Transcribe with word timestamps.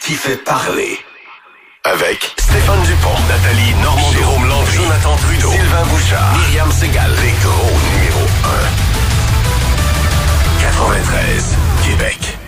qui 0.00 0.14
fait 0.14 0.36
parler. 0.44 0.98
Avec 1.84 2.34
Stéphane 2.38 2.82
Dupont, 2.82 3.18
Nathalie 3.28 3.74
Normand, 3.82 4.12
Jérôme 4.12 4.46
Landry, 4.48 4.76
Jonathan 4.76 5.16
Trudeau, 5.16 5.50
Sylvain 5.50 5.84
Bouchard, 5.84 6.38
Myriam 6.38 6.70
Segal, 6.72 7.10
les 7.22 7.32
gros 7.42 7.78
numéro 7.94 8.20
1. 8.44 8.48
93, 10.60 11.56
Québec. 11.86 12.38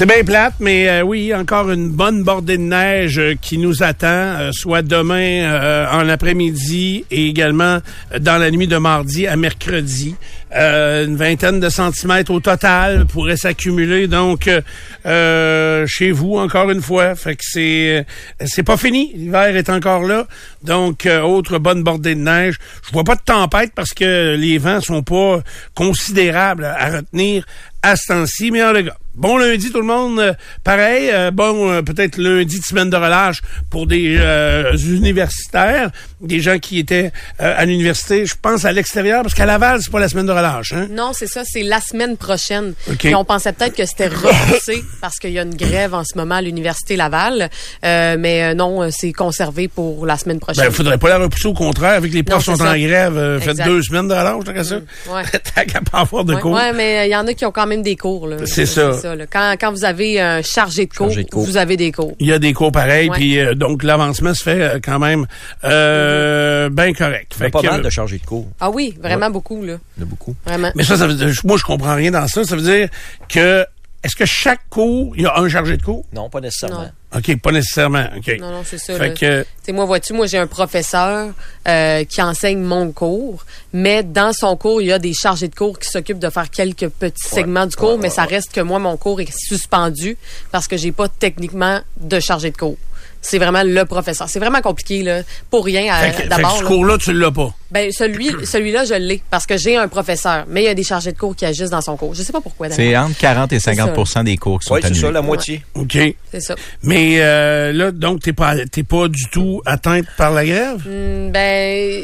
C'est 0.00 0.06
bien 0.06 0.24
plate, 0.24 0.54
mais 0.60 0.88
euh, 0.88 1.02
oui, 1.02 1.34
encore 1.34 1.70
une 1.70 1.90
bonne 1.90 2.22
bordée 2.22 2.56
de 2.56 2.62
neige 2.62 3.20
qui 3.42 3.58
nous 3.58 3.82
attend, 3.82 4.06
euh, 4.06 4.50
soit 4.50 4.80
demain 4.80 5.42
euh, 5.44 5.84
en 5.92 6.08
après-midi 6.08 7.04
et 7.10 7.28
également 7.28 7.80
dans 8.18 8.38
la 8.38 8.50
nuit 8.50 8.66
de 8.66 8.78
mardi 8.78 9.26
à 9.26 9.36
mercredi. 9.36 10.14
Euh, 10.52 11.06
une 11.06 11.16
vingtaine 11.16 11.60
de 11.60 11.68
centimètres 11.68 12.32
au 12.32 12.40
total 12.40 13.06
pourrait 13.06 13.36
s'accumuler 13.36 14.08
donc 14.08 14.48
euh, 14.48 14.60
euh, 15.06 15.86
chez 15.86 16.10
vous 16.10 16.38
encore 16.38 16.70
une 16.70 16.82
fois. 16.82 17.14
C'est 17.40 18.06
c'est 18.44 18.62
pas 18.64 18.76
fini. 18.76 19.12
L'hiver 19.14 19.56
est 19.56 19.70
encore 19.70 20.02
là. 20.02 20.26
Donc 20.64 21.06
autre 21.22 21.58
bonne 21.58 21.82
bordée 21.84 22.16
de 22.16 22.20
neige. 22.20 22.58
Je 22.86 22.92
vois 22.92 23.04
pas 23.04 23.14
de 23.14 23.22
tempête 23.24 23.72
parce 23.74 23.92
que 23.94 24.34
les 24.36 24.58
vents 24.58 24.80
sont 24.80 25.02
pas 25.02 25.40
considérables 25.74 26.64
à 26.64 26.96
retenir 26.96 27.46
à 27.82 27.96
ce 27.96 28.08
temps-ci, 28.08 28.50
mais 28.50 28.62
en 28.62 28.72
cas, 28.74 28.96
bon 29.20 29.36
lundi 29.38 29.70
tout 29.70 29.80
le 29.80 29.86
monde. 29.86 30.18
Euh, 30.18 30.32
pareil, 30.64 31.10
euh, 31.12 31.30
bon 31.30 31.70
euh, 31.70 31.82
peut-être 31.82 32.16
lundi 32.16 32.58
de 32.58 32.64
semaine 32.64 32.90
de 32.90 32.96
relâche 32.96 33.42
pour 33.70 33.86
des 33.86 34.16
euh, 34.18 34.76
universitaires, 34.76 35.90
des 36.20 36.40
gens 36.40 36.58
qui 36.58 36.78
étaient 36.78 37.12
euh, 37.40 37.54
à 37.56 37.64
l'université. 37.66 38.26
Je 38.26 38.34
pense 38.40 38.64
à 38.64 38.72
l'extérieur 38.72 39.22
parce 39.22 39.34
qu'à 39.34 39.46
Laval 39.46 39.80
c'est 39.82 39.92
pas 39.92 40.00
la 40.00 40.08
semaine 40.08 40.26
de 40.26 40.32
relâche. 40.32 40.72
Hein? 40.72 40.88
Non, 40.90 41.12
c'est 41.12 41.26
ça, 41.26 41.42
c'est 41.44 41.62
la 41.62 41.80
semaine 41.80 42.16
prochaine. 42.16 42.74
OK. 42.90 43.04
Et 43.04 43.14
on 43.14 43.24
pensait 43.24 43.52
peut-être 43.52 43.76
que 43.76 43.84
c'était 43.86 44.08
repoussé 44.08 44.82
parce 45.00 45.18
qu'il 45.18 45.30
y 45.32 45.38
a 45.38 45.42
une 45.42 45.54
grève 45.56 45.94
en 45.94 46.02
ce 46.04 46.16
moment 46.16 46.36
à 46.36 46.42
l'Université 46.42 46.96
Laval. 46.96 47.50
Euh, 47.84 48.16
mais 48.18 48.42
euh, 48.44 48.54
non, 48.54 48.90
c'est 48.90 49.12
conservé 49.12 49.68
pour 49.68 50.06
la 50.06 50.16
semaine 50.16 50.40
prochaine. 50.40 50.64
Ben, 50.64 50.70
faudrait 50.72 50.98
pas 50.98 51.10
la 51.10 51.18
repousser 51.18 51.48
au 51.48 51.54
contraire, 51.54 51.92
avec 51.92 52.12
les 52.12 52.22
profs 52.22 52.44
sont 52.44 52.60
en 52.62 52.76
grève, 52.76 53.16
euh, 53.16 53.40
faites 53.40 53.62
deux 53.64 53.82
semaines 53.82 54.08
de 54.08 54.14
relâche, 54.14 54.44
t'as 54.44 54.52
qu'à 54.52 54.64
ça. 54.64 54.76
ouais. 54.76 55.22
T'as 55.54 55.64
qu'à 55.64 55.80
pas 55.80 55.98
avoir 56.00 56.24
de 56.24 56.34
Ouais, 56.34 56.40
cours. 56.40 56.52
ouais, 56.54 56.72
mais 56.72 57.08
il 57.08 57.12
y 57.12 57.16
en 57.16 57.26
a 57.26 57.34
qui 57.34 57.44
ont 57.44 57.50
quand 57.50 57.66
même 57.66 57.82
des 57.82 57.96
cours. 57.96 58.28
là. 58.28 58.36
C'est 58.46 58.66
ça. 58.66 58.92
Là. 59.14 59.26
Quand, 59.26 59.54
quand 59.60 59.70
vous 59.70 59.84
avez 59.84 60.20
un 60.20 60.42
chargé 60.42 60.86
de 60.86 60.92
cours, 60.92 61.08
Chargé 61.08 61.24
de 61.24 61.30
cours. 61.30 61.44
vous 61.44 61.56
avez 61.56 61.76
des 61.76 61.92
cours. 61.92 62.14
Il 62.18 62.26
y 62.26 62.32
a 62.32 62.38
des 62.38 62.52
cours 62.52 62.72
pareils, 62.72 63.10
puis 63.10 63.38
euh, 63.38 63.54
donc 63.54 63.82
l'avancement 63.82 64.34
se 64.34 64.42
fait 64.42 64.60
euh, 64.60 64.78
quand 64.82 64.98
même 64.98 65.26
euh, 65.64 66.68
bien 66.70 66.92
correct. 66.92 67.34
Il 67.36 67.40
y 67.40 67.42
a 67.42 67.44
Fait 67.46 67.50
pas 67.50 67.62
que, 67.62 67.66
mal 67.66 67.82
de 67.82 67.90
chargés 67.90 68.18
de 68.18 68.26
cours. 68.26 68.48
Ah 68.60 68.70
oui, 68.70 68.94
vraiment 69.00 69.30
beaucoup, 69.30 69.62
là. 69.64 69.76
Il 69.96 70.00
y 70.00 70.04
en 70.04 70.06
a 70.06 70.10
beaucoup. 70.10 70.34
Vraiment. 70.44 70.72
Mais 70.74 70.84
ça, 70.84 70.96
ça 70.96 71.06
veut 71.06 71.14
dire, 71.14 71.28
moi 71.44 71.56
je 71.56 71.64
comprends 71.64 71.94
rien 71.94 72.10
dans 72.10 72.26
ça. 72.26 72.44
Ça 72.44 72.56
veut 72.56 72.62
dire 72.62 72.88
que 73.28 73.66
est-ce 74.02 74.16
que 74.16 74.24
chaque 74.24 74.60
cours, 74.70 75.12
il 75.14 75.22
y 75.22 75.26
a 75.26 75.36
un 75.38 75.48
chargé 75.48 75.76
de 75.76 75.82
cours? 75.82 76.06
Non, 76.12 76.30
pas 76.30 76.40
nécessairement. 76.40 76.82
Non. 76.82 77.18
OK, 77.18 77.36
pas 77.40 77.52
nécessairement. 77.52 78.06
OK. 78.16 78.38
Non, 78.40 78.50
non, 78.50 78.62
c'est 78.64 78.78
ça. 78.78 78.96
Fait 78.96 79.08
là. 79.08 79.14
que 79.14 79.42
Tu 79.42 79.48
sais, 79.62 79.72
moi, 79.72 79.84
vois-tu, 79.84 80.12
moi, 80.14 80.26
j'ai 80.26 80.38
un 80.38 80.46
professeur 80.46 81.30
euh, 81.68 82.04
qui 82.04 82.22
enseigne 82.22 82.60
mon 82.60 82.92
cours, 82.92 83.44
mais 83.72 84.02
dans 84.02 84.32
son 84.32 84.56
cours, 84.56 84.80
il 84.80 84.86
y 84.88 84.92
a 84.92 84.98
des 84.98 85.12
chargés 85.12 85.48
de 85.48 85.54
cours 85.54 85.78
qui 85.78 85.88
s'occupent 85.90 86.18
de 86.20 86.30
faire 86.30 86.48
quelques 86.48 86.88
petits 86.88 87.28
segments 87.28 87.66
du 87.66 87.76
cours, 87.76 87.98
mais 87.98 88.10
ça 88.10 88.24
reste 88.24 88.52
que 88.52 88.60
moi, 88.60 88.78
mon 88.78 88.96
cours 88.96 89.20
est 89.20 89.32
suspendu 89.36 90.16
parce 90.50 90.66
que 90.66 90.76
j'ai 90.78 90.92
pas 90.92 91.08
techniquement 91.08 91.80
de 92.00 92.20
chargé 92.20 92.50
de 92.50 92.56
cours. 92.56 92.78
C'est 93.20 93.38
vraiment 93.38 93.62
le 93.64 93.84
professeur. 93.84 94.30
C'est 94.30 94.38
vraiment 94.38 94.62
compliqué, 94.62 95.02
là. 95.02 95.22
Pour 95.50 95.64
rien, 95.66 95.92
à- 95.92 96.10
que 96.10 96.26
d'abord. 96.26 96.56
ce 96.56 96.62
là. 96.62 96.68
cours-là, 96.68 96.96
tu 96.96 97.12
l'as 97.12 97.30
pas. 97.30 97.54
Ben, 97.70 97.90
celui, 97.92 98.30
celui-là, 98.46 98.84
je 98.84 98.94
l'ai 98.94 99.22
parce 99.30 99.46
que 99.46 99.56
j'ai 99.56 99.76
un 99.76 99.86
professeur, 99.88 100.44
mais 100.48 100.62
il 100.62 100.66
y 100.66 100.68
a 100.68 100.74
des 100.74 100.82
chargés 100.82 101.12
de 101.12 101.18
cours 101.18 101.36
qui 101.36 101.44
agissent 101.44 101.70
dans 101.70 101.80
son 101.80 101.96
cours. 101.96 102.14
Je 102.14 102.22
sais 102.22 102.32
pas 102.32 102.40
pourquoi, 102.40 102.68
C'est 102.70 102.96
entre 102.96 103.16
40 103.18 103.52
et 103.52 103.58
50% 103.58 104.24
des 104.24 104.36
cours 104.36 104.58
qui 104.60 104.66
sont 104.66 104.74
Oui, 104.74 104.80
c'est 104.82 104.94
ça, 104.94 105.10
la 105.10 105.22
moitié. 105.22 105.64
OK. 105.74 105.96
C'est 106.32 106.40
ça. 106.40 106.54
Mais 106.82 107.16
euh, 107.20 107.72
là, 107.72 107.90
donc, 107.92 108.20
t'es 108.22 108.32
pas, 108.32 108.54
t'es 108.66 108.82
pas 108.82 109.08
du 109.08 109.28
tout 109.30 109.62
atteinte 109.66 110.06
par 110.16 110.32
la 110.32 110.44
grève? 110.44 110.82
Hmm, 110.86 111.30
Ben, 111.30 112.02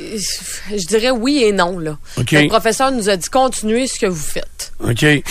je 0.71 0.87
dirais 0.87 1.10
oui 1.10 1.43
et 1.44 1.53
non, 1.53 1.78
là. 1.78 1.97
OK. 2.19 2.32
Le 2.32 2.49
professeur 2.49 2.93
nous 2.93 3.09
a 3.09 3.16
dit 3.16 3.28
continuez 3.28 3.87
ce 3.87 3.99
que 3.99 4.06
vous 4.06 4.16
faites. 4.16 4.72
OK. 4.81 5.05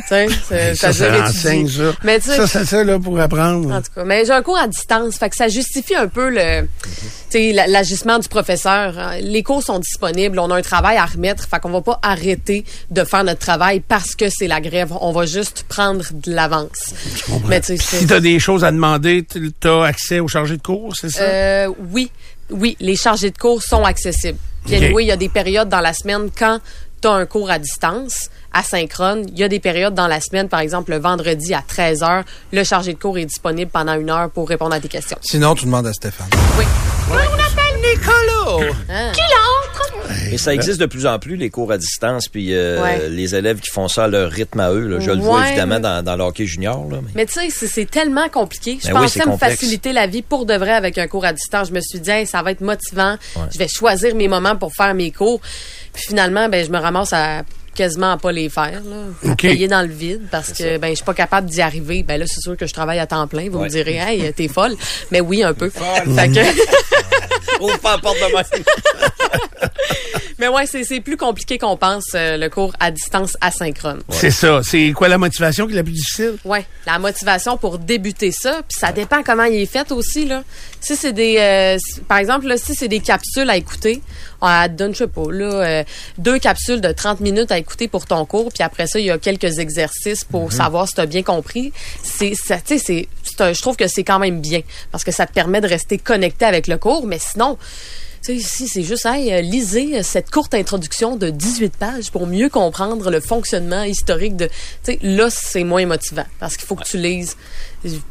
Tu 0.00 0.06
sais, 0.08 0.26
c'est- 0.48 0.74
ça, 0.76 0.92
ça 0.94 1.24
enseigne 1.24 1.68
ça. 1.68 1.92
Mais 2.04 2.18
tu 2.20 2.30
sais, 2.30 2.36
ça, 2.36 2.46
c'est 2.46 2.64
ça, 2.64 2.82
là, 2.84 2.98
pour 2.98 3.20
apprendre. 3.20 3.70
en 3.70 3.82
tout 3.82 3.90
cas, 3.94 4.04
mais 4.04 4.24
j'ai 4.24 4.32
un 4.32 4.40
cours 4.40 4.56
à 4.56 4.66
distance, 4.66 5.18
fait 5.18 5.28
que 5.28 5.36
ça 5.36 5.48
justifie 5.48 5.94
un 5.94 6.08
peu 6.08 6.30
le, 6.30 6.66
l'agissement 7.66 8.18
du 8.18 8.28
professeur. 8.28 8.98
hein. 8.98 9.18
Les 9.20 9.42
cours 9.42 9.62
sont 9.62 9.78
disponibles, 9.80 10.38
on 10.38 10.50
a 10.50 10.56
un 10.56 10.62
travail 10.62 10.96
à 10.96 11.04
remettre, 11.04 11.48
fait 11.48 11.60
qu'on 11.60 11.70
va 11.70 11.80
pas 11.80 11.98
arrêter 12.02 12.64
de 12.90 13.04
faire 13.04 13.24
notre 13.24 13.40
travail 13.40 13.80
parce 13.80 14.14
que 14.14 14.28
c'est 14.30 14.46
la 14.46 14.60
grève. 14.60 14.92
On 15.00 15.12
va 15.12 15.26
juste 15.26 15.64
prendre 15.68 16.04
de 16.12 16.32
l'avance. 16.32 16.94
Mais 17.46 17.60
tu 17.60 17.76
si 17.76 18.06
t'as 18.06 18.20
des 18.20 18.38
choses 18.38 18.64
à 18.64 18.70
demander, 18.70 19.26
t'as 19.58 19.84
accès 19.84 20.20
au 20.20 20.28
chargé 20.28 20.56
de 20.56 20.62
cours, 20.62 20.94
c'est 20.96 21.10
ça? 21.10 21.22
Euh, 21.22 21.72
oui, 21.92 22.10
oui, 22.50 22.76
les 22.80 22.96
chargés 22.96 23.30
de 23.30 23.38
cours 23.38 23.62
sont 23.62 23.84
accessibles. 23.84 24.38
Puis 24.66 24.76
OK. 24.76 24.92
oui, 24.94 25.04
il 25.04 25.08
y 25.08 25.12
a 25.12 25.16
des 25.16 25.28
périodes 25.28 25.68
dans 25.68 25.80
la 25.80 25.92
semaine 25.92 26.30
quand 26.36 26.60
tu 27.00 27.08
as 27.08 27.12
un 27.12 27.26
cours 27.26 27.50
à 27.50 27.58
distance, 27.58 28.28
asynchrone. 28.52 29.26
Il 29.32 29.38
y 29.38 29.44
a 29.44 29.48
des 29.48 29.60
périodes 29.60 29.94
dans 29.94 30.06
la 30.06 30.20
semaine, 30.20 30.48
par 30.48 30.60
exemple 30.60 30.90
le 30.90 30.98
vendredi 30.98 31.54
à 31.54 31.62
13h, 31.66 32.24
le 32.52 32.64
chargé 32.64 32.92
de 32.92 32.98
cours 32.98 33.18
est 33.18 33.24
disponible 33.24 33.70
pendant 33.70 33.94
une 33.94 34.10
heure 34.10 34.30
pour 34.30 34.48
répondre 34.48 34.74
à 34.74 34.80
tes 34.80 34.88
questions. 34.88 35.18
Sinon, 35.22 35.54
tu 35.54 35.64
demandes 35.64 35.86
à 35.86 35.92
Stéphane. 35.92 36.28
Oui. 36.58 36.64
Et 40.32 40.38
ça 40.38 40.54
existe 40.54 40.80
de 40.80 40.86
plus 40.86 41.06
en 41.06 41.18
plus, 41.18 41.36
les 41.36 41.50
cours 41.50 41.70
à 41.72 41.78
distance, 41.78 42.28
puis 42.28 42.54
euh, 42.54 42.82
Ouais. 42.82 43.08
les 43.08 43.34
élèves 43.34 43.60
qui 43.60 43.70
font 43.70 43.88
ça 43.88 44.04
à 44.04 44.08
leur 44.08 44.30
rythme 44.30 44.60
à 44.60 44.70
eux. 44.72 44.86
là. 44.88 45.00
Je 45.00 45.10
le 45.10 45.18
vois 45.20 45.40
Ouais. 45.40 45.48
évidemment 45.48 45.80
dans, 45.80 46.04
dans 46.04 46.16
le 46.16 46.24
hockey 46.24 46.46
junior. 46.46 46.86
Là, 46.90 46.98
mais... 47.02 47.10
Mais 47.14 47.26
tu 47.26 47.34
sais, 47.34 47.50
c'est- 47.66 47.90
tellement 47.90 48.28
compliqué. 48.28 48.78
Je 48.82 48.88
Ben 48.88 48.94
pensais 49.00 49.24
me 49.26 49.36
faciliter 49.36 49.92
la 49.92 50.06
vie 50.06 50.22
pour 50.22 50.46
de 50.46 50.54
vrai 50.54 50.72
avec 50.72 50.96
un 50.98 51.06
cours 51.08 51.24
à 51.24 51.32
distance. 51.32 51.68
Je 51.68 51.74
me 51.74 51.80
suis 51.80 51.98
dit, 52.00 52.10
Hey, 52.10 52.26
ça 52.26 52.42
va 52.42 52.52
être 52.52 52.60
motivant. 52.60 53.16
Je 53.52 53.58
vais 53.58 53.68
choisir 53.68 54.14
mes 54.14 54.28
moments 54.28 54.56
pour 54.56 54.72
faire 54.74 54.94
mes 54.94 55.10
cours. 55.10 55.40
Puis 55.92 56.04
finalement, 56.08 56.48
ben, 56.48 56.64
je 56.64 56.70
me 56.70 56.78
ramasse 56.78 57.12
à 57.12 57.42
quasiment 57.74 58.12
à 58.12 58.16
pas 58.18 58.32
les 58.32 58.48
faire, 58.48 58.80
là. 58.84 59.28
À 59.28 59.32
OK. 59.32 59.40
payer 59.42 59.68
dans 59.68 59.82
le 59.82 59.88
vide 59.92 60.22
parce 60.30 60.52
que 60.52 60.78
ben 60.78 60.90
je 60.90 60.96
suis 60.96 61.04
pas 61.04 61.14
capable 61.14 61.48
d'y 61.48 61.60
arriver. 61.60 62.02
Ben 62.02 62.18
là, 62.18 62.26
c'est 62.28 62.40
sûr 62.40 62.56
que 62.56 62.66
je 62.66 62.72
travaille 62.74 62.98
à 62.98 63.06
temps 63.06 63.26
plein. 63.26 63.48
Vous 63.50 63.58
Ouais. 63.58 63.64
me 63.64 63.70
direz, 63.70 63.96
hey, 63.96 64.32
t'es 64.32 64.48
folle. 64.48 64.76
Mais 65.10 65.20
oui, 65.20 65.42
un 65.42 65.54
peu. 65.54 65.70
Fait 65.70 66.28
que, 66.28 66.40
Ouvre 67.62 67.78
pas 67.78 67.96
la 67.96 67.98
porte 67.98 68.16
de 68.18 68.34
même. 68.34 68.44
mais 70.38 70.48
ouais, 70.48 70.66
c'est 70.66 70.84
c'est 70.84 71.00
plus 71.00 71.16
compliqué 71.18 71.58
qu'on 71.58 71.76
pense 71.76 72.06
euh, 72.14 72.36
le 72.38 72.48
cours 72.48 72.72
à 72.80 72.90
distance 72.90 73.36
asynchrone. 73.42 74.00
C'est 74.08 74.30
ça. 74.30 74.60
C'est 74.62 74.92
quoi 74.92 75.08
la 75.08 75.18
motivation 75.18 75.66
qui 75.66 75.74
est 75.74 75.76
la 75.76 75.82
plus 75.82 75.92
difficile? 75.92 76.36
Ouais, 76.44 76.64
la 76.86 76.98
motivation 76.98 77.58
pour 77.58 77.78
débuter 77.78 78.32
ça, 78.32 78.62
puis 78.66 78.78
ça 78.78 78.92
dépend 78.92 79.22
comment 79.22 79.44
il 79.44 79.56
est 79.60 79.66
fait 79.66 79.92
aussi 79.92 80.24
là. 80.24 80.42
Si 80.80 80.96
c'est 80.96 81.12
des 81.12 81.36
euh, 81.38 81.76
si- 81.78 82.00
par 82.00 82.16
exemple 82.18 82.46
là, 82.46 82.56
si 82.56 82.74
c'est 82.74 82.88
des 82.88 83.00
capsules 83.00 83.50
à 83.50 83.56
écouter, 83.56 84.00
on 84.40 84.46
te 84.46 84.68
donne 84.68 84.92
je 84.94 84.98
sais 84.98 85.06
pas 85.06 85.30
là 85.30 85.44
euh, 85.44 85.84
deux 86.16 86.38
capsules 86.38 86.80
de 86.80 86.92
30 86.92 87.20
minutes 87.20 87.52
à 87.52 87.58
écouter 87.60 87.88
pour 87.88 88.06
ton 88.06 88.24
cours, 88.24 88.52
puis 88.52 88.62
après 88.62 88.86
ça 88.86 88.98
il 88.98 89.06
y 89.06 89.10
a 89.10 89.18
quelques 89.18 89.58
exercices 89.58 90.24
pour 90.24 90.52
savoir 90.52 90.88
si 90.88 90.94
tu 90.94 91.00
as 91.00 91.06
bien 91.06 91.22
compris. 91.22 91.72
C'est 92.02 92.34
ça 92.34 92.58
tu 92.58 92.78
sais 92.78 92.78
c'est 92.78 93.08
je 93.38 93.60
trouve 93.62 93.76
que 93.76 93.86
c'est 93.86 94.04
quand 94.04 94.18
même 94.18 94.40
bien 94.40 94.60
parce 94.92 95.04
que 95.04 95.12
ça 95.12 95.26
te 95.26 95.32
permet 95.32 95.60
de 95.60 95.68
rester 95.68 95.98
connecté 95.98 96.44
avec 96.44 96.66
le 96.66 96.76
cours, 96.76 97.06
mais 97.06 97.18
sinon 97.18 97.56
tu 98.22 98.26
sais, 98.26 98.36
ici, 98.36 98.68
c'est 98.68 98.82
juste, 98.82 99.06
hey, 99.06 99.32
euh, 99.32 99.40
lisez 99.40 99.98
euh, 99.98 100.02
cette 100.02 100.30
courte 100.30 100.52
introduction 100.52 101.16
de 101.16 101.30
18 101.30 101.74
pages 101.74 102.10
pour 102.10 102.26
mieux 102.26 102.50
comprendre 102.50 103.10
le 103.10 103.18
fonctionnement 103.18 103.82
historique 103.82 104.36
de. 104.36 104.44
Tu 104.84 104.92
sais, 104.92 104.98
là, 105.00 105.30
c'est 105.30 105.64
moins 105.64 105.86
motivant 105.86 106.26
parce 106.38 106.58
qu'il 106.58 106.66
faut 106.66 106.76
que 106.76 106.84
tu 106.84 106.98
lises 106.98 107.38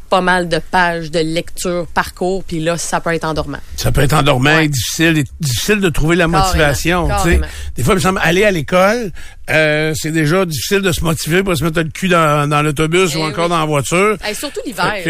pas 0.08 0.20
mal 0.20 0.48
de 0.48 0.58
pages 0.58 1.10
de 1.12 1.20
lecture 1.20 1.86
par 1.94 2.14
cours, 2.14 2.42
puis 2.44 2.58
là, 2.60 2.76
ça 2.76 3.00
peut 3.00 3.14
être 3.14 3.24
endormant. 3.24 3.58
Ça 3.76 3.92
peut 3.92 4.00
être 4.00 4.14
endormant 4.14 4.56
Ouais. 4.56 4.64
et 4.64 4.68
difficile, 4.68 5.18
et 5.18 5.24
difficile 5.40 5.80
de 5.80 5.88
trouver 5.88 6.16
la 6.16 6.24
Carrément, 6.26 6.44
motivation. 6.46 7.06
tu 7.08 7.12
sais. 7.12 7.18
carrément. 7.22 7.46
Des 7.76 7.82
fois, 7.84 7.94
il 7.94 7.96
me 7.96 8.00
semble, 8.00 8.20
aller 8.22 8.44
à 8.44 8.50
l'école, 8.50 9.12
euh, 9.48 9.92
c'est 9.94 10.10
déjà 10.10 10.44
difficile 10.44 10.80
de 10.80 10.90
se 10.90 11.02
motiver 11.04 11.42
pour 11.44 11.56
se 11.56 11.62
mettre 11.62 11.80
le 11.80 11.88
cul 11.90 12.08
dans, 12.08 12.48
dans 12.48 12.62
l'autobus 12.62 13.12
Eh 13.14 13.18
ou 13.18 13.22
encore 13.22 13.44
oui. 13.44 13.50
dans 13.50 13.58
la 13.60 13.64
voiture. 13.64 14.16
Hey, 14.24 14.34
surtout 14.34 14.60
l'hiver, 14.66 14.84
frette. 14.86 15.06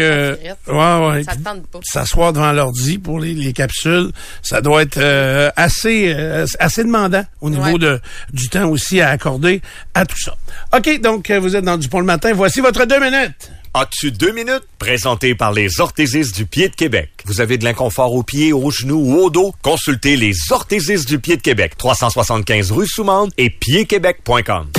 ouais, 0.67 1.07
ouais. 1.07 1.23
Ça 1.23 1.35
te 1.35 1.43
tente 1.43 1.65
pas. 1.67 1.79
S'asseoir 1.83 2.33
devant 2.33 2.51
l'ordi 2.51 2.97
pour 2.99 3.19
les, 3.19 3.33
les 3.33 3.53
capsules, 3.53 4.11
ça 4.43 4.61
doit 4.61 4.83
être 4.83 4.97
euh, 4.97 5.49
assez 5.55 6.13
euh, 6.15 6.45
assez 6.59 6.83
demandant 6.83 7.23
au 7.41 7.49
niveau 7.49 7.61
Ouais. 7.63 7.77
de 7.79 7.99
du 8.33 8.49
temps 8.49 8.67
aussi 8.69 9.01
à 9.01 9.09
accorder 9.09 9.61
à 9.93 10.05
tout 10.05 10.19
ça. 10.19 10.35
OK, 10.75 11.01
donc 11.01 11.29
euh, 11.29 11.39
vous 11.39 11.55
êtes 11.55 11.63
dans 11.65 11.77
du 11.77 11.87
pont 11.89 11.99
le 11.99 12.05
matin. 12.05 12.31
Voici 12.33 12.61
votre 12.61 12.85
deux 12.85 12.99
minutes. 12.99 13.51
As-tu 13.73 14.11
deux 14.11 14.33
minutes? 14.33 14.67
Présenté 14.79 15.33
par 15.33 15.53
les 15.53 15.79
orthésistes 15.79 16.35
du 16.35 16.45
pied 16.45 16.67
de 16.67 16.75
Québec. 16.75 17.09
Vous 17.23 17.39
avez 17.39 17.57
de 17.57 17.63
l'inconfort 17.63 18.13
aux 18.13 18.21
pieds, 18.21 18.51
aux 18.51 18.69
genoux 18.69 18.99
ou 18.99 19.15
au 19.21 19.29
dos? 19.29 19.53
Consultez 19.61 20.17
les 20.17 20.33
orthésistes 20.49 21.07
du 21.07 21.19
pied 21.19 21.37
de 21.37 21.41
Québec. 21.41 21.77
375 21.77 22.73
rue 22.73 22.85
Soumande 22.85 23.31
et 23.37 23.49
piedquebec.com. 23.49 24.71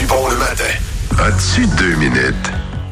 Du 0.00 0.06
bon 0.06 0.28
le 0.30 0.36
matin. 0.38 0.64
As-tu 1.18 1.66
deux 1.76 1.96
minutes? 1.96 2.34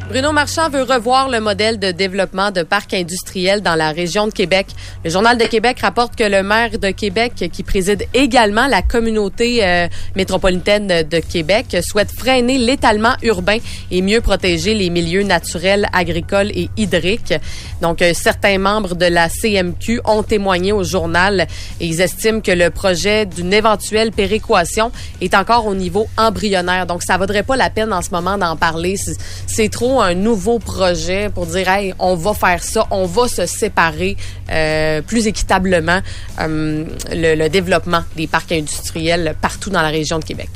Bruno 0.09 0.31
Marchand 0.31 0.71
veut 0.71 0.85
revoir 0.85 1.29
le 1.29 1.41
modèle 1.41 1.81
de 1.81 1.91
développement 1.91 2.53
de 2.53 2.63
parcs 2.63 2.95
industriels 2.95 3.61
dans 3.61 3.75
la 3.75 3.91
région 3.91 4.29
de 4.29 4.33
Québec. 4.33 4.69
Le 5.05 5.11
Journal 5.11 5.37
de 5.37 5.45
Québec 5.47 5.81
rapporte 5.81 6.15
que 6.15 6.23
le 6.23 6.45
maire 6.45 6.79
de 6.79 6.91
Québec, 6.91 7.51
qui 7.53 7.65
préside 7.65 8.07
également 8.15 8.69
la 8.69 8.83
communauté 8.83 9.67
euh, 9.67 9.89
métropolitaine 10.15 10.87
de 10.87 11.19
Québec, 11.19 11.77
souhaite 11.83 12.13
freiner 12.17 12.57
l'étalement 12.57 13.15
urbain 13.25 13.59
et 13.91 14.01
mieux 14.01 14.21
protéger 14.21 14.75
les 14.75 14.91
milieux 14.91 15.25
naturels, 15.25 15.89
agricoles 15.93 16.53
et 16.55 16.71
hydriques. 16.77 17.35
Donc, 17.83 18.01
euh, 18.01 18.13
certains 18.15 18.59
membres 18.59 18.95
de 18.95 19.07
la 19.07 19.29
CMQ 19.29 20.03
ont 20.05 20.23
témoigné 20.23 20.71
au 20.71 20.85
journal 20.85 21.49
et 21.81 21.87
ils 21.87 22.01
estiment 22.01 22.41
que 22.41 22.53
le 22.53 22.71
projet 22.71 23.27
d'une 23.27 23.53
éventuelle 23.53 24.13
péréquation 24.13 24.93
est 25.21 25.35
encore 25.35 25.67
au 25.67 25.75
niveau 25.75 26.07
embryonnaire. 26.17 26.87
Donc, 26.87 27.03
ça 27.03 27.19
vaudrait 27.19 27.43
pas 27.43 27.57
la 27.57 27.71
peine 27.71 27.93
en 27.93 28.03
ce 28.03 28.11
moment 28.11 28.39
d'en 28.39 28.55
parler. 28.55 28.95
C'est 29.49 29.69
trop 29.69 29.96
un 30.01 30.15
nouveau 30.15 30.59
projet 30.59 31.31
pour 31.35 31.47
dire, 31.47 31.69
hey, 31.69 31.95
on 31.99 32.15
va 32.15 32.35
faire 32.35 32.63
ça, 32.63 32.87
on 32.91 33.07
va 33.07 33.29
se 33.29 33.47
séparer 33.47 34.17
euh, 34.51 35.03
plus 35.03 35.27
équitablement 35.27 36.01
euh, 36.41 36.85
le, 37.13 37.49
développement 37.49 38.03
des 38.17 38.27
parcs 38.27 38.53
industriels 38.53 39.35
partout 39.41 39.71
dans 39.71 39.83
la 39.83 39.89
région 39.89 40.19
de 40.19 40.25
Québec. 40.25 40.49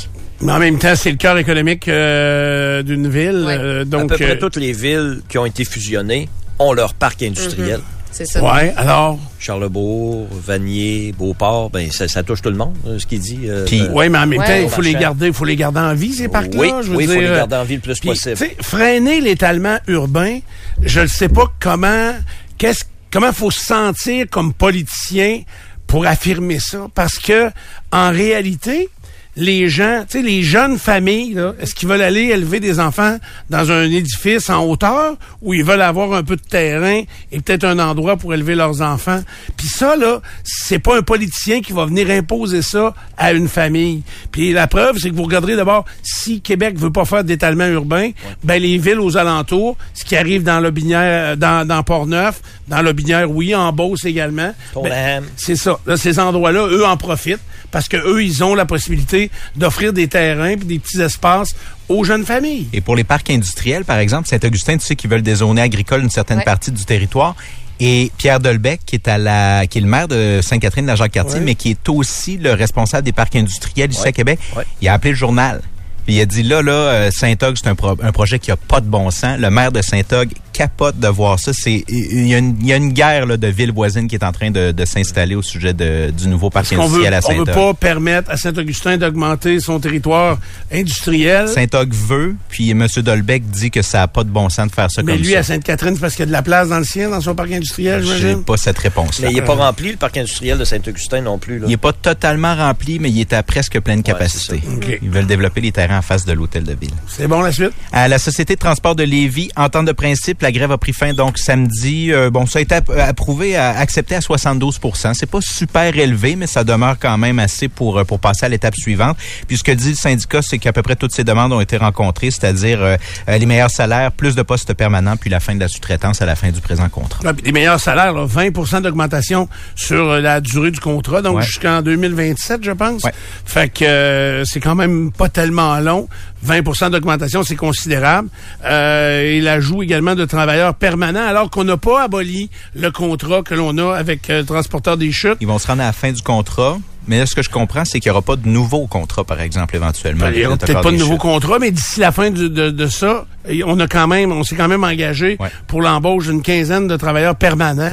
Mais 0.43 0.53
en 0.53 0.59
même 0.59 0.79
temps, 0.79 0.95
c'est 0.97 1.11
le 1.11 1.17
cœur 1.17 1.37
économique 1.39 1.87
euh, 1.89 2.83
d'une 2.83 3.09
ville. 3.09 3.85
donc, 3.87 4.13
à 4.13 4.17
peu 4.17 4.25
près 4.25 4.39
toutes 4.39 4.57
les 4.57 4.73
villes 4.73 5.21
qui 5.29 5.39
ont 5.39 5.47
été 5.47 5.65
fusionnées 5.65 6.29
ont 6.59 6.73
leur 6.73 6.95
parc 6.95 7.23
industriel. 7.23 7.79
Mhm. 7.79 8.00
C'est 8.13 8.25
ça. 8.25 8.43
Ouais, 8.43 8.73
alors? 8.77 9.19
Charlebourg, 9.39 10.29
Vanier, 10.31 11.15
Beauport, 11.17 11.71
ben 11.71 11.91
ça, 11.91 12.23
touche 12.23 12.43
tout 12.43 12.51
le 12.51 12.57
monde, 12.57 12.77
euh, 12.87 12.99
ce 12.99 13.07
qu'il 13.07 13.21
dit. 13.21 13.41
Euh, 13.45 13.67
euh, 13.73 13.89
oui, 13.93 14.09
mais 14.09 14.19
en 14.19 14.27
même 14.27 14.43
temps, 14.43 14.57
il 14.61 14.69
faut 14.69 14.83
les 14.83 14.95
garder, 14.95 15.29
il 15.29 15.33
faut 15.33 15.45
les 15.45 15.57
garder 15.57 15.81
en 15.81 15.95
vie 15.95 16.13
ces 16.13 16.29
parcs-là. 16.29 16.61
Oui, 16.61 16.73
il 17.01 17.09
faut 17.09 17.21
les 17.21 17.25
garder 17.25 17.57
en 17.57 17.65
vie 17.65 17.77
le 17.77 17.81
plus 17.81 18.01
possible. 18.01 18.37
Freiner 18.61 19.21
l'étalement 19.21 19.79
urbain, 19.87 20.41
je 20.83 21.01
ne 21.01 21.07
sais 21.07 21.29
pas 21.29 21.47
comment, 21.61 22.13
qu'est-ce, 22.59 22.85
comment 23.11 23.33
faut 23.33 23.51
se 23.51 23.65
sentir 23.65 24.27
comme 24.31 24.53
politicien 24.53 25.43
pour 25.87 26.07
affirmer 26.07 26.61
ça, 26.61 26.87
parce 26.95 27.19
que 27.19 27.51
en 27.93 28.11
réalité, 28.11 28.89
les 29.37 29.69
gens, 29.69 30.05
tu 30.09 30.19
sais, 30.19 30.23
les 30.23 30.43
jeunes 30.43 30.79
familles, 30.79 31.41
est-ce 31.61 31.75
qu'ils 31.75 31.89
veulent 31.89 32.03
aller 32.03 32.25
élever 32.25 32.61
des 32.61 32.81
enfants 32.81 33.19
dans 33.49 33.71
un 33.71 33.85
édifice 33.85 34.51
en 34.51 34.65
hauteur 34.65 35.17
ou 35.43 35.55
ils 35.55 35.65
veulent 35.65 35.83
avoir 35.83 36.13
un 36.15 36.23
peu 36.23 36.37
de 36.37 36.43
terrain 36.43 37.03
et 37.33 37.41
peut-être 37.41 37.65
un 37.65 37.79
endroit 37.79 38.17
pour 38.17 38.35
élever 38.35 38.55
leurs 38.55 38.83
enfants? 38.83 39.23
Puis 39.57 39.69
ça, 39.69 39.97
là, 39.97 40.21
c'est 40.45 40.79
pas 40.79 40.99
un 40.99 41.03
politicien 41.03 41.61
qui 41.61 41.73
va 41.73 41.87
venir 41.87 42.11
imposer 42.11 42.63
ça 42.63 42.95
à 43.17 43.33
une 43.33 43.49
famille. 43.49 44.03
Puis 44.33 44.53
la 44.53 44.67
preuve, 44.67 44.99
c'est 44.99 45.11
que 45.11 45.15
vous 45.15 45.25
regarderez 45.25 45.57
d'abord, 45.57 45.85
si 46.03 46.41
Québec 46.41 46.77
veut 46.77 46.93
pas 46.93 47.05
faire 47.05 47.25
d'étalement 47.25 47.67
urbain, 47.67 48.11
ben 48.43 48.61
les 48.61 48.79
villes 48.79 49.01
aux 49.01 49.17
alentours, 49.17 49.77
ce 49.95 50.05
qui 50.05 50.17
arrive 50.17 50.43
dans 50.43 50.61
Lobinière, 50.61 51.37
dans, 51.37 51.67
dans 51.67 51.83
Port-Neuf, 51.83 52.41
dans 52.69 52.83
Lobinière, 52.83 53.31
oui, 53.31 53.55
en 53.55 53.73
Beauce 53.73 54.05
également. 54.05 54.53
Ben, 54.83 55.23
c'est 55.37 55.57
ça. 55.57 55.79
Là, 55.87 55.97
ces 55.97 56.19
endroits-là, 56.19 56.67
eux 56.69 56.85
en 56.85 56.97
profitent 56.97 57.41
parce 57.71 57.89
que 57.89 57.97
eux, 57.97 58.25
ils 58.25 58.43
ont 58.43 58.55
la 58.55 58.65
possibilité 58.65 59.30
d'offrir 59.57 59.93
des 59.93 60.09
terrains 60.09 60.51
et 60.51 60.57
des 60.57 60.79
petits 60.79 61.01
espaces 61.01 61.55
aux 61.89 62.05
jeunes 62.05 62.25
familles. 62.25 62.69
Et 62.73 62.81
pour 62.81 62.97
les 62.97 63.05
parcs 63.05 63.31
industriels, 63.31 63.85
par 63.85 63.99
exemple, 63.99 64.29
Saint-Augustin, 64.29 64.77
tu 64.79 64.87
sais 64.87 64.97
qu'ils 64.97 65.11
veulent 65.11 65.23
dézoner 65.23 65.63
agricole 65.63 66.03
une 66.03 66.11
certaine 66.11 66.43
partie 66.43 66.71
du 66.71 66.85
territoire. 66.85 67.35
Et 67.83 68.13
Pierre 68.19 68.41
Delbecq, 68.41 68.81
qui 68.85 68.97
est 68.97 69.09
à 69.09 69.17
la, 69.17 69.67
qui 69.67 69.79
est 69.79 69.81
le 69.81 69.87
maire 69.87 70.07
de 70.07 70.41
Sainte-Catherine, 70.43 70.85
la 70.85 70.97
Jacques-Cartier, 70.97 71.41
mais 71.41 71.55
qui 71.55 71.71
est 71.71 71.89
aussi 71.89 72.37
le 72.37 72.53
responsable 72.53 73.05
des 73.05 73.13
parcs 73.13 73.35
industriels 73.37 73.91
ici 73.91 74.07
à 74.07 74.13
Québec, 74.13 74.39
il 74.83 74.89
a 74.89 74.93
appelé 74.93 75.13
le 75.13 75.17
journal. 75.17 75.63
Puis 76.05 76.17
il 76.17 76.21
a 76.21 76.27
dit 76.27 76.43
là, 76.43 76.63
là, 76.63 76.73
euh, 76.73 77.11
Saint-Og, 77.11 77.57
c'est 77.57 77.69
un, 77.69 77.77
un, 78.03 78.13
projet 78.13 78.39
qui 78.39 78.51
a 78.51 78.57
pas 78.57 78.81
de 78.81 78.87
bon 78.87 79.11
sens. 79.11 79.39
Le 79.39 79.51
maire 79.51 79.73
de 79.73 79.83
Saint-Og 79.83 80.29
capote 80.53 80.99
de 80.99 81.09
voir 81.09 81.39
ça. 81.39 81.53
C'est 81.55 81.85
il 81.89 82.27
y, 82.27 82.35
a 82.35 82.39
une, 82.77 82.93
guerre 82.93 83.27
là, 83.27 83.37
de 83.37 83.47
villes 83.47 83.73
voisines 83.73 84.09
qui 84.09 84.15
est 84.15 84.25
en 84.25 84.33
train 84.33 84.51
de, 84.51 84.75
s'installer 84.85 85.35
au 85.35 85.43
sujet 85.43 85.73
de, 85.73 86.11
du 86.11 86.29
nouveau 86.29 86.51
parc 86.51 86.73
industriel 86.73 87.15
à 87.15 87.21
Saint-Og. 87.21 87.43
On 87.43 87.45
veut 87.45 87.53
pas 87.53 87.75
permettre 87.75 88.31
à 88.31 88.37
Saint-Augustin 88.37 88.97
d'augmenter 88.97 89.61
son 89.61 89.79
territoire 89.79 90.39
industriel. 90.73 91.49
Saint-Og 91.49 91.93
veut, 91.93 92.37
puis 92.49 92.71
M. 92.71 92.87
Dolbeck 92.97 93.49
dit 93.51 93.71
que 93.71 93.83
ça 93.83 94.03
a 94.03 94.09
pas 94.09 94.25
de 94.25 94.31
bon 94.31 94.49
sens 94.49 94.69
de 94.69 94.73
faire 94.73 94.91
ça 94.91 95.03
Mais 95.03 95.15
comme 95.15 95.23
lui, 95.23 95.37
à 95.37 95.43
Sainte-Catherine, 95.43 95.99
parce 95.99 96.15
qu'il 96.15 96.21
y 96.21 96.25
a 96.25 96.27
de 96.27 96.33
la 96.33 96.43
place 96.43 96.69
dans 96.69 96.79
le 96.79 96.85
sien, 96.85 97.11
dans 97.11 97.21
son 97.21 97.35
parc 97.35 97.53
industriel, 97.53 98.03
j'imagine? 98.03 98.29
J'ai 98.29 98.37
pas 98.37 98.57
cette 98.57 98.79
réponse. 98.79 99.21
-là. 99.21 99.27
Mais 99.27 99.33
il 99.33 99.39
est 99.39 99.43
pas 99.43 99.55
rempli 99.55 99.91
le 99.93 99.97
parc 99.97 100.17
industriel 100.17 100.59
de 100.59 100.65
Saint-Augustin 100.65 101.21
non 101.21 101.39
plus. 101.39 101.59
Là. 101.59 101.67
Il 101.69 101.73
est 101.73 101.77
pas 101.77 101.93
totalement 101.93 102.55
rempli, 102.55 102.99
mais 102.99 103.11
il 103.11 103.21
est 103.21 103.33
à 103.33 103.43
presque 103.43 103.79
pleine 103.81 104.03
capacité. 104.03 104.61
Ils 105.03 105.11
veulent 105.11 105.27
développer 105.27 105.61
les 105.61 105.73
terrains 105.73 105.99
en 105.99 106.03
face 106.03 106.25
de 106.25 106.33
l'hôtel 106.33 106.65
de 106.65 106.75
ville. 106.75 106.95
C'est 107.09 107.29
bon 107.29 107.41
la 107.41 107.53
suite? 107.53 107.73
À 107.93 108.09
la 108.09 108.19
société 108.19 108.55
de 108.55 108.61
transport 108.61 108.95
de 108.95 109.03
Lévis, 109.03 109.51
entente 109.57 109.87
de 109.87 109.93
principe, 109.93 110.43
la 110.43 110.50
grève 110.51 110.73
a 110.73 110.79
pris 110.79 110.93
fin 110.93 111.15
donc 111.15 111.39
samedi. 111.39 112.13
Euh, 112.13 112.31
bon, 112.31 112.47
ça 112.47 112.59
a 112.59 112.63
été 112.63 112.75
approuvé, 112.75 113.57
accepté 113.57 114.15
à 114.15 114.21
72% 114.21 115.15
C'est 115.15 115.31
pas 115.31 115.41
super 115.41 115.97
élevé, 115.97 116.37
mais 116.37 116.47
ça 116.47 116.65
demeure 116.65 116.97
quand 116.99 117.17
même 117.19 117.39
assez 117.39 117.69
pour 117.69 117.99
euh, 117.99 118.05
pour 118.05 118.21
passer 118.21 118.47
à 118.47 118.49
l'étape 118.49 118.75
suivante. 118.75 119.17
Puis 119.47 119.59
ce 119.59 119.65
que 119.65 119.73
dit 119.73 119.91
le 119.91 119.95
syndicat, 119.95 120.43
c'est 120.43 120.59
qu'à 120.59 120.73
peu 120.73 120.83
près 120.83 120.97
toutes 120.97 121.13
ces 121.13 121.25
demandes 121.25 121.53
ont 121.53 121.61
été 121.61 121.77
rencontrées, 121.77 122.31
c'est-à-dire 122.31 122.81
euh, 122.83 122.97
les 123.29 123.47
meilleurs 123.47 123.71
salaires, 123.71 124.13
plus 124.13 124.35
de 124.35 124.43
postes 124.43 124.75
permanents, 124.75 125.17
puis 125.17 125.31
la 125.31 125.41
fin 125.41 125.55
de 125.55 125.61
la 125.61 125.69
sous-traitance 125.69 126.23
à 126.23 126.27
la 126.27 126.37
fin 126.37 126.51
du 126.51 126.61
présent 126.61 126.89
contrat. 126.89 127.33
les 127.45 127.53
meilleurs 127.53 127.81
salaires, 127.81 128.15
20% 128.15 128.83
d'augmentation 128.83 129.49
sur 129.75 130.21
la 130.21 130.41
durée 130.41 130.71
du 130.71 130.81
contrat, 130.81 131.23
donc 131.23 131.41
jusqu'en 131.43 131.83
2027, 131.83 132.65
je 132.65 132.73
pense. 132.73 133.03
Fait 133.45 133.69
que 133.69 134.43
c'est 134.47 134.61
quand 134.61 134.75
même 134.75 135.13
pas 135.13 135.29
tellement 135.29 135.79
long. 135.79 136.09
20% 136.47 136.91
d'augmentation, 136.91 137.43
c'est 137.43 137.57
considérable. 137.57 138.29
Euh, 138.65 139.23
et 139.23 139.41
l'ajout 139.41 139.83
également 139.83 140.15
de 140.15 140.25
travailleurs 140.25 140.75
permanents, 140.75 141.27
alors 141.27 141.51
qu'on 141.51 141.65
n'a 141.65 141.77
pas 141.77 142.03
aboli 142.03 142.51
le 142.75 142.91
contrat 142.91 143.43
que 143.43 143.55
l'on 143.55 143.77
a 143.79 143.97
avec 143.97 144.31
euh, 144.31 144.41
le 144.41 144.47
transporteur 144.47 144.97
des 144.97 145.13
chutes. 145.13 145.37
Ils 145.41 145.47
vont 145.47 145.59
se 145.59 145.67
rendre 145.67 145.83
à 145.83 145.87
la 145.87 145.93
fin 145.93 146.13
du 146.13 146.23
contrat. 146.23 146.79
Mais 147.09 147.19
là, 147.19 147.27
ce 147.27 147.35
que 147.35 147.43
je 147.43 147.49
comprends, 147.49 147.85
c'est 147.85 147.99
qu'il 147.99 148.11
n'y 148.11 148.13
aura 148.13 148.23
pas 148.23 148.37
de 148.37 148.49
nouveau 148.49 148.87
contrat, 148.87 149.25
par 149.25 149.41
exemple, 149.41 149.75
éventuellement. 149.75 150.27
Ben, 150.27 150.33
il 150.35 150.41
n'y 150.41 150.47
aura 150.47 150.57
peut-être 150.57 150.83
pas 150.83 150.93
de 150.93 150.97
nouveau 150.97 151.17
contrat, 151.17 151.59
mais 151.59 151.71
d'ici 151.71 152.01
la 152.01 152.13
fin 152.13 152.31
de, 152.31 152.49
de, 152.49 152.87
ça, 152.87 153.27
on 153.65 153.81
a 153.81 153.89
quand 153.89 154.07
même, 154.07 154.33
on 154.33 154.45
s'est 154.45 154.57
quand 154.57 154.69
même 154.69 154.85
engagé 154.85 155.39
pour 155.67 155.83
l'embauche 155.83 156.27
d'une 156.27 156.43
quinzaine 156.43 156.87
de 156.87 156.97
travailleurs 156.97 157.37
permanents. 157.37 157.91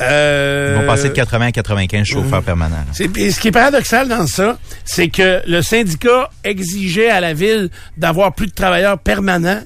Euh, 0.00 0.74
Ils 0.76 0.80
vont 0.80 0.86
passer 0.86 1.08
de 1.08 1.14
80 1.14 1.46
à 1.46 1.52
95 1.52 2.06
chauffeurs 2.06 2.42
permanents. 2.42 2.76
ce 2.92 3.40
qui 3.40 3.48
est 3.48 3.52
paradoxal 3.52 4.08
dans 4.08 4.26
ça, 4.26 4.58
c'est 4.84 5.08
que 5.08 5.40
le 5.46 5.62
syndicat 5.62 6.30
exigeait 6.44 7.10
à 7.10 7.20
la 7.20 7.34
ville 7.34 7.70
d'avoir 7.96 8.34
plus 8.34 8.46
de 8.46 8.52
travailleurs 8.52 8.98
permanents. 8.98 9.62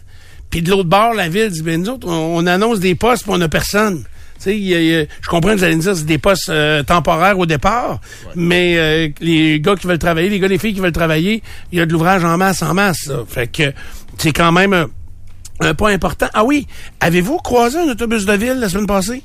Puis 0.50 0.60
de 0.60 0.70
l'autre 0.70 0.88
bord, 0.88 1.14
la 1.14 1.30
ville 1.30 1.48
dit, 1.48 1.62
ben 1.62 1.80
nous 1.80 1.88
autres, 1.88 2.06
on, 2.08 2.46
annonce 2.46 2.78
des 2.78 2.94
postes, 2.94 3.22
puis 3.22 3.32
on 3.32 3.38
n'a 3.38 3.48
personne 3.48 4.04
je 4.46 5.28
comprends 5.28 5.52
que 5.52 5.58
vous 5.58 5.64
allez 5.64 5.76
me 5.76 5.80
dire 5.80 5.96
c'est 5.96 6.06
des 6.06 6.18
postes 6.18 6.48
euh, 6.48 6.82
temporaires 6.82 7.38
au 7.38 7.46
départ, 7.46 8.00
mais 8.34 8.76
euh, 8.76 9.08
les 9.20 9.60
gars 9.60 9.76
qui 9.76 9.86
veulent 9.86 9.98
travailler, 9.98 10.28
les 10.28 10.38
gars, 10.38 10.48
les 10.48 10.58
filles 10.58 10.74
qui 10.74 10.80
veulent 10.80 10.92
travailler, 10.92 11.42
il 11.70 11.78
y 11.78 11.80
a 11.80 11.86
de 11.86 11.92
l'ouvrage 11.92 12.24
en 12.24 12.36
masse, 12.36 12.62
en 12.62 12.74
masse. 12.74 13.10
Fait 13.28 13.46
que 13.46 13.72
c'est 14.18 14.32
quand 14.32 14.52
même 14.52 14.88
un, 15.60 15.74
point 15.74 15.92
important. 15.92 16.26
Ah 16.34 16.44
oui, 16.44 16.66
avez-vous 17.00 17.38
croisé 17.38 17.78
un 17.78 17.88
autobus 17.88 18.24
de 18.24 18.32
ville 18.32 18.58
la 18.58 18.68
semaine 18.68 18.86
passée? 18.86 19.22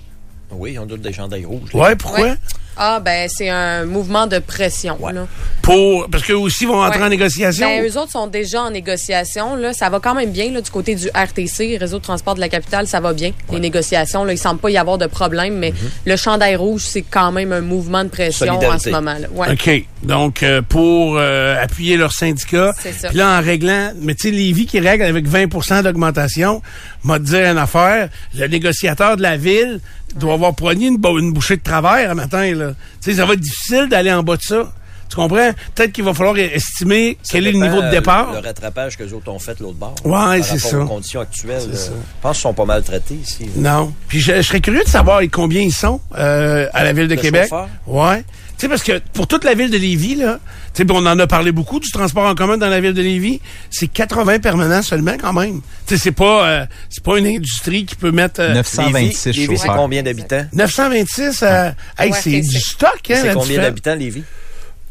Oui, 0.51 0.77
on 0.79 0.85
doute 0.85 1.01
des 1.01 1.13
gendarmes 1.13 1.45
rouges. 1.45 1.73
Ouais, 1.73 1.95
pourquoi? 1.95 2.35
Ah, 2.79 2.99
ben, 2.99 3.27
c'est 3.27 3.49
un 3.49 3.85
mouvement 3.85 4.27
de 4.27 4.37
pression. 4.37 4.97
Là. 5.11 5.27
Pour, 5.63 6.07
parce 6.09 6.23
qu'eux 6.23 6.37
aussi 6.37 6.65
vont 6.65 6.83
entrer 6.83 7.03
en 7.03 7.09
négociation? 7.09 7.67
Ben, 7.67 7.83
eux 7.83 7.97
autres 7.97 8.11
sont 8.11 8.27
déjà 8.27 8.61
en 8.61 8.69
négociation. 8.69 9.55
Là. 9.55 9.73
Ça 9.73 9.89
va 9.89 9.99
quand 9.99 10.13
même 10.13 10.31
bien 10.31 10.51
là, 10.51 10.61
du 10.61 10.69
côté 10.69 10.93
du 10.95 11.07
RTC, 11.07 11.77
Réseau 11.77 11.97
de 11.97 12.03
transport 12.03 12.35
de 12.35 12.39
la 12.39 12.49
capitale, 12.49 12.87
ça 12.87 12.99
va 12.99 13.13
bien. 13.13 13.31
Les 13.51 13.59
négociations, 13.59 14.23
là, 14.23 14.33
il 14.33 14.37
semble 14.37 14.59
pas 14.59 14.69
y 14.69 14.77
avoir 14.77 14.99
de 14.99 15.07
problème, 15.07 15.57
mais 15.57 15.71
mhm. 15.71 15.89
le 16.05 16.15
chandail 16.15 16.55
rouge, 16.55 16.83
c'est 16.85 17.01
quand 17.01 17.31
même 17.31 17.51
un 17.51 17.61
mouvement 17.61 18.03
de 18.03 18.09
pression 18.09 18.59
en 18.59 18.79
ce 18.79 18.89
moment. 18.89 19.15
Là. 19.19 19.27
Ouais. 19.31 19.51
OK. 19.51 19.85
Donc, 20.03 20.43
euh, 20.43 20.61
pour 20.61 21.17
euh, 21.17 21.61
appuyer 21.61 21.97
leur 21.97 22.13
syndicat. 22.13 22.73
Puis 22.79 23.17
là, 23.17 23.39
en 23.39 23.41
réglant, 23.41 23.91
mais 23.99 24.13
tu 24.13 24.29
sais, 24.29 24.31
Lévis 24.31 24.67
qui 24.67 24.79
règle 24.79 25.03
avec 25.03 25.27
20% 25.27 25.81
d'augmentation, 25.81 26.61
m'a 27.03 27.17
dit 27.17 27.35
une 27.35 27.57
affaire, 27.57 28.09
le 28.35 28.47
négociateur 28.47 29.17
de 29.17 29.23
la 29.23 29.37
ville 29.37 29.79
doit 30.15 30.33
avoir 30.33 30.53
poigné 30.55 30.87
une, 30.87 30.99
une, 31.03 31.33
bouchée 31.33 31.57
de 31.57 31.61
travers 31.61 32.11
un 32.11 32.15
matin. 32.15 32.53
Là. 32.53 32.69
Tu 33.01 33.11
sais, 33.11 33.17
ça 33.17 33.25
va 33.25 33.33
être 33.33 33.39
difficile 33.39 33.87
d'aller 33.89 34.11
en 34.11 34.23
bas 34.23 34.37
de 34.37 34.41
ça. 34.41 34.71
Tu 35.09 35.15
comprends? 35.15 35.51
Peut-être 35.73 35.93
qu'il 35.93 36.03
va 36.03 36.13
falloir 36.13 36.37
estimer 36.37 37.17
quel 37.29 37.47
est 37.47 37.51
le 37.53 37.59
niveau 37.59 37.81
de 37.81 37.89
départ. 37.89 38.33
Le 38.33 38.39
rattrapage 38.39 38.97
que 38.97 39.03
les 39.03 39.13
autres 39.13 39.31
ont 39.31 39.39
fait 39.39 39.59
l'autre 39.59 39.77
bord. 39.77 39.95
Ouais, 40.03 40.41
c'est 40.41 40.59
ça. 40.59 40.79
aux 40.79 40.85
conditions 40.85 41.21
actuelles. 41.21 41.61
Euh, 41.69 41.75
je 41.75 42.21
pense 42.21 42.37
qu'ils 42.37 42.41
sont 42.41 42.53
pas 42.53 42.65
mal 42.65 42.83
traités 42.83 43.15
ici. 43.15 43.49
Non. 43.55 43.93
Puis 44.07 44.19
je, 44.19 44.41
serais 44.41 44.59
curieux 44.59 44.83
de 44.83 44.89
savoir 44.89 45.21
combien 45.31 45.61
ils 45.61 45.73
sont 45.73 46.01
euh, 46.17 46.67
à 46.73 46.83
la 46.83 46.93
ville 46.93 47.07
de 47.07 47.15
Québec. 47.15 47.49
Ouais. 47.85 48.23
Tu 48.57 48.61
sais, 48.61 48.69
parce 48.69 48.81
que 48.81 48.99
pour 49.13 49.27
toute 49.27 49.43
la 49.43 49.53
ville 49.53 49.69
de 49.69 49.77
Lévis, 49.77 50.15
là, 50.15 50.39
tu 50.73 50.81
sais, 50.83 50.91
on 50.91 51.05
en 51.05 51.19
a 51.19 51.27
parlé 51.27 51.51
beaucoup 51.51 51.79
du 51.79 51.91
transport 51.91 52.25
en 52.25 52.33
commun 52.33 52.57
dans 52.57 52.69
la 52.69 52.79
ville 52.81 52.93
de 52.93 53.03
Lévis, 53.03 53.39
c'est 53.69 53.87
80 53.87 54.39
permanents 54.39 54.81
seulement 54.81 55.15
quand 55.21 55.31
même. 55.33 55.61
Tu 55.85 55.95
sais, 55.95 56.03
c'est 56.05 56.11
pas, 56.11 56.47
euh, 56.47 56.65
c'est 56.89 57.03
pas 57.03 57.19
une 57.19 57.27
industrie 57.27 57.85
qui 57.85 57.95
peut 57.95 58.09
mettre... 58.09 58.41
926 58.41 59.25
Lévis, 59.27 59.39
Lévis 59.41 59.57
c'est 59.59 59.67
combien 59.67 60.01
d'habitants? 60.01 60.45
926, 60.53 61.43
euh, 61.43 61.69
hey, 61.99 62.11
c'est 62.13 62.41
du 62.41 62.59
stock, 62.59 62.99
hein, 63.11 63.19
C'est 63.21 63.33
combien 63.33 63.61
d'habitants, 63.61 63.95
Lévis? 63.95 64.23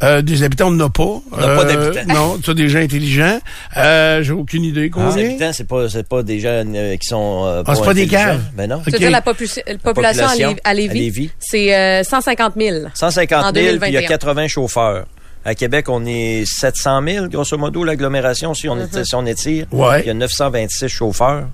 Euh, 0.02 0.20
des 0.20 0.42
habitants, 0.42 0.68
on 0.68 0.72
n'en 0.72 0.86
a 0.86 0.90
pas. 0.90 1.02
Euh, 1.04 1.18
On 1.32 1.36
n'a 1.40 1.56
pas 1.56 1.64
d'habitants. 1.64 2.14
Non, 2.14 2.38
tu 2.38 2.50
as 2.50 2.54
des 2.54 2.68
gens 2.68 2.80
intelligents. 2.80 3.40
Euh, 3.78 4.22
J'ai 4.22 4.32
aucune 4.32 4.62
idée 4.64 4.82
Les 4.82 4.90
combien. 4.90 5.24
habitants, 5.24 5.50
c'est 5.54 5.66
pas, 5.66 5.88
c'est 5.88 6.06
pas 6.06 6.22
des 6.22 6.38
gens 6.38 6.64
euh, 6.66 6.96
qui 6.96 7.06
sont. 7.08 7.44
euh, 7.46 7.62
Ah, 7.66 7.74
c'est 7.74 7.82
pas 7.84 7.94
des 7.94 8.06
caves. 8.06 8.40
Ben 8.54 8.68
non. 8.68 8.76
Ok. 8.76 8.82
C'est-à-dire 8.86 9.10
la, 9.10 9.20
popu- 9.22 9.62
la 9.66 9.78
population, 9.78 10.24
à 10.24 10.28
population 10.28 10.50
Lévis- 10.50 10.60
à 10.64 10.74
Lévis, 10.74 10.90
à 10.90 11.02
Lévis. 11.02 11.30
c'est 11.38 11.74
euh, 11.74 12.02
150 12.04 12.52
000. 12.58 12.76
150 12.92 13.44
En 13.44 13.52
000, 13.52 13.52
puis 13.52 13.62
il 13.62 13.64
y 13.94 13.96
a 13.96 14.00
2021. 14.02 14.08
80 14.08 14.48
chauffeurs. 14.48 15.06
À 15.46 15.54
Québec, 15.54 15.88
on 15.88 16.04
est 16.04 16.44
700 16.44 17.00
000, 17.06 17.26
grosso 17.28 17.56
modo, 17.56 17.82
l'agglomération, 17.84 18.52
si 18.52 18.68
on, 18.68 18.76
Mm-hmm. 18.76 18.98
est, 18.98 19.04
si 19.04 19.14
on 19.14 19.24
étire. 19.24 19.66
Ouais. 19.72 20.00
Il 20.02 20.06
y 20.08 20.10
a 20.10 20.14
926 20.14 20.88
chauffeurs. 20.88 21.44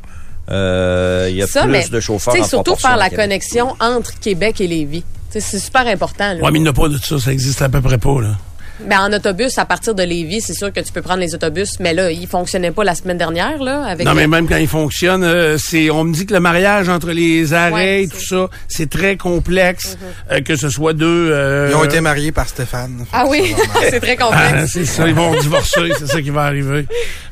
Euh, 0.51 1.29
il 1.31 1.37
y 1.37 1.43
a 1.43 1.47
Ça, 1.47 1.63
plus 1.63 1.71
mais, 1.71 1.89
de 1.89 2.01
chauffeurs 2.01 2.35
sais, 2.35 2.43
surtout 2.43 2.75
faire 2.75 2.97
la 2.97 3.09
Québec. 3.11 3.25
connexion 3.27 3.77
entre 3.79 4.19
Québec 4.19 4.61
et 4.61 4.67
Lévis. 4.67 5.05
C'est 5.41 5.59
super 5.59 5.87
important. 5.87 6.37
Ouais, 6.41 6.51
mais 6.51 6.59
il 6.59 6.73
pas 6.73 6.89
de 6.89 6.99
ça. 6.99 7.19
Ça 7.19 7.33
existe 7.33 7.63
à 7.63 7.69
peu 7.69 7.81
près 7.81 7.99
pas, 7.99 8.21
là. 8.21 8.37
Ben, 8.89 8.99
en 9.01 9.13
autobus, 9.13 9.57
à 9.59 9.65
partir 9.65 9.95
de 9.95 10.03
Lévis, 10.03 10.41
c'est 10.43 10.55
sûr 10.55 10.73
que 10.73 10.81
tu 10.81 10.93
peux 10.93 11.03
prendre 11.03 11.21
les 11.21 11.35
autobus, 11.35 11.79
mais 11.81 11.95
là, 11.95 12.11
ils 12.11 12.27
fonctionnaient 12.27 12.71
pas 12.71 12.85
la 12.85 12.95
semaine 12.95 13.19
dernière, 13.19 13.63
là, 13.63 13.85
avec 13.85 14.07
Non, 14.07 14.15
mais 14.15 14.27
même 14.27 14.49
quand 14.49 14.57
il 14.57 14.67
fonctionne, 14.69 15.23
euh, 15.25 15.57
c'est, 15.59 15.91
on 15.91 16.05
me 16.05 16.13
dit 16.13 16.27
que 16.27 16.35
le 16.35 16.41
mariage 16.41 16.89
entre 16.89 17.11
les 17.13 17.53
arrêts 17.55 17.73
Ouais, 17.73 18.03
et 18.05 18.09
tout 18.09 18.17
Mhm. 18.17 18.23
ça, 18.23 18.49
c'est 18.69 18.91
très 18.91 19.17
complexe, 19.17 19.97
euh, 20.31 20.41
que 20.41 20.57
ce 20.57 20.69
soit 20.69 20.93
deux. 20.93 21.31
euh, 21.33 21.69
Ils 21.71 21.77
ont 21.77 21.85
été 21.85 22.01
mariés 22.01 22.33
par 22.33 22.49
Stéphane. 22.49 23.05
Ah 23.13 23.25
oui, 23.29 23.55
c'est 23.91 24.01
très 24.01 24.17
Ah, 24.21 24.25
complexe. 24.25 24.73
c'est 24.73 24.85
ça, 24.85 25.07
ils 25.07 25.15
vont 25.15 25.35
divorcer, 25.41 25.93
c'est 25.99 26.07
ça 26.09 26.21
qui 26.23 26.31
va 26.31 26.43
arriver. 26.43 26.87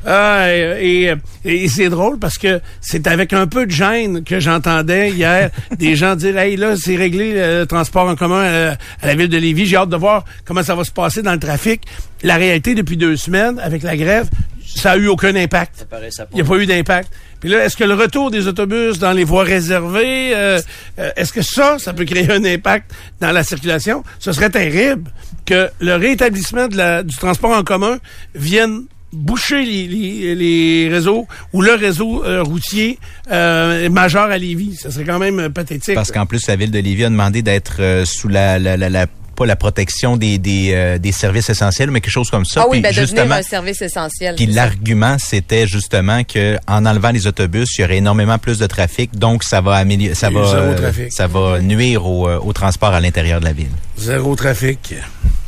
Ah, 0.05 0.45
et 0.53 1.13
et, 1.43 1.63
et 1.63 1.67
c'est 1.67 1.89
drôle 1.89 2.17
parce 2.19 2.37
que 2.37 2.59
c'est 2.81 3.07
avec 3.07 3.33
un 3.33 3.47
peu 3.47 3.65
de 3.65 3.71
gêne 3.71 4.23
que 4.23 4.39
j'entendais 4.39 5.09
hier 5.11 5.49
des 5.77 5.95
gens 5.95 6.15
dire 6.15 6.37
Hey, 6.37 6.55
là, 6.55 6.75
c'est 6.77 6.95
réglé 6.95 7.33
le 7.33 7.65
transport 7.65 8.07
en 8.07 8.15
commun 8.15 8.41
à, 8.43 8.71
à 9.01 9.07
la 9.07 9.15
ville 9.15 9.29
de 9.29 9.37
Lévis. 9.37 9.65
J'ai 9.65 9.77
hâte 9.77 9.89
de 9.89 9.95
voir 9.97 10.23
comment 10.45 10.63
ça 10.63 10.75
va 10.75 10.83
se 10.83 10.91
passer 10.91 11.21
dans 11.21 11.33
le 11.33 11.39
trafic. 11.41 11.81
La 12.23 12.35
réalité, 12.37 12.75
depuis 12.75 12.95
deux 12.97 13.17
semaines, 13.17 13.59
avec 13.59 13.83
la 13.83 13.97
grève, 13.97 14.29
ça 14.65 14.91
a 14.91 14.97
eu 14.97 15.07
aucun 15.07 15.35
impact. 15.35 15.79
Ça 15.79 15.85
paraît, 15.85 16.11
ça 16.11 16.25
Il 16.31 16.35
n'y 16.35 16.41
a 16.41 16.45
pas 16.45 16.57
eu 16.57 16.65
d'impact. 16.65 17.11
Puis 17.41 17.49
là, 17.49 17.65
est-ce 17.65 17.75
que 17.75 17.83
le 17.83 17.95
retour 17.95 18.29
des 18.31 18.47
autobus 18.47 18.99
dans 18.99 19.11
les 19.11 19.23
voies 19.23 19.43
réservées, 19.43 20.31
euh, 20.35 20.61
euh, 20.99 21.09
est-ce 21.17 21.33
que 21.33 21.41
ça, 21.41 21.77
ça 21.79 21.91
peut 21.91 22.05
créer 22.05 22.31
un 22.31 22.45
impact 22.45 22.91
dans 23.19 23.31
la 23.31 23.43
circulation? 23.43 24.03
Ce 24.19 24.31
serait 24.31 24.51
terrible 24.51 25.09
que 25.45 25.69
le 25.79 25.95
rétablissement 25.95 26.67
de 26.67 26.77
la, 26.77 27.01
du 27.03 27.15
transport 27.17 27.51
en 27.51 27.63
commun 27.63 27.97
vienne 28.35 28.83
boucher 29.11 29.65
les, 29.65 29.87
les, 29.87 30.35
les 30.35 30.89
réseaux 30.89 31.27
ou 31.51 31.61
le 31.63 31.73
réseau 31.73 32.23
euh, 32.23 32.43
routier 32.43 32.97
euh, 33.31 33.89
majeur 33.89 34.29
à 34.29 34.37
Lévis. 34.37 34.75
Ça 34.75 34.91
serait 34.91 35.03
quand 35.03 35.19
même 35.19 35.49
pathétique. 35.51 35.95
Parce 35.95 36.11
qu'en 36.13 36.25
plus, 36.27 36.47
la 36.47 36.55
ville 36.55 36.71
de 36.71 36.79
Lévis 36.79 37.05
a 37.05 37.09
demandé 37.09 37.41
d'être 37.41 37.77
euh, 37.81 38.05
sous 38.05 38.27
la, 38.29 38.57
la, 38.59 38.77
la, 38.77 38.89
la- 38.89 39.07
pas 39.41 39.47
la 39.47 39.55
protection 39.55 40.17
des, 40.17 40.37
des, 40.37 40.71
euh, 40.73 40.97
des 40.99 41.11
services 41.11 41.49
essentiels, 41.49 41.89
mais 41.89 41.99
quelque 41.99 42.11
chose 42.13 42.29
comme 42.29 42.45
ça. 42.45 42.61
Ah 42.63 42.65
oui, 42.69 42.77
Puis 42.77 42.81
ben, 42.81 42.89
devenir 42.89 43.07
justement, 43.07 43.35
un 43.35 43.41
service 43.41 43.81
essentiel. 43.81 44.35
puis 44.35 44.45
l'argument, 44.45 45.17
c'était 45.19 45.65
justement 45.65 46.23
que 46.23 46.57
en 46.67 46.85
enlevant 46.85 47.09
les 47.09 47.25
autobus, 47.25 47.67
il 47.77 47.81
y 47.81 47.83
aurait 47.85 47.97
énormément 47.97 48.37
plus 48.37 48.59
de 48.59 48.67
trafic, 48.67 49.17
donc 49.17 49.43
ça 49.43 49.61
va 49.61 49.75
améliorer, 49.75 50.13
ça 50.15 50.29
Et 50.29 50.33
va, 50.33 50.39
euh, 50.41 50.91
ça 51.09 51.25
va 51.27 51.59
nuire 51.59 52.05
au, 52.05 52.27
euh, 52.27 52.39
au 52.39 52.53
transport 52.53 52.89
à 52.93 52.99
l'intérieur 52.99 53.39
de 53.39 53.45
la 53.45 53.53
ville. 53.53 53.71
Zéro 53.97 54.35
trafic. 54.35 54.93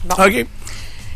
Bon. 0.05 0.15
OK. 0.15 0.45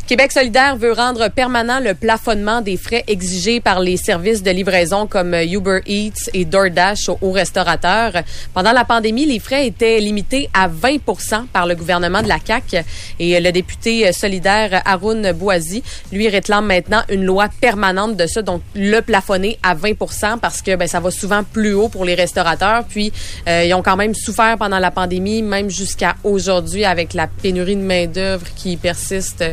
Québec 0.08 0.32
solidaire 0.32 0.78
veut 0.78 0.94
rendre 0.94 1.28
permanent 1.28 1.82
le 1.82 1.94
plafonnement 1.94 2.62
des 2.62 2.78
frais 2.78 3.04
exigés 3.08 3.60
par 3.60 3.82
les 3.82 3.98
services 3.98 4.42
de 4.42 4.50
livraison 4.52 5.06
comme 5.06 5.34
euh, 5.34 5.44
Uber 5.44 5.82
Eats 5.86 6.30
et 6.34 6.46
DoorDash 6.46 7.10
aux, 7.10 7.32
restaurateurs. 7.32 8.14
Pendant 8.54 8.72
la 8.72 8.86
pandémie, 8.86 9.26
les 9.26 9.40
frais 9.40 9.68
étaient 9.68 10.00
limités 10.00 10.50
à 10.54 10.70
20% 10.70 11.48
par 11.48 11.66
le 11.66 11.76
gouvernement 11.76 12.22
de 12.22 12.30
la 12.30 12.38
CAQ 12.42 12.86
et 13.20 13.36
euh, 13.36 13.42
le 13.42 13.52
député 13.52 14.08
euh, 14.08 14.14
solidaire 14.14 14.82
Haroun 14.86 15.34
Boisy, 15.34 15.84
lui, 16.14 16.30
réclame 16.30 16.68
maintenant 16.68 17.02
une 17.10 17.26
loi 17.26 17.50
permanente 17.60 18.16
de 18.16 18.28
ça, 18.28 18.42
donc 18.42 18.62
le 18.76 19.02
plafonner 19.02 19.60
à 19.62 19.76
20% 19.76 20.40
parce 20.40 20.62
que 20.62 20.78
ben, 20.78 20.88
ça 20.88 21.02
va 21.02 21.12
souvent 21.12 21.44
plus 21.44 21.74
haut 21.74 21.90
pour 21.90 22.06
les 22.06 22.16
restaurateurs. 22.16 22.86
Puis, 22.88 23.12
ils 23.46 23.74
ont 23.74 23.82
quand 23.82 23.98
même 23.98 24.16
souffert 24.16 24.58
pendant 24.58 24.80
la 24.80 24.92
pandémie, 24.92 25.42
même 25.42 25.70
jusqu'à 25.70 26.16
aujourd'hui 26.24 26.86
avec 26.86 27.14
la 27.14 27.28
pénurie 27.28 27.76
de 27.76 27.82
main-d'œuvre 27.82 28.46
qui 28.56 28.78
persiste 28.78 29.44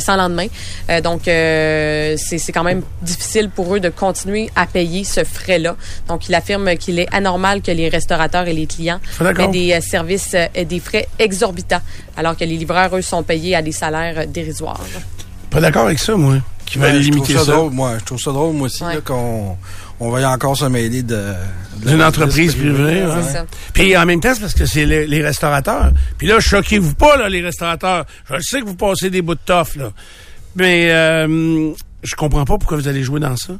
sans 0.00 0.16
lendemain. 0.16 0.46
Euh, 0.90 1.00
donc, 1.00 1.28
euh, 1.28 2.14
c'est 2.18 2.38
c'est 2.38 2.52
quand 2.52 2.64
même 2.64 2.82
difficile 3.02 3.48
pour 3.50 3.74
eux 3.74 3.80
de 3.80 3.88
continuer 3.88 4.50
à 4.56 4.66
payer 4.66 5.04
ce 5.04 5.24
frais-là. 5.24 5.76
Donc, 6.08 6.28
il 6.28 6.34
affirme 6.34 6.76
qu'il 6.76 6.98
est 6.98 7.08
anormal 7.14 7.62
que 7.62 7.70
les 7.70 7.88
restaurateurs 7.88 8.46
et 8.48 8.52
les 8.52 8.66
clients 8.66 9.00
aient 9.38 9.48
des 9.48 9.72
euh, 9.72 9.80
services 9.80 10.34
euh, 10.34 10.46
et 10.54 10.64
des 10.64 10.80
frais 10.80 11.08
exorbitants, 11.18 11.80
alors 12.16 12.36
que 12.36 12.44
les 12.44 12.56
livreurs, 12.56 12.96
eux, 12.96 13.02
sont 13.02 13.22
payés 13.22 13.54
à 13.56 13.62
des 13.62 13.72
salaires 13.72 14.18
euh, 14.18 14.26
dérisoires. 14.26 14.80
Pas 15.50 15.60
d'accord 15.60 15.86
avec 15.86 15.98
ça, 15.98 16.16
moi. 16.16 16.36
Qui 16.66 16.78
va 16.78 16.88
Ben, 16.90 16.94
je 17.02 17.10
limiter 17.10 17.34
trouve 17.34 17.44
ça, 17.46 17.50
ça? 17.52 17.56
drôle, 17.58 17.72
moi. 17.72 17.98
Je 17.98 18.04
trouve 18.04 18.20
ça 18.20 18.32
drôle, 18.32 18.54
moi 18.54 18.66
aussi, 18.66 18.82
Ouais. 18.84 18.98
qu'on 19.04 19.56
on 20.04 20.10
va 20.10 20.20
y 20.20 20.24
encore 20.24 20.56
se 20.56 20.64
mêler 20.64 21.02
de... 21.02 21.32
D'une 21.86 22.02
entreprise 22.02 22.54
privée. 22.54 23.04
C'est 23.24 23.32
ça. 23.32 23.46
Puis 23.72 23.96
en 23.96 24.04
même 24.06 24.20
temps, 24.20 24.30
c'est 24.34 24.40
parce 24.40 24.54
que 24.54 24.66
c'est 24.66 24.84
les, 24.86 25.06
les 25.06 25.22
restaurateurs. 25.22 25.90
Puis 26.18 26.26
là, 26.28 26.38
choquez-vous 26.38 26.94
pas, 26.94 27.16
là, 27.16 27.28
les 27.28 27.40
restaurateurs. 27.40 28.04
Je 28.30 28.40
sais 28.40 28.60
que 28.60 28.66
vous 28.66 28.76
passez 28.76 29.10
des 29.10 29.20
bouts 29.22 29.34
de 29.34 29.40
toffe, 29.44 29.76
là. 29.76 29.90
Mais 30.54 30.90
euh, 30.90 31.72
je 32.02 32.14
comprends 32.14 32.44
pas 32.44 32.58
pourquoi 32.58 32.76
vous 32.76 32.86
allez 32.88 33.02
jouer 33.02 33.18
dans 33.20 33.36
ça. 33.36 33.54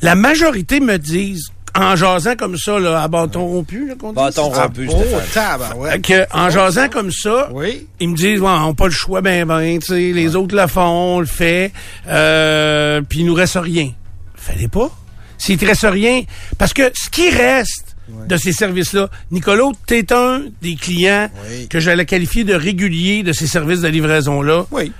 La 0.00 0.14
majorité 0.14 0.80
me 0.80 0.96
disent, 0.98 1.48
en 1.74 1.94
jasant 1.96 2.36
comme 2.36 2.56
ça, 2.56 2.78
là, 2.78 3.02
à 3.02 3.08
bâton 3.08 3.44
rompu, 3.46 3.86
là, 3.88 3.94
qu'on 3.98 4.10
dit. 4.10 4.14
Bâton 4.14 4.50
Ah, 4.54 4.62
rompu, 4.62 4.88
oh, 4.90 4.96
Stéphane. 4.98 5.20
tabarouette. 5.34 6.02
Que, 6.02 6.26
en 6.32 6.48
jasant 6.50 6.88
comme 6.88 7.10
ça, 7.10 7.48
Oui. 7.52 7.86
ils 8.00 8.08
me 8.08 8.16
disent, 8.16 8.40
ouais, 8.40 8.48
on 8.48 8.68
n'a 8.68 8.74
pas 8.74 8.86
le 8.86 8.90
choix, 8.92 9.20
ben, 9.20 9.46
ben, 9.46 9.78
tu 9.78 9.86
sais, 9.88 10.12
les 10.12 10.36
autres 10.36 10.56
le 10.56 10.66
font, 10.68 11.16
on 11.16 11.20
le 11.20 11.26
fait, 11.26 11.72
euh, 12.06 13.02
puis 13.06 13.20
il 13.20 13.26
nous 13.26 13.34
reste 13.34 13.58
rien. 13.60 13.90
Fallait 14.36 14.68
pas. 14.68 14.90
S'il 15.38 15.56
te 15.56 15.64
reste 15.64 15.86
rien, 15.88 16.22
parce 16.58 16.72
que 16.74 16.90
ce 16.94 17.08
qui 17.08 17.30
reste 17.30 17.96
de 18.08 18.36
ces 18.36 18.52
services-là, 18.52 19.08
Nicolas, 19.30 19.70
t'es 19.86 20.12
un 20.12 20.42
des 20.62 20.74
clients 20.76 21.30
Oui. 21.48 21.68
que 21.68 21.78
j'allais 21.78 22.06
qualifier 22.06 22.44
de 22.44 22.54
régulier 22.54 23.22
de 23.22 23.32
ces 23.32 23.46
services 23.46 23.80
de 23.82 23.88
livraison-là. 23.88 24.66
Oui. 24.70 24.92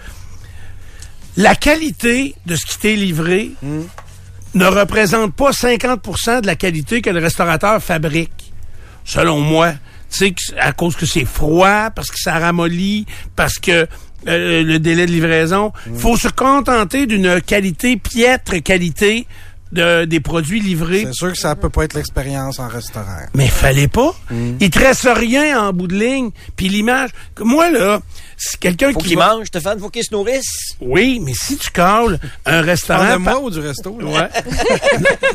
La 1.36 1.54
qualité 1.54 2.34
de 2.46 2.56
ce 2.56 2.66
qui 2.66 2.78
t'est 2.78 2.96
livré 2.96 3.52
ne 4.54 4.64
représente 4.66 5.34
pas 5.34 5.50
50% 5.52 6.40
de 6.42 6.46
la 6.46 6.56
qualité 6.56 7.00
que 7.00 7.10
le 7.10 7.20
restaurateur 7.20 7.82
fabrique, 7.82 8.52
selon 9.04 9.40
moi. 9.40 9.72
Tu 10.10 10.18
sais, 10.18 10.34
à 10.58 10.72
cause 10.72 10.96
que 10.96 11.04
c'est 11.06 11.26
froid, 11.26 11.90
parce 11.90 12.10
que 12.10 12.18
ça 12.18 12.38
ramollit, 12.38 13.06
parce 13.36 13.58
que 13.58 13.86
euh, 14.26 14.62
le 14.64 14.78
délai 14.78 15.06
de 15.06 15.12
livraison. 15.12 15.72
faut 15.96 16.16
se 16.16 16.28
contenter 16.28 17.06
d'une 17.06 17.40
qualité, 17.40 17.96
piètre 17.96 18.60
qualité 18.62 19.26
de, 19.72 20.04
des 20.06 20.20
produits 20.20 20.60
livrés. 20.60 21.04
C'est 21.06 21.12
sûr 21.14 21.32
que 21.32 21.38
ça 21.38 21.54
peut 21.56 21.68
pas 21.68 21.84
être 21.84 21.94
l'expérience 21.94 22.58
en 22.58 22.68
restaurant. 22.68 23.18
Mais 23.34 23.48
fallait 23.48 23.88
pas. 23.88 24.14
Il 24.60 24.70
te 24.70 24.78
reste 24.78 25.08
rien 25.14 25.60
en 25.60 25.72
bout 25.72 25.86
de 25.86 25.96
ligne. 25.96 26.30
Puis 26.56 26.68
l'image... 26.68 27.10
Moi, 27.40 27.70
là, 27.70 28.00
c'est 28.36 28.58
quelqu'un 28.58 28.92
Faut 28.92 29.00
qui 29.00 29.08
qu'il 29.08 29.18
va- 29.18 29.34
mange, 29.36 29.46
Stéphane, 29.46 29.78
faut 29.78 29.90
qu'il 29.90 30.02
se 30.04 30.12
nourrisse. 30.12 30.74
Oui, 30.80 31.20
mais 31.24 31.32
si 31.34 31.56
tu 31.56 31.70
cales 31.70 32.18
un 32.46 32.60
restaurant... 32.62 33.00
Parle 33.04 33.12
de 33.18 33.22
moi 33.22 33.32
par- 33.32 33.42
ou 33.42 33.50
du 33.50 33.60
resto? 33.60 33.98
là? 34.00 34.06
Ouais. 34.06 34.28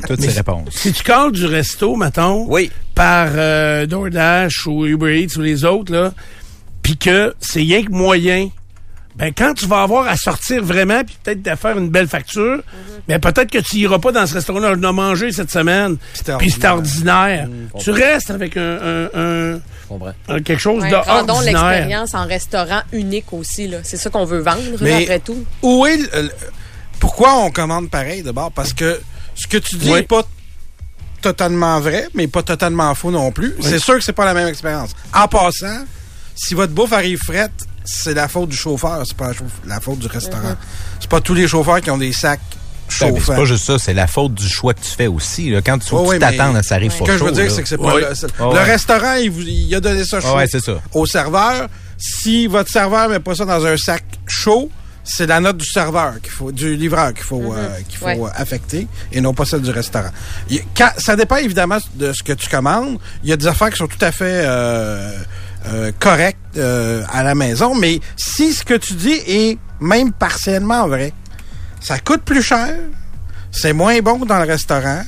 Toutes 0.07 0.21
ces 0.21 0.29
réponses. 0.31 0.69
Si 0.71 0.91
tu 0.93 1.03
cales 1.03 1.31
du 1.31 1.45
resto, 1.45 1.95
mettons, 1.95 2.45
Oui. 2.49 2.71
par 2.95 3.27
euh, 3.35 3.85
DoorDash 3.85 4.65
ou 4.67 4.85
Uber 4.85 5.21
Eats 5.21 5.37
ou 5.37 5.41
les 5.41 5.63
autres, 5.65 5.93
là, 5.93 6.13
puis 6.81 6.97
que 6.97 7.33
c'est 7.39 7.59
rien 7.59 7.83
que 7.83 7.91
moyen, 7.91 8.49
ben 9.15 9.31
quand 9.35 9.53
tu 9.53 9.67
vas 9.67 9.81
avoir 9.83 10.07
à 10.07 10.15
sortir 10.17 10.63
vraiment, 10.63 11.03
puis 11.03 11.15
peut-être 11.23 11.47
à 11.47 11.55
faire 11.55 11.77
une 11.77 11.89
belle 11.89 12.07
facture, 12.07 12.61
ben 13.07 13.19
peut-être 13.19 13.51
que 13.51 13.59
tu 13.59 13.77
iras 13.77 13.99
pas 13.99 14.11
dans 14.11 14.25
ce 14.25 14.33
restaurant-là. 14.35 14.73
Je 14.75 14.79
l'ai 14.79 14.91
mangé 14.91 15.31
cette 15.31 15.51
semaine, 15.51 15.97
puis 16.39 16.49
c'était 16.51 16.67
ordinaire. 16.67 17.47
Mmh, 17.47 17.79
tu 17.79 17.91
restes 17.91 18.31
avec 18.31 18.57
un, 18.57 18.61
un- 18.61 19.05
un- 19.13 19.53
Je 19.55 19.87
comprends. 19.87 20.13
un- 20.29 20.41
quelque 20.41 20.59
chose 20.59 20.81
Ouais, 20.83 20.89
de 20.89 20.95
rendons 20.95 21.33
ordinaire. 21.35 21.63
l'expérience 21.69 22.13
en 22.15 22.25
restaurant 22.25 22.81
unique 22.91 23.31
aussi. 23.33 23.67
là. 23.67 23.77
C'est 23.83 23.97
ça 23.97 24.09
qu'on 24.09 24.25
veut 24.25 24.39
vendre, 24.39 24.61
là, 24.71 24.77
Mais- 24.81 25.03
après 25.03 25.19
tout. 25.19 25.43
Où 25.61 25.85
est 25.85 25.97
le- 25.97 26.21
le- 26.23 26.31
pourquoi 26.99 27.35
on 27.39 27.51
commande 27.51 27.89
pareil 27.91 28.23
d'abord? 28.23 28.51
Parce 28.51 28.73
que 28.73 28.99
ce 29.35 29.45
que 29.47 29.57
tu 29.57 29.75
dis 29.77 29.89
Oui. 29.91 29.95
n'est 29.99 30.03
pas 30.03 30.23
totalement 31.21 31.79
vrai, 31.79 32.07
mais 32.13 32.27
pas 32.27 32.43
totalement 32.43 32.93
faux 32.95 33.11
non 33.11 33.31
plus. 33.31 33.55
C'est 33.61 33.79
sûr 33.79 33.95
que 33.95 34.03
c'est 34.03 34.11
pas 34.13 34.25
la 34.25 34.33
même 34.33 34.47
expérience. 34.47 34.91
En 35.13 35.27
passant, 35.27 35.85
si 36.35 36.53
votre 36.53 36.73
bouffe 36.73 36.91
arrive 36.93 37.19
frette, 37.25 37.51
c'est 37.83 38.13
la 38.13 38.27
faute 38.27 38.49
du 38.49 38.55
chauffeur, 38.57 39.03
c'est 39.05 39.17
pas 39.17 39.31
la, 39.65 39.79
faute 39.79 39.99
du 39.99 40.07
restaurant. 40.07 40.55
C'est 40.99 41.09
pas 41.09 41.21
tous 41.21 41.33
les 41.33 41.47
chauffeurs 41.47 41.81
qui 41.81 41.91
ont 41.91 41.97
des 41.97 42.13
sacs 42.13 42.39
Ben, 42.99 43.13
c'est 43.19 43.35
pas 43.35 43.45
juste 43.45 43.65
ça, 43.65 43.79
c'est 43.79 43.93
la 43.93 44.07
faute 44.07 44.33
du 44.35 44.47
choix 44.47 44.73
que 44.73 44.81
tu 44.81 44.89
fais 44.91 45.07
aussi. 45.07 45.49
là. 45.49 45.61
Quand 45.61 45.79
tu 45.79 45.89
faut 45.89 46.05
ce 46.11 46.17
que 46.17 46.63
ça 46.63 46.75
arrive 46.75 46.91
Ce 46.91 46.99
pas 46.99 47.05
que 47.05 47.17
je 47.17 47.23
veux 47.23 47.31
dire, 47.31 47.51
c'est 47.51 47.63
que 47.63 47.67
c'est 47.69 47.77
pas 47.77 47.95
Ouais. 47.95 48.01
le, 48.01 48.45
ouais. 48.45 48.63
restaurant, 48.63 49.13
il, 49.15 49.31
vous, 49.31 49.41
il 49.41 49.73
a 49.75 49.79
donné 49.79 50.03
ça 50.05 50.21
chaud 50.21 50.35
Ouais, 50.35 50.45
c'est 50.47 50.59
ça. 50.63 50.73
au 50.93 51.05
serveur. 51.05 51.67
Si 51.97 52.47
votre 52.47 52.69
serveur 52.69 53.09
met 53.09 53.19
pas 53.19 53.33
ça 53.35 53.45
dans 53.45 53.65
un 53.65 53.77
sac 53.77 54.03
chaud, 54.27 54.69
c'est 55.05 55.25
la 55.27 55.39
note 55.39 55.57
du 55.57 55.65
serveur 55.65 56.13
qu'il 56.21 56.31
faut, 56.31 56.51
du 56.51 56.75
livreur 56.75 57.13
qu'il 57.13 57.23
faut, 57.23 57.53
euh, 57.53 57.77
qu'il 57.89 57.97
faut 57.97 58.05
Ouais. 58.05 58.19
euh, 58.21 58.29
affecter 58.35 58.87
et 59.11 59.19
non 59.21 59.33
pas 59.33 59.43
celle 59.45 59.61
du 59.61 59.71
restaurant. 59.71 60.11
Il 60.49 60.61
quand- 60.77 60.91
ça 60.97 61.15
dépend 61.15 61.37
évidemment 61.37 61.77
de 61.95 62.13
ce 62.13 62.23
que 62.23 62.31
tu 62.33 62.47
commandes. 62.49 62.99
Il 63.23 63.29
y 63.29 63.33
a 63.33 63.37
des 63.37 63.47
affaires 63.47 63.69
qui 63.69 63.77
sont 63.77 63.87
tout 63.87 63.97
à 64.03 64.11
fait 64.13 64.43
euh, 64.45 65.11
euh, 65.67 65.91
correct 65.99 66.37
euh, 66.57 67.03
à 67.11 67.23
la 67.23 67.35
maison. 67.35 67.75
Mais 67.75 67.99
si 68.17 68.53
ce 68.53 68.63
que 68.63 68.73
tu 68.75 68.93
dis 68.93 69.19
est 69.27 69.57
même 69.79 70.11
partiellement 70.11 70.87
vrai, 70.87 71.13
ça 71.79 71.99
coûte 71.99 72.21
plus 72.23 72.41
cher, 72.41 72.75
c'est 73.51 73.73
moins 73.73 73.99
bon 73.99 74.19
que 74.19 74.25
dans 74.25 74.39
le 74.39 74.47
restaurant. 74.47 75.03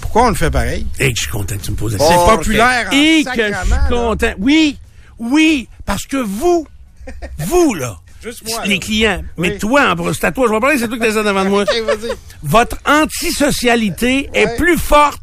Pourquoi 0.00 0.26
on 0.26 0.28
le 0.30 0.34
fait 0.34 0.50
pareil? 0.50 0.86
Et 0.98 1.10
que 1.12 1.16
je 1.16 1.22
suis 1.22 1.30
content 1.30 1.56
que 1.56 1.62
tu 1.62 1.70
me 1.70 1.76
poses 1.76 1.92
la 1.94 1.98
C'est 1.98 2.08
question. 2.14 2.36
populaire 2.36 2.88
en 2.88 2.92
Et 2.92 3.24
que 3.24 3.30
je 3.30 3.58
suis 3.60 3.70
là. 3.70 3.86
content. 3.88 4.32
Oui, 4.38 4.78
oui, 5.18 5.68
parce 5.84 6.04
que 6.06 6.16
vous, 6.16 6.66
vous, 7.38 7.74
là, 7.74 7.96
Juste 8.22 8.48
moi, 8.48 8.62
les 8.64 8.74
là. 8.74 8.80
clients, 8.80 9.22
mais 9.36 9.58
toi, 9.58 9.94
en 9.98 10.12
c'est 10.12 10.24
à 10.24 10.32
toi, 10.32 10.46
je 10.48 10.52
vais 10.54 10.60
parler, 10.60 10.78
c'est 10.78 10.88
toi 10.88 10.98
qui 10.98 11.04
es 11.04 11.12
devant 11.12 11.44
de 11.44 11.48
moi. 11.50 11.64
Votre 12.42 12.78
antisocialité 12.86 14.30
est 14.32 14.56
plus 14.56 14.78
forte 14.78 15.20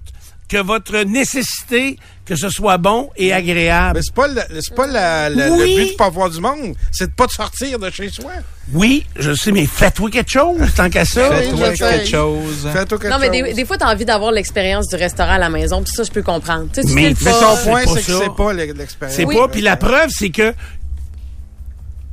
que 0.48 0.58
votre 0.58 1.04
nécessité 1.04 1.98
que 2.32 2.38
ce 2.38 2.48
soit 2.50 2.78
bon 2.78 3.10
et 3.18 3.34
agréable. 3.34 3.98
Mais 4.00 4.02
c'est 4.04 4.14
pas, 4.14 4.26
le, 4.30 4.42
c'est 4.62 4.74
pas 4.74 4.88
la- 4.88 5.30
la- 5.30 5.52
Oui. 5.52 5.76
le 5.76 5.84
but 5.84 5.92
de 5.92 5.98
pas 5.98 6.08
voir 6.10 6.30
du 6.30 6.40
monde, 6.40 6.76
c'est 6.90 7.08
de 7.08 7.12
pas 7.12 7.28
de 7.28 7.32
sortir 7.32 7.78
de 7.78 7.90
chez 7.90 8.08
soi. 8.10 8.32
Oui, 8.72 9.06
je 9.20 9.34
sais, 9.34 9.52
mais 9.52 9.66
faites-toi 9.66 10.10
quelque 10.10 10.32
chose, 10.32 10.62
tant 10.74 10.90
qu'à 10.90 11.04
ça. 11.04 11.30
Oui, 11.30 11.60
sais. 11.76 11.78
quelque 11.78 12.08
chose. 12.08 12.70
Fais-toi 12.72 13.00
quelque 13.00 13.12
Non, 13.12 13.20
mais 13.20 13.30
des, 13.30 13.42
chose. 13.48 13.54
des 13.56 13.66
fois, 13.66 13.78
t'as 13.78 13.92
envie 13.92 14.06
d'avoir 14.06 14.32
l'expérience 14.32 14.88
du 14.88 14.96
restaurant 14.96 15.34
à 15.34 15.38
la 15.40 15.50
maison, 15.50 15.84
puis 15.84 15.92
ça, 15.94 16.04
je 16.04 16.12
peux 16.12 16.22
comprendre. 16.24 16.68
Tu 16.74 16.82
sais, 16.84 16.88
tu 16.88 16.94
Mais- 16.94 17.14
son 17.16 17.58
point, 17.70 17.82
c'est 17.82 17.86
pas 17.86 17.96
c'est 18.00 18.06
que 18.06 18.12
ça. 18.14 18.20
c'est 18.24 18.36
pas 18.38 18.54
l'e- 18.54 18.74
l'expérience. 18.78 19.18
C'est 19.18 19.26
Oui. 19.26 19.36
pas. 19.36 19.50
Puis 19.50 19.60
la 19.60 19.76
preuve, 19.76 20.10
c'est 20.10 20.30
que 20.30 20.54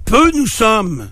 peu 0.04 0.32
nous 0.34 0.48
sommes 0.48 1.08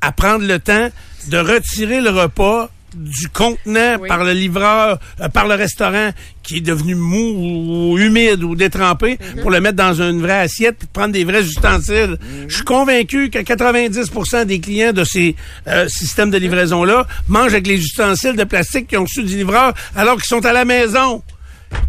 à 0.00 0.12
prendre 0.12 0.46
le 0.46 0.60
temps 0.60 0.90
de 1.26 1.38
retirer 1.38 2.00
le 2.00 2.10
repas 2.10 2.68
du 2.94 3.28
contenant 3.28 3.96
Oui. 4.00 4.08
par 4.08 4.24
le 4.24 4.32
livreur, 4.32 4.98
euh, 5.20 5.28
par 5.28 5.46
le 5.48 5.54
restaurant 5.54 6.10
qui 6.42 6.58
est 6.58 6.60
devenu 6.60 6.94
mou 6.94 7.92
ou 7.94 7.98
humide 7.98 8.42
ou 8.44 8.54
détrempé 8.54 9.18
Mhm. 9.34 9.40
pour 9.42 9.50
le 9.50 9.60
mettre 9.60 9.76
dans 9.76 9.94
une 10.00 10.20
vraie 10.20 10.40
assiette 10.40 10.78
prendre 10.92 11.12
des 11.12 11.24
vrais 11.24 11.42
ustensiles. 11.44 12.16
Mhm. 12.20 12.44
Je 12.48 12.54
suis 12.56 12.64
convaincu 12.64 13.30
que 13.30 13.38
90% 13.38 14.44
des 14.44 14.60
clients 14.60 14.92
de 14.92 15.04
ces 15.04 15.34
euh, 15.68 15.88
systèmes 15.88 16.30
de 16.30 16.38
livraison-là 16.38 17.06
mangent 17.28 17.52
avec 17.52 17.66
les 17.66 17.78
ustensiles 17.78 18.36
de 18.36 18.44
plastique 18.44 18.88
qu'ils 18.88 18.98
ont 18.98 19.04
reçus 19.04 19.22
du 19.22 19.36
livreur 19.36 19.72
alors 19.96 20.16
qu'ils 20.16 20.24
sont 20.26 20.44
à 20.44 20.52
la 20.52 20.64
maison. 20.64 21.22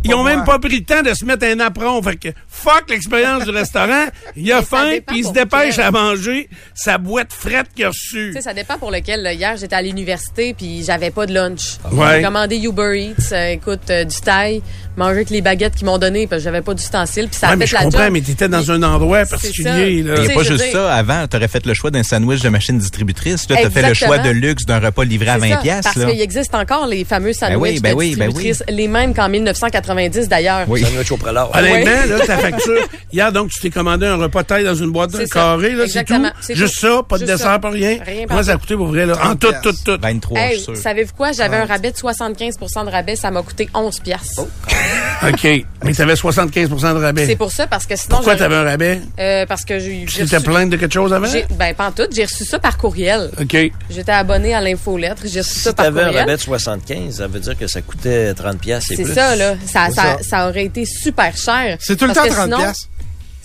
Ils 0.04 0.14
ont 0.14 0.24
même 0.24 0.44
pas 0.44 0.60
pris 0.60 0.80
le 0.80 0.84
temps 0.86 1.02
de 1.02 1.14
se 1.14 1.26
mettre 1.26 1.46
un 1.46 1.60
apron. 1.60 2.02
Fait 2.04 2.16
que 2.16 2.30
fuck 2.48 2.90
l'expérience 2.90 3.44
du 3.44 3.50
restaurant. 3.52 4.06
Il 4.36 4.52
a 4.52 4.62
faim, 4.62 4.98
puis 5.06 5.20
il 5.20 5.26
se 5.26 5.32
dépêche 5.32 5.80
à 5.80 5.92
manger 5.92 6.50
sa 6.74 6.98
boîte 6.98 7.32
frette 7.34 7.68
qu'il 7.74 7.86
a 7.86 7.90
reçue. 7.90 8.30
Tu 8.30 8.34
sais, 8.34 8.42
ça 8.42 8.54
dépend 8.54 8.78
pour 8.78 8.92
lequel. 8.92 9.24
là. 9.24 9.34
Hier, 9.34 9.56
j'étais 9.58 9.76
à 9.76 9.82
l'université 9.82 10.54
puis 10.54 10.84
j'avais 10.84 11.12
pas 11.12 11.26
de 11.26 11.34
lunch. 11.34 11.78
Ouais. 11.92 12.18
J'ai 12.18 12.22
commandé 12.24 12.58
Uber 12.58 12.94
Eats, 13.00 13.32
euh, 13.34 13.52
écoute, 13.52 13.90
euh, 13.90 14.04
du 14.04 14.16
taille, 14.22 14.62
manger 14.98 15.12
avec 15.18 15.30
les 15.30 15.42
baguettes 15.42 15.76
qu'ils 15.76 15.86
m'ont 15.86 15.98
donné 15.98 16.28
parce 16.28 16.42
que 16.42 16.44
j'avais 16.46 16.62
pas 16.62 16.74
d'ustensiles 16.74 17.28
puis 17.30 17.40
ça 17.40 17.48
Ouais, 17.48 17.54
a 17.54 17.56
mais 17.56 17.66
fait 17.66 17.72
je 17.72 17.76
la 17.76 17.84
comprends, 17.84 18.04
job. 18.06 18.14
mais 18.14 18.22
t'étais 18.22 18.48
dans 18.48 18.72
un 18.72 18.82
endroit 18.84 19.26
particulier. 19.26 19.70
Là. 19.72 19.88
Il 19.88 19.96
n'y 19.98 20.04
Tu 20.04 20.12
a 20.12 20.26
sais, 20.28 20.34
pas 20.34 20.44
juste 20.44 20.64
dire- 20.64 20.72
ça. 20.74 20.94
Avant, 20.96 21.28
tu 21.28 21.38
aurais 21.38 21.48
fait 21.48 21.66
le 21.66 21.74
choix 21.74 21.92
d'un 21.92 22.04
sandwich 22.04 22.42
de 22.42 22.50
machine 22.50 22.78
distributrice. 22.78 23.50
Là, 23.50 23.58
tu 23.58 23.66
as 23.66 23.70
fait 23.70 23.88
le 23.88 23.94
choix 23.94 24.18
de 24.20 24.30
luxe 24.30 24.66
d'un 24.66 24.80
repas 24.80 25.04
livré 25.04 25.30
à 25.30 25.34
C'est 25.36 25.40
20 25.50 25.56
ça, 25.56 25.62
pièces. 25.62 25.82
Parce 25.84 25.96
qu'il 26.06 26.22
existe 26.22 26.56
encore 26.56 26.88
les 26.88 27.04
fameux 27.06 27.34
sandwichs 27.34 27.60
oui, 27.60 27.80
ben 27.80 27.92
de 27.92 27.96
oui, 27.98 28.16
ben 28.16 28.28
distributrices, 28.28 28.64
les 28.70 28.88
mêmes 28.88 29.14
qu'en 29.14 29.30
1990 29.30 30.28
d'ailleurs. 30.30 30.66
Oui. 30.68 30.82
Sandwich 30.84 31.12
au 31.12 31.18
prélat. 31.18 31.50
Honnêtement, 31.54 32.16
là, 32.18 32.26
ta 32.26 32.38
facture. 32.38 32.88
Hier, 33.12 33.32
donc, 33.32 33.50
tu 33.50 33.60
t'es 33.62 33.70
commandé 33.70 34.06
un 34.06 34.16
repas 34.16 34.44
de 34.44 34.48
taille 34.48 34.64
dans 34.64 34.76
une 34.76 34.92
boîte 34.92 35.12
C'est 35.12 35.28
ça. 35.28 35.34
carrée, 35.34 35.72
là, 35.74 35.86
c'est 35.88 36.04
tout. 36.04 36.16
Juste 36.50 36.76
tout. 36.80 36.88
ça, 36.88 37.02
pas 37.08 37.18
de 37.18 37.26
dessert, 37.26 37.60
pas 37.60 37.70
rien. 37.70 37.98
Par 38.28 38.44
ça 38.44 38.54
a 38.54 38.58
coûté 38.58 38.76
pour 38.76 38.88
vrai, 38.88 39.06
là? 39.06 39.16
En 39.24 39.36
tout, 39.36 39.54
tout, 39.64 39.74
tout. 39.84 39.98
23, 40.02 40.40
je 40.40 40.44
Hey, 40.46 40.54
suis 40.56 40.64
sûr. 40.64 40.78
savez-vous 40.78 41.14
quoi? 41.16 41.32
J'avais 41.32 41.58
un 41.58 41.66
rabais 41.66 41.92
de 41.92 41.98
75 41.98 42.56
de 42.58 42.90
rabais, 42.92 43.16
ça 43.16 43.32
m'a 43.32 43.42
coûté 43.42 43.70
11 43.74 44.00
piastres. 44.00 44.46
OK. 45.28 45.66
Mais 45.84 45.94
t'avais 45.94 46.14
75% 46.14 46.68
de 46.94 47.00
rabais. 47.00 47.26
C'est 47.26 47.36
pour 47.36 47.52
ça, 47.52 47.68
parce 47.68 47.86
que 47.86 47.96
sinon... 47.96 48.18
Pourquoi 48.18 48.34
j'ai- 48.34 48.40
t'avais 48.40 48.56
un 48.56 48.64
rabais? 48.64 49.02
Euh, 49.20 49.46
parce 49.46 49.64
que 49.64 49.80
j'ai 49.80 50.06
Tu 50.08 50.24
reçu- 50.24 50.44
plainte 50.44 50.70
de 50.70 50.78
quelque 50.78 50.94
chose 50.94 51.14
avant? 51.14 51.28
Ben, 51.58 51.74
pas 51.76 51.88
en 51.88 51.92
tout. 51.92 52.08
J'ai 52.12 52.26
reçu 52.26 52.44
ça 52.46 52.60
par 52.60 52.78
courriel. 52.78 53.30
OK. 53.40 53.56
J'étais 53.90 54.12
abonné 54.12 54.54
à 54.54 54.62
l'infolettre. 54.62 55.24
J'ai 55.26 55.40
reçu 55.42 55.60
ça 55.60 55.70
Si 55.70 55.76
par 55.76 55.86
t'avais 55.86 56.02
un 56.02 56.06
courriel. 56.06 56.22
rabais 56.22 56.36
de 56.38 56.42
75, 56.42 57.16
ça 57.18 57.28
veut 57.28 57.40
dire 57.40 57.58
que 57.58 57.68
ça 57.68 57.82
coûtait 57.82 58.34
30 58.34 58.60
pièces 58.60 58.92
et 58.92 58.96
C'est 58.98 59.04
plus. 59.04 59.14
ça, 59.14 59.36
là. 59.36 59.56
Ça, 59.66 59.86
C'est 59.90 59.96
ça, 59.96 60.04
ça. 60.04 60.18
ça 60.24 60.48
aurait 60.50 60.66
été 60.66 60.86
super 60.86 61.36
cher. 61.38 61.78
C'est 61.80 61.96
tout 61.96 62.06
le 62.06 62.14
temps 62.14 62.24
que 62.24 62.30
30 62.30 62.44
sinon- 62.46 62.58
piastres. 62.58 62.88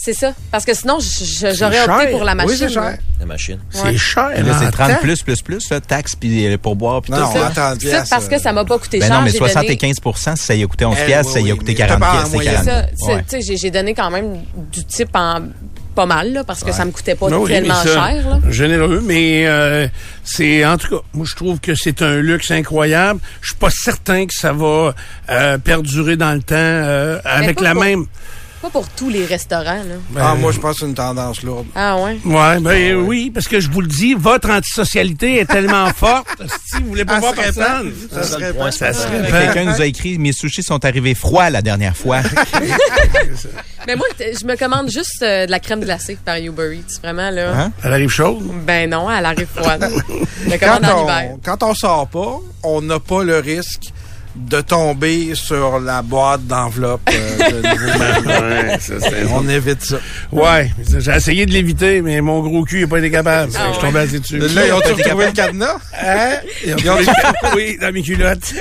C'est 0.03 0.15
ça. 0.15 0.33
Parce 0.51 0.65
que 0.65 0.73
sinon, 0.75 0.99
j'aurais 0.99 1.83
opté 1.83 2.07
pour 2.11 2.25
la 2.25 2.35
machine. 2.35 2.51
Oui, 2.53 2.57
c'est 2.59 2.73
cher. 2.73 2.97
La 3.21 3.27
machine. 3.27 3.59
C'est 3.71 3.97
cher. 3.99 4.31
Là, 4.31 4.57
c'est 4.59 4.67
en 4.67 4.71
30 4.71 4.89
temps. 4.93 4.97
plus, 5.03 5.23
plus, 5.23 5.43
plus, 5.43 5.71
là, 5.71 5.81
taxes, 5.81 6.17
puis 6.17 6.47
euh, 6.47 6.57
pourboire, 6.57 7.03
puis 7.03 7.13
Non, 7.13 7.19
tout 7.19 7.25
non, 7.25 7.33
ça. 7.35 7.47
attends, 7.49 7.71
Ça, 7.73 7.77
piastres, 7.77 8.09
parce 8.09 8.29
que 8.29 8.37
euh, 8.37 8.39
ça 8.39 8.53
m'a 8.55 8.65
pas 8.65 8.79
coûté 8.79 8.99
Ben 8.99 9.09
cher. 9.09 9.17
non, 9.19 9.23
mais 9.25 9.31
j'ai 9.31 9.37
75 9.39 9.97
si 10.37 10.45
ça 10.47 10.55
y 10.55 10.63
a 10.63 10.67
coûté 10.67 10.87
11 10.87 10.97
Eh, 11.03 11.07
piastres, 11.07 11.33
ça 11.35 11.41
y 11.41 11.51
a 11.51 11.55
coûté 11.55 11.73
mais 11.73 11.75
40 11.75 12.01
t'as 12.01 12.07
pas 12.07 12.09
en 12.09 12.13
piastres, 12.13 12.29
c'est 12.31 12.35
moyenne. 12.37 12.55
donné- 12.57 12.67
40. 12.71 12.89
Ça, 12.89 12.97
c'est- 12.97 13.13
Ouais. 13.15 13.25
tu 13.43 13.43
sais, 13.47 13.57
j'ai- 13.59 13.71
donné 13.71 13.95
quand 13.95 14.11
même 14.11 14.39
du 14.73 14.85
type 14.87 15.11
en 15.15 15.41
pas 15.95 16.07
mal, 16.07 16.33
là, 16.33 16.45
parce 16.45 16.65
que 16.65 16.73
ça 16.73 16.85
me 16.87 16.93
coûtait 16.93 17.15
pas 17.17 17.29
Non, 17.29 17.43
oui, 17.43 17.51
tellement 17.51 17.83
cher. 17.83 17.97
Là. 17.99 18.39
Généreux, 18.49 19.03
mais 19.05 19.45
euh, 19.47 19.87
c'est 20.25 20.65
en 20.65 20.79
tout 20.79 20.89
cas, 20.89 21.03
moi 21.13 21.27
je 21.29 21.35
trouve 21.37 21.61
que 21.61 21.75
c'est 21.75 22.01
un 22.01 22.17
luxe 22.21 22.51
incroyable. 22.53 23.21
Je 23.43 23.49
suis 23.49 23.57
pas 23.57 23.69
certain 23.71 24.25
que 24.25 24.33
ça 24.33 24.53
va 24.55 24.95
euh, 25.29 25.59
perdurer 25.59 26.17
dans 26.17 26.33
le 26.33 26.41
temps 26.43 26.55
euh, 26.57 27.19
avec 27.25 27.61
la 27.61 27.73
pour- 27.75 27.83
même. 27.85 28.07
Pas 28.63 28.69
pour 28.69 28.87
tous 28.91 29.09
les 29.09 29.25
restaurants. 29.25 29.83
Là. 29.85 29.95
Ah, 30.19 30.35
moi, 30.35 30.53
je 30.53 30.59
pense 30.61 30.75
que 30.75 30.81
c'est 30.81 30.87
une 30.87 30.95
tendance 30.95 31.43
lourde. 31.43 31.67
Ah 31.75 31.97
ouais? 31.97 32.19
Ouais, 32.27 32.61
ben 32.61 32.95
oui, 32.97 33.31
parce 33.33 33.49
que 33.49 33.59
je 33.59 33.71
vous 33.71 33.81
le 33.81 33.87
dis, 33.87 34.13
votre 34.13 34.51
antisocialité 34.51 35.41
est 35.41 35.47
tellement 35.47 35.89
forte. 35.97 36.27
Si 36.67 36.83
vous 36.83 36.89
voulez 36.91 37.07
pas 37.07 37.15
Ça 37.15 37.21
voir 37.21 37.33
personne, 37.35 37.93
Ça 38.13 38.23
serait 38.23 38.53
pas. 38.53 38.71
ça 38.71 38.93
serait. 38.93 39.31
Quelqu'un 39.31 39.65
nous 39.73 39.81
a 39.81 39.87
écrit 39.87 40.19
Mes 40.19 40.33
sushis 40.35 40.63
sont 40.63 40.85
arrivés 40.85 41.15
froids 41.15 41.49
la 41.49 41.63
dernière 41.63 41.97
fois. 41.97 42.21
Mais 43.87 43.97
moi, 43.97 44.07
t- 44.17 44.35
je 44.39 44.45
me 44.47 44.57
commande 44.57 44.91
juste 44.91 45.23
euh, 45.23 45.47
de 45.47 45.51
la 45.51 45.59
crème 45.59 45.81
glacée 45.81 46.19
par 46.23 46.37
Uber 46.37 46.77
Eats. 46.77 47.01
Vraiment, 47.03 47.31
là. 47.31 47.53
Hein? 47.59 47.73
Elle 47.83 47.93
arrive 47.95 48.11
chaude? 48.11 48.43
Ben 48.67 48.91
non, 48.91 49.11
elle 49.11 49.25
arrive 49.25 49.49
froide. 49.55 49.89
je 50.45 50.51
me 50.51 50.57
Quand 50.59 50.77
commande 50.77 50.85
en 50.85 51.05
hiver. 51.05 51.31
on, 51.33 51.39
quand 51.43 51.63
on 51.63 51.75
sort 51.75 52.09
pas, 52.09 52.39
on 52.63 52.83
n'a 52.83 53.01
pas 53.01 53.23
le 53.25 53.39
risque 53.39 53.93
de 54.37 54.61
tomber 54.61 55.35
sur 55.35 55.81
la 55.81 56.03
boîte 56.03 56.47
d'enveloppe 56.47 57.01
euh, 57.13 57.63
de 57.63 57.69
Ouais, 58.71 58.79
ça, 58.79 58.95
c'est- 59.01 59.27
On 59.33 59.49
évite 59.49 59.83
ça. 59.83 59.99
ouais, 60.33 60.71
j'ai 60.99 61.11
essayé 61.13 61.47
de 61.47 61.53
l'éviter, 61.53 62.01
mais 62.03 62.21
mon 62.21 62.41
gros 62.41 62.65
cul 62.65 62.83
n'a 62.83 62.87
pas 62.87 62.99
été 62.99 63.11
capable. 63.11 63.53
Ah 63.57 63.67
je 63.69 63.73
suis 63.75 63.81
ouais. 63.83 63.87
tombé 63.89 64.01
assez 64.01 64.21
dessus. 64.21 64.39
Là, 64.39 64.67
ils 64.67 64.73
ont 64.73 64.77
retrouvé 64.77 65.27
le 65.27 65.33
cadenas? 65.33 65.77
Hein? 66.01 66.31
Ils 66.65 66.73
ont 66.75 66.77
trouvé 66.97 67.05
le- 67.05 67.57
oui, 67.57 67.79
dans 67.81 67.93
mes 67.93 68.03
culottes. 68.03 68.55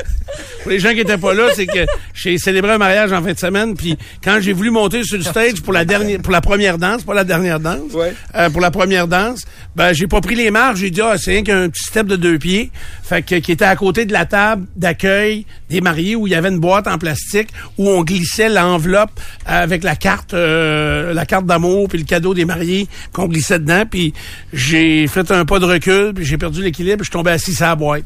Pour 0.61 0.71
les 0.71 0.79
gens 0.79 0.91
qui 0.93 0.99
étaient 0.99 1.17
pas 1.17 1.33
là, 1.33 1.47
c'est 1.55 1.65
que 1.65 1.85
j'ai 2.13 2.37
célébré 2.37 2.71
un 2.73 2.77
mariage 2.77 3.11
en 3.13 3.23
fin 3.23 3.31
de 3.33 3.39
semaine, 3.39 3.75
puis 3.75 3.97
quand 4.23 4.39
j'ai 4.41 4.53
voulu 4.53 4.69
monter 4.69 5.03
sur 5.03 5.17
le 5.17 5.23
stage 5.23 5.61
pour 5.61 5.73
la 5.73 5.85
dernière, 5.85 6.19
pour 6.19 6.31
la 6.31 6.41
première 6.41 6.77
danse, 6.77 7.03
pas 7.03 7.13
la 7.15 7.23
dernière 7.23 7.59
danse, 7.59 7.93
Ouais. 7.93 8.13
euh, 8.35 8.49
pour 8.49 8.61
la 8.61 8.69
première 8.69 9.07
danse, 9.07 9.45
ben 9.75 9.93
j'ai 9.93 10.05
pas 10.07 10.21
pris 10.21 10.35
les 10.35 10.51
marges. 10.51 10.79
J'ai 10.79 10.91
dit 10.91 11.01
ah 11.01 11.15
c'est 11.17 11.31
rien 11.31 11.43
qu'un 11.43 11.69
petit 11.69 11.83
step 11.83 12.05
de 12.07 12.15
deux 12.15 12.37
pieds, 12.37 12.71
fait 13.03 13.21
que 13.23 13.35
qui 13.35 13.51
était 13.53 13.65
à 13.65 13.75
côté 13.75 14.05
de 14.05 14.13
la 14.13 14.25
table 14.25 14.65
d'accueil 14.75 15.45
des 15.69 15.81
mariés 15.81 16.15
où 16.15 16.27
il 16.27 16.31
y 16.31 16.35
avait 16.35 16.49
une 16.49 16.59
boîte 16.59 16.87
en 16.87 16.97
plastique 16.97 17.49
où 17.77 17.89
on 17.89 18.03
glissait 18.03 18.49
l'enveloppe 18.49 19.11
avec 19.45 19.83
la 19.83 19.95
carte, 19.95 20.33
euh, 20.33 21.13
la 21.13 21.25
carte 21.25 21.45
d'amour 21.45 21.87
puis 21.87 21.97
le 21.97 22.05
cadeau 22.05 22.33
des 22.33 22.45
mariés 22.45 22.87
qu'on 23.13 23.27
glissait 23.27 23.59
dedans. 23.59 23.83
Puis 23.89 24.13
j'ai 24.53 25.07
fait 25.07 25.29
un 25.31 25.45
pas 25.45 25.59
de 25.59 25.65
recul, 25.65 26.13
puis 26.13 26.25
j'ai 26.25 26.37
perdu 26.37 26.61
l'équilibre, 26.61 26.99
je 26.99 27.05
suis 27.05 27.11
tombé 27.11 27.31
assis 27.31 27.53
sur 27.53 27.65
la 27.65 27.75
boîte. 27.75 28.03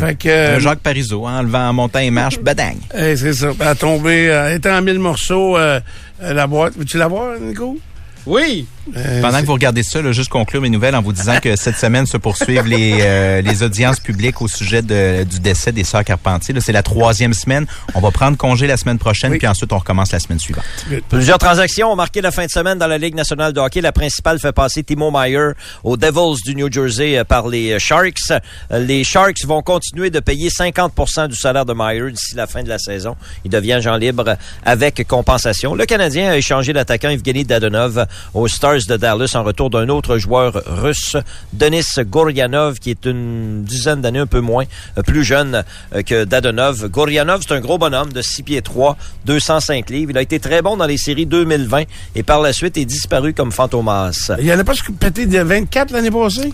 Fait 0.00 0.16
que 0.16 0.56
Un 0.56 0.58
Jacques 0.58 0.80
Parizeau, 0.80 1.26
hein, 1.26 1.38
en 1.38 1.42
levant, 1.42 1.68
en 1.68 1.72
montant 1.72 2.00
et 2.00 2.10
marche, 2.10 2.38
badang. 2.38 2.76
eh, 2.94 3.16
c'est 3.16 3.32
ça. 3.32 3.50
Elle 3.58 3.66
a 3.66 3.74
tombé, 3.74 4.28
euh, 4.28 4.54
était 4.54 4.70
en 4.70 4.82
mille 4.82 4.98
morceaux, 4.98 5.56
euh, 5.56 5.80
euh, 6.22 6.32
la 6.32 6.46
boîte. 6.46 6.74
Veux-tu 6.76 6.98
la 6.98 7.08
voir, 7.08 7.38
Nico? 7.40 7.78
Oui. 8.26 8.66
Euh, 8.96 9.22
Pendant 9.22 9.40
que 9.40 9.46
vous 9.46 9.52
regardez 9.54 9.82
ça, 9.82 10.02
là, 10.02 10.12
juste 10.12 10.28
conclure 10.28 10.60
mes 10.60 10.68
nouvelles 10.68 10.94
en 10.94 11.00
vous 11.02 11.12
disant 11.12 11.38
que 11.40 11.56
cette 11.56 11.76
semaine 11.78 12.06
se 12.06 12.16
poursuivent 12.16 12.66
les, 12.66 12.98
euh, 13.00 13.40
les 13.40 13.62
audiences 13.62 13.98
publiques 14.00 14.42
au 14.42 14.48
sujet 14.48 14.82
de- 14.82 15.24
du 15.24 15.40
décès 15.40 15.72
des 15.72 15.84
sœurs 15.84 16.04
Carpentier. 16.04 16.54
C'est 16.60 16.72
la 16.72 16.82
troisième 16.82 17.32
semaine. 17.34 17.66
On 17.94 18.00
va 18.00 18.10
prendre 18.10 18.36
congé 18.36 18.66
la 18.66 18.76
semaine 18.76 18.98
prochaine, 18.98 19.32
Oui. 19.32 19.38
puis 19.38 19.46
ensuite 19.46 19.72
on 19.72 19.78
recommence 19.78 20.12
la 20.12 20.18
semaine 20.20 20.38
suivante. 20.38 20.64
Plusieurs 21.08 21.38
transactions 21.38 21.90
ont 21.92 21.96
marqué 21.96 22.20
la 22.20 22.30
fin 22.30 22.44
de 22.44 22.50
semaine 22.50 22.78
dans 22.78 22.86
la 22.86 22.98
Ligue 22.98 23.14
nationale 23.14 23.52
de 23.52 23.60
hockey. 23.60 23.80
La 23.80 23.92
principale 23.92 24.38
fait 24.38 24.52
passer 24.52 24.82
Timo 24.82 25.10
Meyer 25.10 25.52
aux 25.82 25.96
Devils 25.96 26.40
du 26.44 26.54
New 26.54 26.70
Jersey 26.70 27.16
euh, 27.18 27.24
par 27.24 27.48
les 27.48 27.78
Sharks. 27.78 28.32
Les 28.70 29.02
Sharks 29.04 29.44
vont 29.46 29.62
continuer 29.62 30.10
de 30.10 30.20
payer 30.20 30.50
50 30.50 31.28
du 31.28 31.36
salaire 31.36 31.64
de 31.64 31.72
Meyer 31.74 32.10
d'ici 32.10 32.34
la 32.36 32.46
fin 32.46 32.62
de 32.62 32.68
la 32.68 32.78
saison. 32.78 33.16
Il 33.44 33.50
devient 33.50 33.74
agent 33.74 33.96
libre 33.96 34.36
avec 34.64 35.06
compensation. 35.08 35.74
Le 35.74 35.86
Canadien 35.86 36.30
a 36.30 36.36
échangé 36.36 36.72
l'attaquant 36.72 37.08
Evgeny 37.08 37.44
Dadonov 37.44 38.06
aux 38.34 38.48
Stars 38.48 38.73
de 38.82 38.96
Dallas 38.96 39.32
en 39.34 39.44
retour 39.44 39.70
d'un 39.70 39.88
autre 39.88 40.18
joueur 40.18 40.60
russe, 40.66 41.16
Denis 41.52 41.84
Goryanov, 41.98 42.80
qui 42.80 42.90
est 42.90 43.06
une 43.06 43.62
dizaine 43.62 44.00
d'années 44.00 44.18
un 44.18 44.26
peu 44.26 44.40
moins 44.40 44.64
euh, 44.98 45.02
plus 45.02 45.22
jeune 45.22 45.62
euh, 45.94 46.02
que 46.02 46.24
Dadonov. 46.24 46.88
Goryanov, 46.88 47.42
c'est 47.46 47.54
un 47.54 47.60
gros 47.60 47.78
bonhomme 47.78 48.12
de 48.12 48.20
6 48.20 48.42
pieds 48.42 48.62
3, 48.62 48.96
205 49.26 49.90
livres. 49.90 50.10
Il 50.10 50.18
a 50.18 50.22
été 50.22 50.40
très 50.40 50.60
bon 50.60 50.76
dans 50.76 50.86
les 50.86 50.98
séries 50.98 51.26
2020 51.26 51.84
et 52.16 52.22
par 52.24 52.40
la 52.40 52.52
suite 52.52 52.76
est 52.76 52.84
disparu 52.84 53.32
comme 53.32 53.52
fantomas. 53.52 54.32
Il 54.40 54.46
y 54.46 54.52
en 54.52 54.58
a 54.58 54.64
pas 54.64 54.72
pété 54.98 55.26
de 55.26 55.38
24 55.38 55.92
l'année 55.92 56.10
passée? 56.10 56.52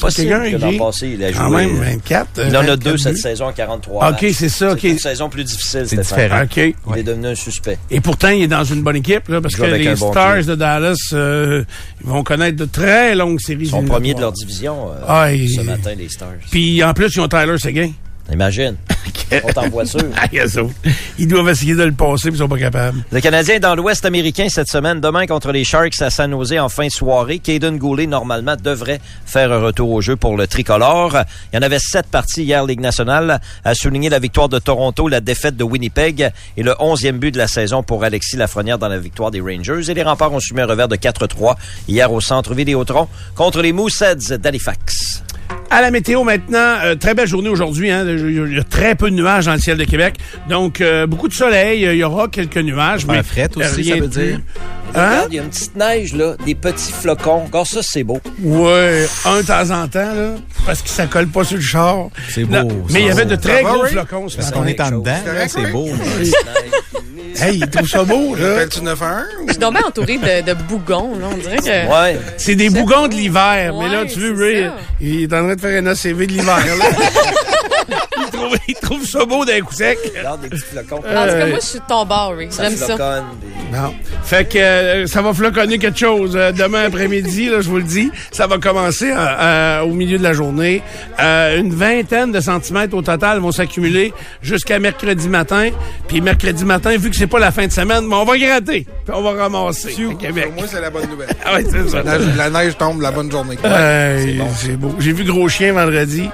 Possible 0.00 0.28
quelqu'un, 0.28 0.58
que 0.58 0.62
l'an 0.62 0.78
passé, 0.86 1.08
il 1.14 1.24
a 1.24 1.32
joué. 1.32 1.38
Quand 1.40 1.50
même, 1.50 1.76
24. 1.76 2.28
Il 2.36 2.56
en 2.56 2.60
a 2.60 2.62
24 2.62 2.78
deux 2.78 2.96
cette 2.98 3.16
saison, 3.16 3.52
43 3.54 4.10
OK, 4.10 4.26
c'est 4.32 4.48
ça, 4.48 4.72
OK. 4.72 4.78
C'est 4.80 4.88
une 4.90 4.98
saison 4.98 5.28
plus 5.28 5.44
difficile, 5.44 5.84
C'est 5.86 5.96
différent. 6.00 6.42
OK. 6.44 6.56
Il 6.56 6.98
est 6.98 7.02
devenu 7.02 7.26
un 7.28 7.34
suspect. 7.34 7.78
Et 7.90 8.00
pourtant, 8.00 8.28
il 8.28 8.42
est 8.42 8.48
dans 8.48 8.64
une 8.64 8.82
bonne 8.82 8.96
équipe, 8.96 9.28
là, 9.28 9.40
parce 9.40 9.56
que 9.56 9.62
les 9.64 9.94
bon 9.94 10.10
Stars 10.12 10.44
de 10.44 10.54
Dallas 10.54 10.96
euh, 11.12 11.64
ils 12.00 12.06
vont 12.06 12.22
connaître 12.22 12.56
de 12.56 12.64
très 12.64 13.14
longues 13.14 13.40
séries. 13.40 13.64
Ils 13.64 13.70
sont 13.70 13.84
premiers 13.84 14.14
de 14.14 14.20
leur 14.20 14.32
division 14.32 14.90
euh, 14.92 15.04
Ah, 15.06 15.32
et- 15.32 15.48
ce 15.48 15.60
matin, 15.62 15.90
les 15.96 16.08
Stars. 16.08 16.34
Puis 16.50 16.82
en 16.84 16.92
plus, 16.94 17.12
ils 17.14 17.20
ont 17.20 17.28
Tyler 17.28 17.58
Seguin. 17.58 17.90
Imagine. 18.32 18.76
On 19.32 19.48
est 19.48 19.58
en 19.58 19.68
voiture. 19.68 20.00
Ils 21.18 21.28
doivent 21.28 21.48
essayer 21.48 21.74
de 21.74 21.82
le 21.82 21.92
passer, 21.92 22.28
puis 22.28 22.36
ils 22.36 22.42
sont 22.42 22.48
pas 22.48 22.58
capables. 22.58 23.04
Le 23.10 23.20
Canadien 23.20 23.56
est 23.56 23.60
dans 23.60 23.74
l'Ouest 23.74 24.04
américain 24.04 24.46
cette 24.48 24.68
semaine. 24.68 25.00
Demain 25.00 25.26
contre 25.26 25.52
les 25.52 25.64
Sharks 25.64 26.00
à 26.00 26.10
San 26.10 26.30
Jose 26.30 26.58
en 26.58 26.68
fin 26.68 26.86
de 26.86 26.92
soirée. 26.92 27.38
Caden 27.38 27.78
Goulet, 27.78 28.06
normalement, 28.06 28.56
devrait 28.56 29.00
faire 29.24 29.52
un 29.52 29.58
retour 29.58 29.90
au 29.90 30.00
jeu 30.00 30.16
pour 30.16 30.36
le 30.36 30.46
tricolore. 30.46 31.16
Il 31.52 31.56
y 31.56 31.58
en 31.58 31.62
avait 31.62 31.78
sept 31.78 32.06
parties 32.06 32.44
hier, 32.44 32.64
Ligue 32.64 32.80
nationale, 32.80 33.40
à 33.64 33.74
souligner 33.74 34.10
la 34.10 34.18
victoire 34.18 34.48
de 34.48 34.58
Toronto, 34.58 35.08
la 35.08 35.20
défaite 35.20 35.56
de 35.56 35.64
Winnipeg 35.64 36.30
et 36.56 36.62
le 36.62 36.74
onzième 36.78 37.18
but 37.18 37.32
de 37.32 37.38
la 37.38 37.48
saison 37.48 37.82
pour 37.82 38.04
Alexis 38.04 38.36
Lafrenière 38.36 38.78
dans 38.78 38.88
la 38.88 38.98
victoire 38.98 39.30
des 39.30 39.40
Rangers. 39.40 39.90
Et 39.90 39.94
les 39.94 40.02
remparts 40.02 40.32
ont 40.32 40.40
soumis 40.40 40.60
un 40.60 40.66
revers 40.66 40.88
de 40.88 40.96
4-3 40.96 41.56
hier 41.88 42.12
au 42.12 42.20
centre 42.20 42.54
Vidéotron 42.54 43.08
contre 43.34 43.62
les 43.62 43.72
Mooseheads 43.72 44.38
d'Halifax. 44.38 45.22
À 45.68 45.82
la 45.82 45.90
météo 45.90 46.22
maintenant, 46.22 46.76
euh, 46.84 46.94
très 46.94 47.14
belle 47.14 47.26
journée 47.26 47.48
aujourd'hui. 47.48 47.90
Hein, 47.90 48.04
il 48.08 48.54
y 48.54 48.58
a 48.58 48.62
très 48.62 48.94
peu 48.94 49.10
de 49.10 49.16
nuages 49.16 49.46
dans 49.46 49.52
le 49.54 49.58
ciel 49.58 49.76
de 49.76 49.84
Québec. 49.84 50.14
Donc, 50.48 50.80
euh, 50.80 51.06
beaucoup 51.06 51.28
de 51.28 51.34
soleil. 51.34 51.82
Il 51.82 51.96
y 51.96 52.04
aura 52.04 52.28
quelques 52.28 52.56
nuages. 52.58 53.04
Mais 53.06 53.22
frette 53.22 53.56
aussi, 53.56 53.82
rien 53.82 53.96
ça 53.96 54.00
veut 54.00 54.08
dire. 54.08 54.40
Hein? 54.94 55.08
Regarde, 55.10 55.32
il 55.32 55.36
y 55.36 55.38
a 55.40 55.42
une 55.42 55.48
petite 55.50 55.76
neige, 55.76 56.14
là, 56.14 56.36
des 56.46 56.54
petits 56.54 56.92
flocons. 56.92 57.42
Encore 57.44 57.66
ça, 57.66 57.80
c'est 57.82 58.04
beau. 58.04 58.20
Ouais, 58.42 59.04
un 59.24 59.38
de 59.38 59.46
temps 59.46 59.70
en 59.70 59.88
temps, 59.88 60.14
là, 60.14 60.30
parce 60.64 60.80
que 60.82 60.88
ça 60.88 61.06
colle 61.06 61.26
pas 61.26 61.42
sur 61.44 61.56
le 61.56 61.62
char. 61.62 62.08
C'est 62.30 62.48
Non, 62.48 62.62
beau, 62.62 62.86
Mais 62.90 63.00
il 63.00 63.06
y 63.08 63.10
avait 63.10 63.26
de 63.26 63.36
très 63.36 63.62
gros 63.64 63.80
Ray? 63.80 63.92
flocons 63.92 64.28
ce 64.28 64.36
Parce 64.36 64.52
qu'on 64.52 64.64
est 64.66 64.80
en 64.80 64.90
dedans, 64.92 65.16
c'est 65.48 65.66
oui? 65.66 65.72
beau. 65.72 65.88
Hey, 67.38 67.58
il 67.58 67.68
trouve 67.68 67.86
ça 67.86 68.02
beau, 68.02 68.34
là. 68.34 68.54
Appelles-tu 68.54 68.80
911? 68.80 69.24
Je 69.46 69.52
suis 69.52 69.60
tombée 69.60 69.80
entourée 69.86 70.16
de, 70.16 70.46
de 70.46 70.54
bougons, 70.54 71.18
là. 71.20 71.26
On 71.30 71.36
dirait 71.36 71.58
que. 71.58 71.92
Ouais. 71.92 72.18
C'est 72.38 72.54
des 72.54 72.70
bougons 72.70 73.08
de 73.08 73.12
l'hiver. 73.14 73.74
mais 73.78 73.90
là, 73.90 74.06
tu 74.06 74.20
veux, 74.20 74.34
Ray, 74.42 74.70
il 75.02 75.24
est 75.24 75.34
en 75.34 75.44
train 75.44 75.54
de 75.56 75.60
faire 75.60 75.82
un 75.82 75.86
ACV 75.86 76.26
de 76.26 76.32
l'hiver, 76.32 76.56
là. 76.78 76.84
il, 78.18 78.30
trouve, 78.30 78.56
il 78.68 78.74
trouve 78.74 79.06
ça 79.06 79.24
beau 79.24 79.44
d'un 79.44 79.60
coup 79.60 79.74
sec. 79.74 79.98
Regarde 80.16 80.40
des 80.42 80.48
petits 80.48 80.62
flocons. 80.62 80.96
En 80.96 81.00
tout 81.00 81.08
cas, 81.08 81.46
moi, 81.46 81.58
je 81.60 81.66
suis 81.66 81.78
de 81.78 81.84
ton 81.88 82.04
bord. 82.04 82.34
Ça 82.50 82.64
J'aime 82.64 82.76
ça. 82.76 82.96
des- 82.96 83.76
Non. 83.76 83.94
Fait 84.24 84.48
que 84.48 84.58
euh, 84.58 85.06
ça 85.06 85.22
va 85.22 85.32
floconner 85.32 85.78
quelque 85.78 85.98
chose 85.98 86.32
euh, 86.36 86.52
demain 86.52 86.84
après-midi, 86.84 87.48
là, 87.48 87.60
je 87.60 87.68
vous 87.68 87.76
le 87.76 87.82
dis. 87.84 88.10
Ça 88.32 88.46
va 88.46 88.58
commencer 88.58 89.10
euh, 89.10 89.16
euh, 89.16 89.80
au 89.82 89.92
milieu 89.92 90.18
de 90.18 90.22
la 90.22 90.32
journée. 90.32 90.82
Euh, 91.20 91.58
une 91.58 91.72
vingtaine 91.74 92.32
de 92.32 92.40
centimètres 92.40 92.94
au 92.96 93.02
total 93.02 93.38
vont 93.38 93.52
s'accumuler 93.52 94.12
jusqu'à 94.42 94.78
mercredi 94.78 95.28
matin. 95.28 95.70
Puis 96.08 96.20
mercredi 96.20 96.64
matin, 96.64 96.96
vu 96.96 97.10
que 97.10 97.16
c'est 97.16 97.26
pas 97.26 97.38
la 97.38 97.50
fin 97.52 97.66
de 97.66 97.72
semaine, 97.72 98.06
mais 98.06 98.14
on 98.16 98.24
va 98.24 98.38
gratter. 98.38 98.86
Puis 99.06 99.14
on 99.16 99.22
va 99.22 99.32
ramasser 99.44 99.94
à 100.10 100.14
Québec. 100.14 100.44
Pour 100.46 100.54
moi, 100.54 100.64
c'est 100.68 100.80
la 100.80 100.90
bonne 100.90 101.08
nouvelle. 101.08 101.28
Ah 101.44 101.54
ouais, 101.54 101.64
c'est 101.70 101.88
ça. 101.88 102.02
La, 102.02 102.18
la 102.18 102.50
neige 102.50 102.76
tombe 102.76 103.00
la 103.00 103.12
bonne 103.12 103.30
journée. 103.30 103.56
Hey, 103.64 104.40
c'est 104.56 104.76
beau. 104.76 104.94
J'ai 104.98 105.12
vu 105.12 105.22
Gros 105.24 105.48
Chien 105.48 105.72
vendredi. 105.74 106.28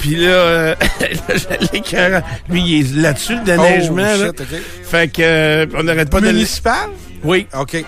Puis 0.00 0.16
là, 0.16 0.28
euh, 0.28 0.74
l'écœurant. 1.72 2.22
Lui, 2.50 2.62
il 2.62 2.80
est 2.80 3.00
là-dessus, 3.00 3.36
le 3.36 3.44
déneigement. 3.44 3.96
là. 4.02 4.16
Oh, 4.18 4.24
shit, 4.26 4.40
OK. 4.40 4.60
Fait 4.84 5.12
que 5.12 5.22
euh, 5.22 5.66
on 5.76 5.84
n'arrête 5.84 6.10
pas 6.10 6.20
de... 6.20 6.26
le- 6.26 6.32
Municipal? 6.32 6.88
Oui. 7.22 7.46
OK. 7.58 7.84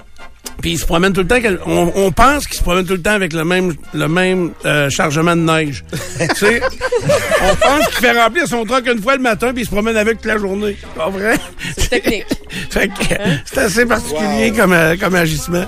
Puis 0.60 0.72
il 0.72 0.78
se 0.78 0.86
promène 0.86 1.12
tout 1.12 1.20
le 1.20 1.26
temps. 1.28 1.36
On, 1.66 1.92
on 1.94 2.10
pense 2.10 2.46
qu'il 2.46 2.56
se 2.56 2.62
promène 2.62 2.84
tout 2.84 2.94
le 2.94 3.00
temps 3.02 3.12
avec 3.12 3.32
le 3.32 3.44
même 3.44 3.74
le 3.94 4.08
même 4.08 4.50
euh, 4.64 4.90
chargement 4.90 5.36
de 5.36 5.40
neige. 5.42 5.84
tu 6.18 6.34
sais, 6.34 6.60
on 7.42 7.54
pense 7.54 7.86
qu'il 7.86 8.06
fait 8.06 8.20
remplir 8.20 8.46
son 8.48 8.64
truck 8.64 8.84
une 8.92 9.00
fois 9.00 9.14
le 9.16 9.22
matin 9.22 9.52
puis 9.52 9.62
il 9.62 9.66
se 9.66 9.70
promène 9.70 9.96
avec 9.96 10.16
toute 10.18 10.26
la 10.26 10.38
journée. 10.38 10.76
Pas 10.96 11.10
vrai? 11.10 11.34
C'est 11.76 11.88
technique. 11.90 12.26
fait 12.70 12.88
que 12.88 13.14
c'est 13.44 13.58
assez 13.60 13.86
particulier 13.86 14.52
comme, 14.56 14.72
euh, 14.72 14.96
comme 14.98 15.14
agissement. 15.14 15.64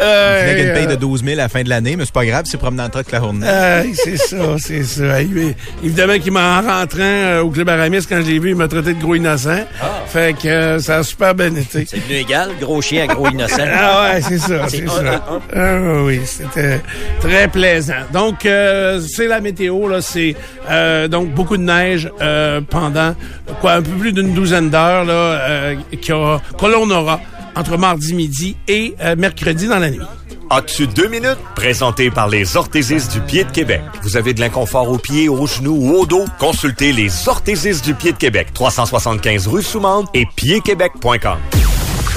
Euh, 0.00 0.52
Il 0.52 0.58
y 0.58 0.60
a 0.60 0.64
une 0.68 0.74
paye 0.74 0.84
euh, 0.84 0.90
de 0.90 0.94
12 0.96 1.24
000 1.24 1.32
à 1.32 1.36
la 1.44 1.48
fin 1.48 1.62
de 1.62 1.68
l'année, 1.70 1.96
mais 1.96 2.04
c'est 2.04 2.12
pas 2.12 2.26
grave, 2.26 2.44
c'est 2.46 2.58
promener 2.58 2.78
dans 2.78 2.84
le 2.84 2.90
truck 2.90 3.10
la 3.12 3.18
journée. 3.20 3.46
euh, 3.48 3.84
c'est 3.94 4.16
ça, 4.18 4.36
c'est 4.58 4.84
ça. 4.84 5.22
Il- 5.22 5.54
évidemment 5.82 6.18
qu'il 6.18 6.32
m'a 6.32 6.58
en 6.58 6.62
rentrant 6.62 6.98
euh, 7.00 7.40
au 7.40 7.48
Club 7.50 7.68
Aramis, 7.70 8.04
quand 8.06 8.16
je 8.20 8.30
l'ai 8.30 8.38
vu, 8.38 8.50
il 8.50 8.56
m'a 8.56 8.68
traité 8.68 8.92
de 8.92 9.00
gros 9.00 9.14
innocent. 9.14 9.64
Fait 10.08 10.36
que 10.36 10.46
euh, 10.48 10.78
ça 10.78 10.98
a 10.98 11.02
super 11.02 11.34
bien 11.34 11.54
été. 11.56 11.86
C'est 11.88 11.96
devenu 11.96 12.16
égal, 12.18 12.50
gros 12.60 12.82
chien 12.82 13.04
à 13.04 13.06
gros 13.06 13.28
innocent. 13.30 13.56
Ah 13.72 14.10
ouais, 14.12 14.20
c'est 14.28 14.38
ça, 14.38 14.64
c'est 14.68 14.88
ça. 14.88 15.22
un. 15.30 15.40
Ah 15.54 16.02
oui, 16.04 16.20
c'était 16.24 16.80
très 17.20 17.48
plaisant. 17.48 17.94
Donc, 18.12 18.46
euh, 18.46 19.00
c'est 19.00 19.26
la 19.26 19.40
météo, 19.40 19.88
là, 19.88 20.00
c'est 20.00 20.34
euh, 20.70 21.08
donc 21.08 21.32
beaucoup 21.34 21.56
de 21.56 21.62
neige 21.62 22.10
euh, 22.20 22.60
pendant 22.68 23.14
quoi, 23.60 23.74
un 23.74 23.82
peu 23.82 23.90
plus 23.92 24.12
d'une 24.12 24.32
douzaine 24.34 24.70
d'heures 24.70 25.04
là, 25.04 25.12
euh, 25.12 25.74
qu'il 26.00 26.10
y 26.10 26.12
aura- 26.12 26.40
que 26.58 26.66
l'on 26.66 26.90
aura 26.90 27.20
entre 27.54 27.78
mardi 27.78 28.12
midi 28.14 28.56
et 28.68 28.94
euh, 29.02 29.16
mercredi 29.16 29.66
dans 29.66 29.78
la 29.78 29.90
nuit. 29.90 30.00
As-tu 30.48 30.86
deux 30.86 31.08
minutes? 31.08 31.38
Présenté 31.56 32.08
par 32.10 32.28
les 32.28 32.56
orthésistes 32.56 33.12
du 33.12 33.20
pied 33.20 33.42
de 33.42 33.50
Québec. 33.50 33.80
Vous 34.02 34.16
avez 34.16 34.32
de 34.32 34.38
l'inconfort 34.40 34.88
aux 34.88 34.98
pieds, 34.98 35.28
aux 35.28 35.46
genoux 35.46 35.74
ou 35.76 35.96
au 35.96 36.06
dos? 36.06 36.24
Consultez 36.38 36.92
les 36.92 37.28
orthésistes 37.28 37.84
du 37.84 37.94
pied 37.94 38.12
de 38.12 38.16
Québec. 38.16 38.48
375 38.54 39.48
rue 39.48 39.62
Soumande 39.64 40.06
et 40.14 40.24
piedquebec.com. 40.36 41.38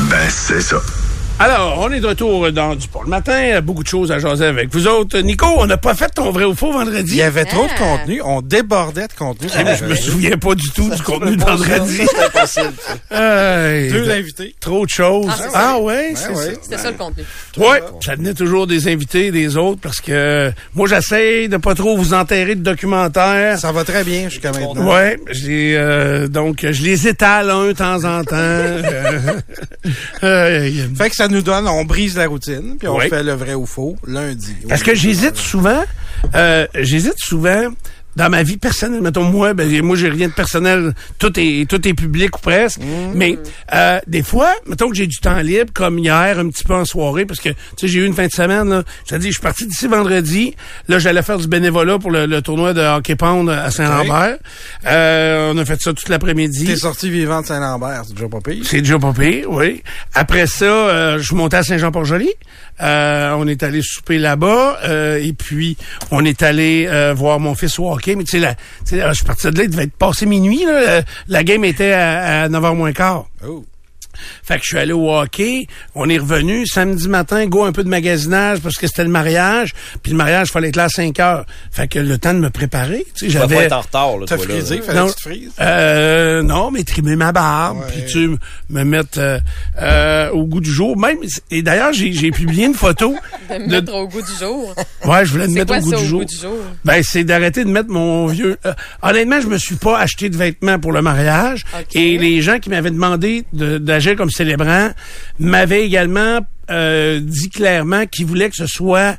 Ben, 0.02 0.30
c'est 0.30 0.62
ça. 0.62 0.78
Alors, 1.42 1.80
on 1.82 1.90
est 1.92 2.02
de 2.02 2.08
retour 2.08 2.52
dans 2.52 2.76
du 2.76 2.88
pont 2.90 3.02
le 3.04 3.10
matin. 3.10 3.62
Beaucoup 3.62 3.84
de 3.84 3.88
choses 3.88 4.12
à 4.12 4.20
jaser 4.20 4.46
avec 4.46 4.74
vous 4.74 4.88
autres. 4.88 5.18
Nico, 5.20 5.46
on 5.58 5.66
n'a 5.68 5.78
pas 5.78 5.96
fait 5.96 6.10
ton 6.10 6.32
vrai 6.32 6.44
ou 6.44 6.54
faux 6.54 6.74
vendredi. 6.74 7.12
Il 7.14 7.18
y 7.18 7.22
avait 7.22 7.46
trop 7.46 7.64
de 7.66 7.72
Ah. 7.76 7.80
contenu. 7.80 8.22
On 8.26 8.42
débordait 8.42 9.08
de 9.08 9.14
contenu. 9.14 9.48
Ben, 9.56 9.74
je 9.80 9.86
me 9.86 9.96
souviens 9.96 10.38
pas 10.38 10.54
du 10.56 10.70
tout 10.72 10.90
du 10.90 11.02
contenu 11.02 11.38
de 11.38 11.42
vendredi. 11.44 12.02
C'est 12.10 12.26
impossible. 12.26 12.74
Deux 13.10 14.06
de- 14.06 14.12
invités. 14.12 14.54
Trop 14.60 14.86
de 14.86 14.90
choses. 14.90 15.28
Ah, 15.30 15.36
c'est 15.40 15.48
Ah, 15.54 15.60
ça. 15.76 15.80
ouais, 15.80 16.12
c'est 16.16 16.28
Ouais, 16.30 16.36
ça. 16.36 16.42
ouais. 16.50 16.58
C'était 16.62 16.78
ça 16.78 16.92
le 16.92 16.98
contenu. 16.98 17.24
Ouais, 17.58 17.82
ça 18.06 18.16
venait 18.16 18.34
toujours 18.34 18.68
des 18.68 18.90
invités 18.92 19.32
des 19.32 19.56
autres 19.56 19.80
parce 19.82 20.02
que 20.02 20.52
moi 20.76 20.88
j'essaye 20.90 21.48
de 21.48 21.56
pas 21.58 21.74
trop 21.74 21.96
vous 21.96 22.14
enterrer 22.14 22.56
de 22.56 22.64
documentaires. 22.64 23.58
Ça 23.60 23.72
va 23.72 23.86
très 23.86 24.04
bien 24.04 24.28
jusqu'à 24.28 24.52
maintenant. 24.52 24.94
Ouais, 24.94 25.18
j'ai 25.32 25.76
euh, 25.78 26.28
donc 26.28 26.66
je 26.70 26.84
les 26.84 27.08
étale 27.08 27.50
un 27.50 27.68
de 27.68 27.72
temps 27.72 28.04
en 28.04 28.24
temps. 28.26 28.36
Euh, 30.24 30.60
euh, 30.70 30.70
Fait 30.98 31.10
que 31.10 31.16
ça 31.16 31.28
nous 31.30 31.42
donne, 31.42 31.68
on 31.68 31.86
brise 31.86 32.18
la 32.18 32.28
routine, 32.28 32.76
puis 32.78 32.88
on 32.88 32.98
Oui. 32.98 33.10
fait 33.10 33.24
le 33.24 33.34
vrai 33.34 33.54
ou 33.54 33.66
faux 33.66 33.96
lundi. 34.06 34.56
parce 34.68 34.84
que 34.84 34.94
j'hésite 34.96 35.36
souvent, 35.38 35.84
euh, 36.36 36.68
j'hésite 36.76 37.18
souvent 37.18 37.70
dans 38.20 38.30
ma 38.30 38.44
vie 38.44 38.58
personnelle, 38.58 39.02
mettons 39.02 39.24
moi, 39.24 39.54
ben 39.54 39.82
moi 39.82 39.96
j'ai 39.96 40.10
rien 40.10 40.28
de 40.28 40.34
personnel, 40.34 40.94
tout 41.20 41.32
est 41.38 41.70
tout 41.70 41.88
est 41.88 41.94
public 41.94 42.36
ou 42.38 42.42
presque, 42.42 42.82
mais 43.16 43.40
euh, 43.74 44.00
des 44.08 44.24
fois, 44.24 44.52
mettons 44.68 44.90
que 44.90 44.96
j'ai 44.96 45.08
du 45.08 45.20
temps 45.20 45.40
libre 45.40 45.72
comme 45.74 45.98
hier 45.98 46.38
un 46.38 46.50
petit 46.50 46.66
peu 46.66 46.74
en 46.74 46.84
soirée 46.84 47.26
parce 47.26 47.40
que 47.40 47.48
tu 47.48 47.56
sais 47.78 47.88
j'ai 47.88 48.00
eu 48.00 48.06
une 48.06 48.14
fin 48.14 48.28
de 48.28 48.32
semaine 48.34 48.70
là, 48.70 48.84
je 49.06 49.16
te 49.16 49.20
dis 49.22 49.28
je 49.28 49.34
suis 49.34 49.42
parti 49.42 49.66
d'ici 49.66 49.88
vendredi, 49.88 50.54
là 50.90 51.00
j'allais 51.00 51.22
faire 51.22 51.38
du 51.38 51.48
bénévolat 51.48 51.98
pour 51.98 52.12
le, 52.12 52.26
le 52.26 52.42
tournoi 52.42 52.74
de 52.74 52.82
hockey 52.82 53.16
pound 53.16 53.50
à 53.50 53.72
Saint-Lambert. 53.72 54.38
Euh, 54.86 55.54
on 55.54 55.58
a 55.58 55.64
fait 55.64 55.82
ça 55.82 55.94
toute 55.94 56.10
l'après-midi. 56.10 56.66
T'es 56.66 56.76
sorti 56.76 57.10
vivant 57.10 57.40
de 57.40 57.46
Saint-Lambert, 57.48 58.04
c'est 58.06 58.16
déjà 58.16 58.28
pas 58.28 58.42
pire. 58.42 58.66
C'est 58.66 58.82
déjà 58.82 59.00
pas 59.00 59.14
pire, 59.14 59.50
oui. 59.50 59.82
Après 60.14 60.46
ça, 60.46 60.66
euh, 60.66 61.20
je 61.20 61.24
suis 61.24 61.36
monté 61.38 61.56
à 61.56 61.64
Saint-Jean-Port-Joli. 61.64 62.30
Euh, 62.82 63.34
on 63.38 63.48
est 63.48 63.64
allé 63.64 63.82
souper 63.82 64.18
là-bas. 64.18 64.80
euh, 64.84 65.20
et 65.22 65.34
puis, 65.34 65.78
on 66.12 66.24
est 66.26 66.42
allé 66.44 66.86
euh, 66.88 67.14
voir 67.14 67.40
mon 67.40 67.56
fils 67.56 67.78
au 67.80 67.92
hockey. 67.92 68.16
Mais 68.16 68.24
tu 68.24 68.40
sais, 68.40 68.40
la- 68.40 68.56
je 69.12 69.14
suis 69.14 69.26
parti 69.26 69.50
de 69.52 69.58
là, 69.58 69.64
il 69.64 69.70
devait 69.70 69.84
être 69.84 69.98
passé 69.98 70.26
minuit. 70.26 70.64
Là, 70.66 70.72
Euh, 70.90 71.02
la 71.28 71.44
game 71.44 71.64
était 71.66 71.92
à, 71.92 72.44
à 72.44 72.48
9h 72.50 72.76
moins 72.76 72.94
quart. 72.94 73.26
Oh. 73.48 73.66
Fait 74.44 74.56
que 74.56 74.62
je 74.64 74.68
suis 74.70 74.78
allé 74.78 74.94
au 74.94 75.10
hockey, 75.14 75.68
on 75.96 76.10
est 76.10 76.18
revenu 76.18 76.66
samedi 76.68 77.08
matin, 77.08 77.46
go 77.48 77.64
un 77.64 77.72
peu 77.72 77.84
de 77.84 77.90
magasinage 77.90 78.60
parce 78.60 78.76
que 78.76 78.88
c'était 78.88 79.04
le 79.04 79.10
mariage, 79.10 79.74
puis 80.04 80.12
le 80.12 80.18
mariage 80.18 80.50
fallait 80.52 80.70
être 80.70 80.76
là 80.76 80.86
à 80.86 80.90
5 80.90 81.20
heures. 81.20 81.46
Fait 81.72 81.88
que 81.88 82.00
le 82.00 82.18
temps 82.18 82.34
de 82.34 82.40
me 82.40 82.50
préparer, 82.50 83.06
tu 83.16 83.26
sais, 83.26 83.30
j'avais 83.32 83.58
être 83.58 83.74
en 83.74 83.82
retard, 83.82 84.18
là, 84.18 84.26
T'as 84.28 84.38
toi, 84.38 84.46
là. 84.48 84.62
fallait 84.82 85.00
non, 85.00 85.08
que 85.08 85.12
tu 85.12 85.16
te 85.16 85.22
frises. 85.22 85.52
euh, 85.60 86.42
non, 86.44 86.72
mais 86.72 86.84
trimer 86.84 87.16
ma 87.16 87.32
barbe, 87.32 87.80
puis 87.88 88.06
tu 88.12 88.38
me 88.70 88.84
mettre 88.84 89.20
euh, 89.20 89.40
euh, 89.82 90.30
au 90.32 90.46
goût 90.46 90.62
du 90.62 90.72
jour. 90.72 90.98
Même 90.98 91.18
et 91.52 91.62
d'ailleurs 91.62 91.94
j'ai 91.94 92.12
j'ai 92.14 92.32
publié 92.32 92.66
une 92.66 92.74
photo. 92.74 93.16
De 93.50 93.56
me 93.56 93.68
De- 93.68 93.72
mettre 93.72 93.94
au 93.94 94.08
goût 94.08 94.22
du 94.22 94.32
jour. 94.40 94.76
Ouais, 95.06 95.26
je 95.26 95.32
voulais 95.32 95.48
me 95.48 95.54
mettre 95.54 95.68
quoi 95.68 95.78
au 95.78 95.82
goût 95.82 95.90
ça, 95.92 95.98
du 95.98 96.04
au 96.04 96.08
jour? 96.08 96.20
goût 96.20 96.26
du 96.26 96.36
jour? 96.38 96.58
Ben 96.86 97.02
c'est 97.04 97.24
d'arrêter 97.24 97.64
de 97.66 97.70
mettre 97.70 97.90
mon 97.90 98.28
vieux. 98.28 98.58
euh, 98.66 98.74
honnêtement, 99.02 99.42
je 99.42 99.48
me 99.48 99.58
suis 99.58 99.76
pas 99.76 99.98
acheté 100.00 100.30
de 100.30 100.38
vêtements 100.38 100.78
pour 100.80 100.92
le 100.92 101.02
mariage 101.02 101.64
et 101.96 102.18
les 102.18 102.42
gens 102.42 102.60
qui 102.60 102.70
m'avaient 102.70 102.92
demandé 102.92 103.44
de- 103.54 103.78
comme 104.16 104.30
célébrant 104.30 104.90
m'avaient 105.40 105.86
également 105.86 106.40
euh, 106.70 107.20
dit 107.22 107.50
clairement 107.50 108.06
qu'ils 108.06 108.26
voulaient 108.28 108.50
que 108.50 108.56
ce 108.56 108.68
soit 108.68 109.18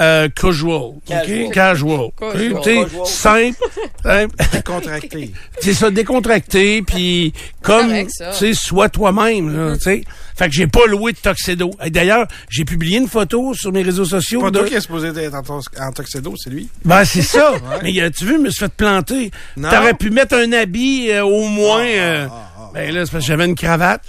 euh, 0.00 0.28
casual, 0.28 0.92
Casual. 1.06 1.44
OK? 1.48 1.52
Casual. 1.52 2.08
Casual. 2.18 2.86
Simple, 3.04 3.56
simple. 4.02 4.36
Contracté. 4.64 5.30
c'est 5.60 5.74
ça, 5.74 5.90
décontracté, 5.90 6.80
puis 6.82 7.32
comme, 7.60 7.92
tu 8.06 8.08
sais, 8.32 8.54
sois 8.54 8.88
toi-même, 8.88 9.74
tu 9.78 9.80
sais. 9.82 10.04
Fait 10.34 10.46
que 10.48 10.54
j'ai 10.54 10.66
pas 10.66 10.86
loué 10.86 11.12
de 11.12 11.18
tuxedo. 11.18 11.70
Et 11.84 11.90
D'ailleurs, 11.90 12.26
j'ai 12.48 12.64
publié 12.64 12.96
une 12.98 13.06
photo 13.06 13.52
sur 13.52 13.70
mes 13.70 13.82
réseaux 13.82 14.06
sociaux. 14.06 14.40
Pas 14.40 14.50
de- 14.50 14.58
toi 14.60 14.68
qui 14.68 14.74
est 14.74 14.80
supposé 14.80 15.08
être 15.08 15.34
en, 15.34 15.58
en 15.58 15.92
tuxedo, 15.92 16.32
c'est 16.42 16.48
lui. 16.48 16.68
Ben, 16.86 17.04
c'est 17.04 17.20
ça. 17.20 17.52
Mais 17.82 18.00
euh, 18.00 18.08
tu 18.16 18.24
veux, 18.24 18.38
je 18.38 18.42
me 18.42 18.48
suis 18.50 18.60
fait 18.60 18.72
planter. 18.72 19.30
T'aurais 19.60 19.92
pu 19.92 20.08
mettre 20.10 20.34
un 20.36 20.50
habit 20.52 21.10
euh, 21.10 21.22
au 21.24 21.46
moins. 21.48 21.84
euh, 21.84 22.26
ben 22.72 22.94
là, 22.94 23.04
c'est 23.04 23.12
parce 23.12 23.24
que 23.24 23.28
j'avais 23.28 23.44
une 23.44 23.54
cravate. 23.54 24.02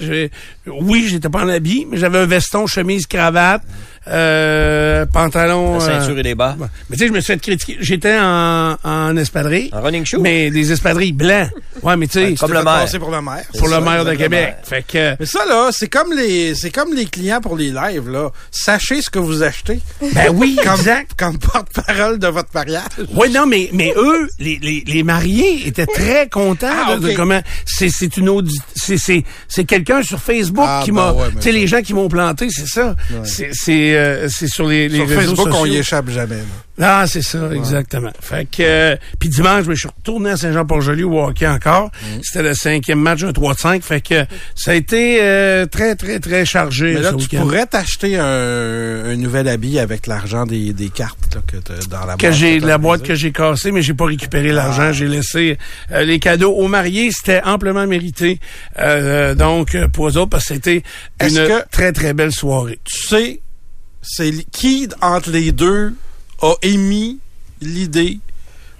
Oui, 0.67 1.07
j'étais 1.09 1.29
pas 1.29 1.43
en 1.43 1.49
habit, 1.49 1.85
mais 1.89 1.97
j'avais 1.97 2.19
un 2.19 2.25
veston, 2.25 2.67
chemise, 2.67 3.05
cravate, 3.07 3.61
euh, 4.07 5.05
pantalon. 5.05 5.77
La 5.79 5.83
euh, 5.85 5.99
ceinture 5.99 6.17
et 6.19 6.23
les 6.23 6.35
bas. 6.35 6.55
Mais 6.89 6.95
tu 6.97 7.03
sais, 7.03 7.07
je 7.07 7.13
me 7.13 7.19
suis 7.21 7.33
fait 7.33 7.39
critiquer. 7.39 7.77
J'étais 7.79 8.17
en, 8.19 8.75
en 8.83 9.17
espadrille. 9.17 9.69
En 9.73 9.81
running 9.81 10.05
shoe. 10.05 10.19
Mais 10.19 10.49
des 10.51 10.71
espadrilles 10.71 11.13
blancs. 11.13 11.49
Ouais, 11.81 11.97
mais 11.97 12.07
tu 12.07 12.13
sais, 12.19 12.35
Comme 12.35 12.53
le 12.53 12.63
maire. 12.63 12.85
pour 12.99 13.11
le 13.11 13.21
maire. 13.21 13.43
pour 13.57 13.67
le 13.67 13.79
maire 13.81 14.05
de. 14.05 14.13
Québec. 14.13 14.55
Fait 14.63 14.83
que. 14.87 15.15
Mais 15.19 15.25
ça, 15.25 15.45
là, 15.45 15.69
c'est 15.71 15.87
comme 15.89 16.13
les, 16.13 16.53
c'est 16.55 16.69
comme 16.71 16.93
les 16.93 17.05
clients 17.05 17.41
pour 17.41 17.55
les 17.57 17.71
lives, 17.71 18.09
là. 18.09 18.29
Sachez 18.51 19.01
ce 19.01 19.09
que 19.09 19.19
vous 19.19 19.43
achetez. 19.43 19.79
Ben 20.13 20.31
oui, 20.33 20.57
Comme, 20.63 20.73
exact. 20.79 21.11
comme 21.17 21.39
porte-parole 21.39 22.19
de 22.19 22.27
votre 22.27 22.49
mariage. 22.53 22.83
Oui, 23.15 23.29
non, 23.31 23.45
mais, 23.47 23.69
mais 23.73 23.93
eux, 23.97 24.29
les, 24.39 24.59
les, 24.61 24.83
les 24.85 25.03
mariés 25.03 25.67
étaient 25.67 25.85
très 25.87 26.29
contents 26.29 26.67
Ah, 26.87 26.97
de, 26.97 27.11
comment. 27.13 27.41
C'est, 27.65 27.89
c'est 27.89 28.17
une 28.17 28.29
audi- 28.29 28.59
c'est, 28.75 28.97
c'est, 28.97 29.23
c'est 29.47 29.65
quelqu'un 29.65 30.03
sur 30.03 30.19
Facebook 30.19 30.65
Ah, 30.67 30.81
qui 30.85 30.91
ben 30.91 30.97
m'a. 31.01 31.11
ouais, 31.13 31.29
tu 31.35 31.41
sais, 31.41 31.51
les 31.51 31.67
gens 31.67 31.81
qui 31.81 31.93
m'ont 31.93 32.07
planté, 32.09 32.47
c'est 32.51 32.67
ça. 32.67 32.95
C'est, 33.23 33.49
c'est, 33.93 33.97
euh, 33.97 34.27
c'est 34.29 34.47
sur 34.47 34.67
les, 34.67 34.89
les 34.89 34.97
Sur 34.97 35.07
réseaux 35.07 35.21
Facebook, 35.35 35.47
on 35.47 35.51
sociaux. 35.59 35.65
y 35.73 35.77
échappe 35.77 36.09
jamais, 36.09 36.35
là. 36.37 36.43
Ah, 36.81 37.05
c'est 37.07 37.21
ça, 37.21 37.51
exactement. 37.53 38.09
Fait 38.19 38.45
que, 38.45 38.63
euh, 38.63 38.95
puis 39.19 39.29
dimanche, 39.29 39.65
je 39.69 39.73
suis 39.75 39.87
retourné 39.87 40.31
à 40.31 40.37
Saint-Jean-Port-Joli 40.37 41.03
au 41.03 41.19
hockey 41.23 41.47
encore. 41.47 41.85
Mm. 42.01 42.05
C'était 42.23 42.41
le 42.43 42.55
cinquième 42.55 42.99
match, 42.99 43.21
un 43.23 43.31
3 43.31 43.53
de 43.53 43.59
5. 43.59 43.83
Fait 43.83 44.01
que 44.01 44.25
ça 44.55 44.71
a 44.71 44.73
été 44.73 45.19
euh, 45.21 45.67
très, 45.67 45.93
très, 45.95 46.19
très 46.19 46.45
chargé 46.45 46.95
Mais 46.95 47.01
là, 47.01 47.13
tu 47.13 47.27
pourrais 47.37 47.67
t'acheter 47.67 48.17
un, 48.17 48.25
un 48.25 49.15
nouvel 49.17 49.47
habit 49.49 49.77
avec 49.77 50.07
l'argent 50.07 50.47
des, 50.47 50.73
des 50.73 50.89
cartes, 50.89 51.35
là, 51.35 51.41
que 51.45 51.57
t'as 51.57 51.75
dans 51.91 51.99
la 51.99 52.05
boîte. 52.17 52.19
que 52.21 52.31
j'ai 52.31 52.59
la 52.59 52.79
boîte 52.79 53.03
que 53.03 53.13
j'ai 53.13 53.31
cassée, 53.31 53.71
mais 53.71 53.83
j'ai 53.83 53.93
pas 53.93 54.05
récupéré 54.05 54.51
l'argent. 54.51 54.91
J'ai 54.93 55.07
laissé 55.07 55.59
euh, 55.91 56.03
les 56.03 56.17
cadeaux 56.17 56.53
aux 56.53 56.67
mariés. 56.67 57.11
C'était 57.11 57.41
amplement 57.43 57.85
mérité. 57.85 58.39
Euh, 58.79 59.35
donc 59.35 59.77
pour 59.93 60.07
eux 60.09 60.17
autres, 60.17 60.29
parce 60.31 60.47
que 60.47 60.55
c'était 60.55 60.81
une 61.21 61.35
que- 61.35 61.69
très 61.69 61.91
très 61.91 62.13
belle 62.13 62.31
soirée. 62.31 62.79
Tu 62.83 62.97
sais, 63.09 63.41
c'est 64.03 64.31
qui 64.51 64.87
entre 65.01 65.31
les 65.31 65.51
deux 65.51 65.93
a 66.41 66.53
émis 66.61 67.19
l'idée 67.61 68.19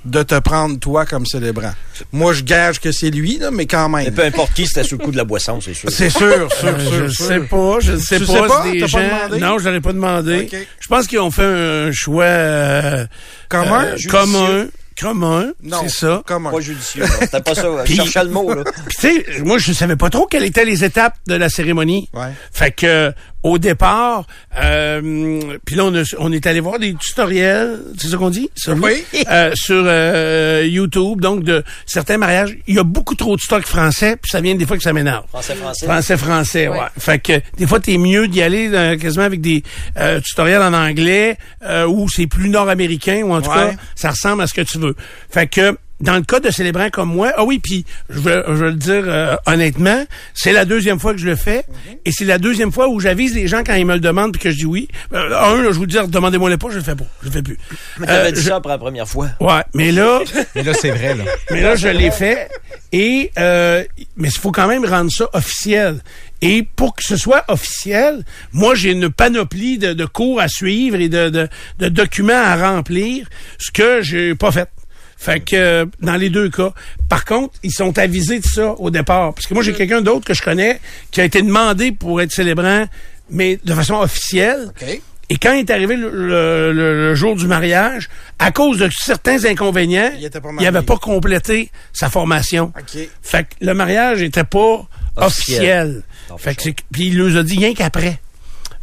de 0.06 0.22
te 0.22 0.38
prendre 0.40 0.78
toi 0.80 1.06
comme 1.06 1.26
célébrant? 1.26 1.74
Moi, 2.12 2.34
je 2.34 2.42
gage 2.44 2.82
que 2.82 2.92
c'est 2.92 3.10
lui, 3.10 3.38
là, 3.38 3.52
mais 3.52 3.66
quand 3.66 3.88
Et 4.00 4.04
même. 4.06 4.14
peu 4.14 4.24
importe 4.26 4.52
qui, 4.54 4.68
c'était 4.68 4.84
sous 4.84 4.98
le 4.98 5.04
coup 5.06 5.12
de 5.12 5.18
la 5.18 5.24
boisson, 5.24 5.62
c'est 5.62 5.74
sûr. 5.74 5.90
C'est 5.90 6.10
sûr, 6.10 6.52
sûr, 6.52 6.68
Euh, 6.68 6.78
je 6.80 6.86
sûr, 6.90 7.04
ne 7.04 7.08
sûr. 7.10 7.26
sais 7.26 7.40
pas, 7.40 7.80
je 7.80 7.92
ne 7.94 7.98
sais 8.00 8.20
Tu 8.20 8.26
pas? 8.26 8.34
sais 8.34 8.48
pas? 8.48 8.64
si 8.66 8.72
des 8.74 8.80
pas 8.82 8.88
gens- 8.88 9.00
demandé? 9.00 9.40
Non, 9.40 9.58
je 9.60 9.64
l'avais 9.66 9.80
pas 9.82 9.94
demandé. 9.94 10.50
Je 10.82 10.88
pense 10.90 11.08
qu'ils 11.08 11.20
ont 11.20 11.32
fait 11.32 11.44
un 11.46 11.92
choix 11.94 12.26
euh, 12.26 13.06
Commun? 13.48 13.86
euh, 13.86 13.98
commun, 14.10 14.68
commun, 15.00 15.52
Non, 15.64 15.78
c'est 15.84 15.90
ça. 15.90 16.22
Commun. 16.26 16.52
Pas 16.52 16.60
judicieux. 16.60 17.06
C'était 17.22 17.42
pas 17.42 17.56
ça. 17.56 17.62
Je 17.64 17.84
Puis- 17.86 17.96
cherchais 17.96 18.24
le 18.26 18.30
mot, 18.30 18.54
là. 18.54 18.64
Puis 18.88 18.96
tu 19.00 19.02
sais, 19.34 19.42
moi 19.44 19.58
je 19.58 19.72
savais 19.72 19.96
pas 19.96 20.10
trop 20.10 20.28
quelles 20.28 20.44
étaient 20.44 20.66
les 20.66 20.84
étapes 20.84 21.16
de 21.28 21.36
la 21.36 21.48
cérémonie. 21.48 22.10
Ouais. 22.14 22.32
Fait 22.52 22.72
que 22.72 23.14
au 23.44 23.58
départ, 23.58 24.26
euh, 24.62 25.42
puis 25.66 25.76
là 25.76 25.86
on, 25.86 25.96
a- 25.96 26.16
on 26.20 26.32
est 26.32 26.48
allé 26.48 26.60
voir 26.62 26.80
des 26.80 26.94
tutoriels, 26.96 27.80
c'est 27.98 28.08
ça 28.08 28.18
qu'on 28.18 28.30
dit, 28.30 28.50
ça, 28.56 28.74
Oui. 28.74 29.04
Euh, 29.30 29.52
sur 29.56 29.84
euh, 29.86 30.66
YouTube, 30.68 31.22
donc 31.22 31.44
de 31.44 31.64
certains 31.86 32.18
mariages. 32.18 32.58
Il 32.68 32.76
y 32.76 32.80
a 32.80 32.84
beaucoup 32.84 33.16
trop 33.16 33.36
de 33.36 33.42
stock 33.42 33.66
français, 33.66 34.16
puis 34.22 34.30
ça 34.30 34.42
vient 34.42 34.54
des 34.56 34.66
fois 34.66 34.78
que 34.78 34.84
ça 34.84 34.92
m'énerve. 34.94 35.26
Français, 35.30 35.56
français. 35.56 35.86
Français, 35.86 36.18
français, 36.18 36.68
ouais. 36.68 36.78
Fait 37.00 37.20
que 37.20 37.42
des 37.58 37.66
fois, 37.68 37.80
t'es 37.80 37.98
mieux 37.98 38.28
d'y 38.28 38.42
aller 38.42 38.70
euh, 38.74 38.98
quasiment 38.98 39.24
avec 39.26 39.42
des 39.42 39.64
euh, 39.98 40.20
tutoriels 40.20 40.62
en 40.62 40.74
anglais 40.74 41.38
euh, 41.66 41.86
où 41.88 42.08
c'est 42.10 42.28
plus 42.28 42.50
nord-américain 42.50 43.22
ou 43.24 43.34
en 43.34 43.42
tout 43.42 43.50
Ouais. 43.50 43.56
cas, 43.56 43.74
ça 43.96 44.10
ressemble 44.12 44.42
à 44.44 44.48
ce 44.48 44.54
que 44.54 44.62
tu 44.62 44.78
veux. 44.78 44.96
Fait 45.30 45.48
que 45.48 45.78
dans 46.04 46.16
le 46.16 46.22
cas 46.22 46.40
de 46.40 46.52
célébrants 46.52 46.90
comme 46.92 47.10
moi, 47.10 47.32
ah 47.38 47.44
oui, 47.44 47.60
puis 47.60 47.86
je 48.10 48.20
vais, 48.20 48.44
je 48.48 48.54
vais 48.54 48.72
le 48.72 48.78
dire 48.78 49.04
euh, 49.08 49.36
honnêtement, 49.46 50.06
c'est 50.34 50.52
la 50.54 50.66
deuxième 50.66 51.00
fois 51.00 51.14
que 51.14 51.20
je 51.20 51.26
le 51.26 51.36
fais 51.36 51.64
et 52.06 52.12
c'est 52.12 52.26
la 52.26 52.38
deuxième 52.38 52.72
fois 52.72 52.88
où 52.90 53.00
j'avise 53.00 53.34
les 53.34 53.48
gens 53.48 53.64
quand 53.66 53.74
ils 53.74 53.86
me 53.86 53.94
le 53.94 54.00
demandent 54.00 54.34
puis 54.34 54.42
que 54.42 54.52
je 54.52 54.58
dis 54.58 54.66
oui. 54.66 54.88
Euh, 55.14 55.36
un, 55.40 55.62
là, 55.64 55.70
je 55.72 55.78
vous 55.78 55.86
dis, 55.86 55.98
demandez-moi 56.08 56.50
le 56.50 56.58
pas, 56.58 56.68
je 56.70 56.76
le 56.78 56.84
fais 56.84 56.96
pas, 56.96 57.06
je 57.22 57.28
le 57.28 57.32
fais 57.34 57.42
plus. 57.42 57.58
Mais 58.00 58.08
t'avais 58.08 58.28
Euh, 58.30 58.32
dit 58.32 58.42
je- 58.42 58.50
ça 58.50 58.60
pour 58.62 58.70
la 58.70 58.78
première 58.78 59.08
fois. 59.08 59.30
Ouais, 59.40 59.62
mais 59.74 59.92
là, 59.92 60.20
Mais 60.56 60.64
là, 60.64 60.74
c'est 60.74 60.92
vrai, 60.92 61.16
là. 61.16 61.24
mais 61.52 61.62
là, 61.62 61.76
je 61.76 61.88
l'ai 61.88 62.12
fait. 62.12 62.50
Et 62.92 63.32
euh, 63.40 63.84
mais 64.18 64.28
il 64.28 64.38
faut 64.38 64.52
quand 64.52 64.68
même 64.68 64.86
rendre 64.86 65.12
ça 65.12 65.28
officiel. 65.34 66.00
Et 66.42 66.68
pour 66.76 66.94
que 66.96 67.04
ce 67.04 67.16
soit 67.16 67.46
officiel, 67.48 68.24
moi, 68.52 68.76
j'ai 68.76 68.92
une 68.92 69.10
panoplie 69.10 69.78
de, 69.78 69.94
de 69.94 70.06
cours 70.06 70.42
à 70.42 70.50
suivre 70.50 70.98
et 71.00 71.08
de, 71.08 71.30
de, 71.30 71.48
de 71.80 71.88
documents 71.88 72.34
à 72.44 72.56
remplir, 72.58 73.26
ce 73.58 73.72
que 73.72 74.02
j'ai 74.02 74.36
pas 74.36 74.52
fait. 74.52 74.68
Fait 75.18 75.40
que 75.40 75.56
euh, 75.56 75.86
dans 76.02 76.16
les 76.16 76.30
deux 76.30 76.50
cas. 76.50 76.74
Par 77.10 77.26
contre, 77.26 77.54
ils 77.64 77.72
sont 77.72 77.98
avisés 77.98 78.40
de 78.40 78.46
ça 78.46 78.72
au 78.80 78.90
départ. 78.90 79.34
Parce 79.34 79.48
que 79.48 79.54
moi, 79.54 79.64
j'ai 79.64 79.74
quelqu'un 79.74 80.02
d'autre 80.02 80.26
que 80.26 80.34
je 80.34 80.42
connais 80.42 80.80
qui 81.12 81.22
a 81.22 81.24
été 81.24 81.42
demandé 81.42 81.92
pour 81.92 82.22
être 82.22 82.32
célébrant, 82.32 82.86
mais 83.30 83.58
de 83.64 83.74
façon 83.74 83.96
officielle. 83.96 84.72
OK. 84.82 85.02
Et 85.30 85.38
quand 85.38 85.54
est 85.54 85.70
arrivé 85.72 85.96
le, 85.96 86.10
le- 86.10 86.74
le- 86.74 87.08
le 87.08 87.16
jour 87.16 87.36
du 87.36 87.48
mariage, 87.48 88.10
à 88.40 88.52
cause 88.52 88.78
de 88.80 88.90
certains 88.94 89.46
inconvénients, 89.46 90.12
Il 90.18 90.26
était 90.26 90.42
pas 90.42 90.52
n'avait 90.52 90.82
pas 90.86 90.98
complété 90.98 91.72
sa 91.94 92.10
formation. 92.10 92.74
OK. 92.78 93.08
Fait 93.22 93.44
que 93.46 93.66
le 93.66 93.74
mariage 93.74 94.22
était 94.22 94.44
pas 94.44 94.86
officiel. 95.16 96.04
Non, 96.30 96.38
Fait 96.38 96.56
que 96.56 96.62
c'est- 96.64 96.76
puis 96.92 97.08
il 97.08 97.18
nous 97.18 97.38
a 97.38 97.44
dit 97.44 97.58
rien 97.58 97.74
qu'après. 97.74 98.20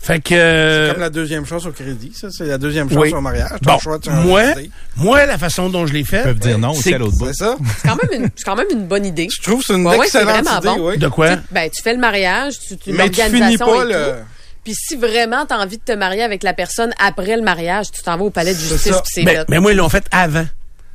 Fait 0.03 0.19
que 0.19 0.35
euh, 0.35 0.93
Comme 0.93 1.01
la 1.03 1.11
deuxième 1.11 1.45
chance 1.45 1.67
au 1.67 1.73
crédit, 1.73 2.11
ça. 2.15 2.29
C'est 2.31 2.47
la 2.47 2.57
deuxième 2.57 2.89
chance 2.89 2.99
oui. 2.99 3.13
au 3.13 3.21
mariage. 3.21 3.51
Ton 3.63 3.73
Bon, 3.75 3.79
choix, 3.79 3.99
tu 3.99 4.09
as 4.09 4.13
moi, 4.13 4.43
moi 4.97 5.27
la 5.27 5.37
façon 5.37 5.69
dont 5.69 5.87
je 5.87 5.93
l'ai 5.93 6.05
fait, 6.05 6.21
Ils 6.21 6.23
peuvent 6.25 6.39
dire 6.39 6.59
non 6.59 6.71
aussi 6.71 6.83
c'est- 6.85 6.95
à 6.95 6.99
l'autre 6.99 7.19
bout. 7.19 7.27
C'est 7.27 7.35
ça? 7.45 7.57
C'est 7.83 7.89
quand 7.89 7.97
même 8.03 8.23
une, 8.23 8.31
c'est 8.35 8.45
quand 8.45 8.57
même 8.57 8.67
une 8.73 8.87
bonne 8.87 9.05
idée. 9.05 9.29
Je 9.31 9.43
trouve 9.43 9.61
que 9.61 9.67
c'est 9.67 9.75
une 9.75 9.87
Ouais, 9.87 9.97
c'est 10.09 10.23
excellente 10.23 10.45
vraiment 10.47 10.59
idée, 10.59 10.69
bon. 10.81 10.89
oui. 10.89 10.97
de 10.99 11.09
quoi? 11.09 11.37
Ben, 11.51 11.69
tu 11.71 11.83
fais 11.83 11.93
le 11.93 11.99
mariage, 12.01 12.55
tu, 12.59 12.79
tu 12.79 12.93
Mais 12.93 13.11
tu 13.11 13.21
finis 13.21 13.59
pas 13.59 13.83
et 13.85 13.89
le... 13.89 13.93
tout. 13.93 14.19
Puis 14.65 14.75
si 14.75 14.97
vraiment 14.97 15.45
t'as 15.47 15.59
envie 15.59 15.77
de 15.77 15.83
te 15.83 15.93
marier 15.93 16.23
avec 16.23 16.43
la 16.45 16.55
personne 16.55 16.93
après 16.99 17.37
le 17.37 17.43
mariage, 17.43 17.91
tu 17.93 18.03
t'en 18.03 18.17
vas 18.17 18.25
au 18.25 18.31
palais 18.31 18.55
de 18.55 18.59
C'est 18.59 18.69
justice 18.69 18.93
puis 19.03 19.03
c'est 19.13 19.23
mais, 19.25 19.35
fait. 19.37 19.45
mais 19.51 19.59
moi 19.61 19.73
ils 19.73 19.77
l'ont 19.77 19.89
fait 19.91 20.05
avant. 20.11 20.47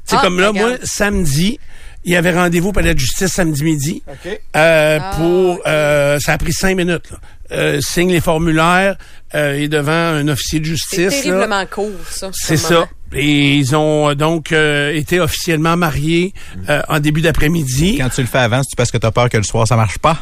C'est 0.03 0.15
Ah, 0.17 0.21
comme 0.23 0.39
là, 0.39 0.49
regarde. 0.49 0.67
moi 0.69 0.77
samedi, 0.83 1.59
il 2.03 2.11
y 2.11 2.15
avait 2.15 2.31
rendez-vous 2.31 2.69
au 2.69 2.73
palais 2.73 2.93
de 2.93 2.99
justice 2.99 3.31
samedi 3.31 3.63
midi. 3.63 4.03
OK. 4.07 4.39
Euh, 4.55 4.99
Ah, 5.01 5.11
pour 5.17 5.61
euh, 5.67 6.19
ça 6.19 6.33
a 6.33 6.37
pris 6.39 6.53
cinq 6.53 6.75
minutes. 6.77 7.09
Là. 7.11 7.17
Euh, 7.51 7.79
signe 7.79 8.11
les 8.11 8.21
formulaires 8.21 8.95
euh, 9.35 9.53
et 9.53 9.67
devant 9.67 9.91
un 9.91 10.27
officier 10.29 10.59
de 10.59 10.65
C'est 10.65 10.69
justice. 10.71 10.99
là. 10.99 11.21
terriblement 11.21 11.65
court, 11.67 11.91
ça. 12.09 12.29
C'est 12.33 12.57
ça. 12.57 12.87
Et 13.13 13.53
ils 13.53 13.75
ont 13.75 14.09
euh, 14.09 14.15
donc 14.15 14.51
euh, 14.51 14.91
été 14.95 15.19
officiellement 15.19 15.77
mariés 15.77 16.33
euh, 16.69 16.81
en 16.89 16.99
début 16.99 17.21
d'après-midi. 17.21 17.97
Quand 17.99 18.09
tu 18.09 18.21
le 18.21 18.27
fais 18.27 18.39
avant, 18.39 18.61
c'est 18.63 18.75
parce 18.75 18.89
que 18.89 18.97
tu 18.97 19.05
as 19.05 19.11
peur 19.11 19.29
que 19.29 19.37
le 19.37 19.43
soir, 19.43 19.67
ça 19.67 19.75
marche 19.75 19.99
pas? 19.99 20.17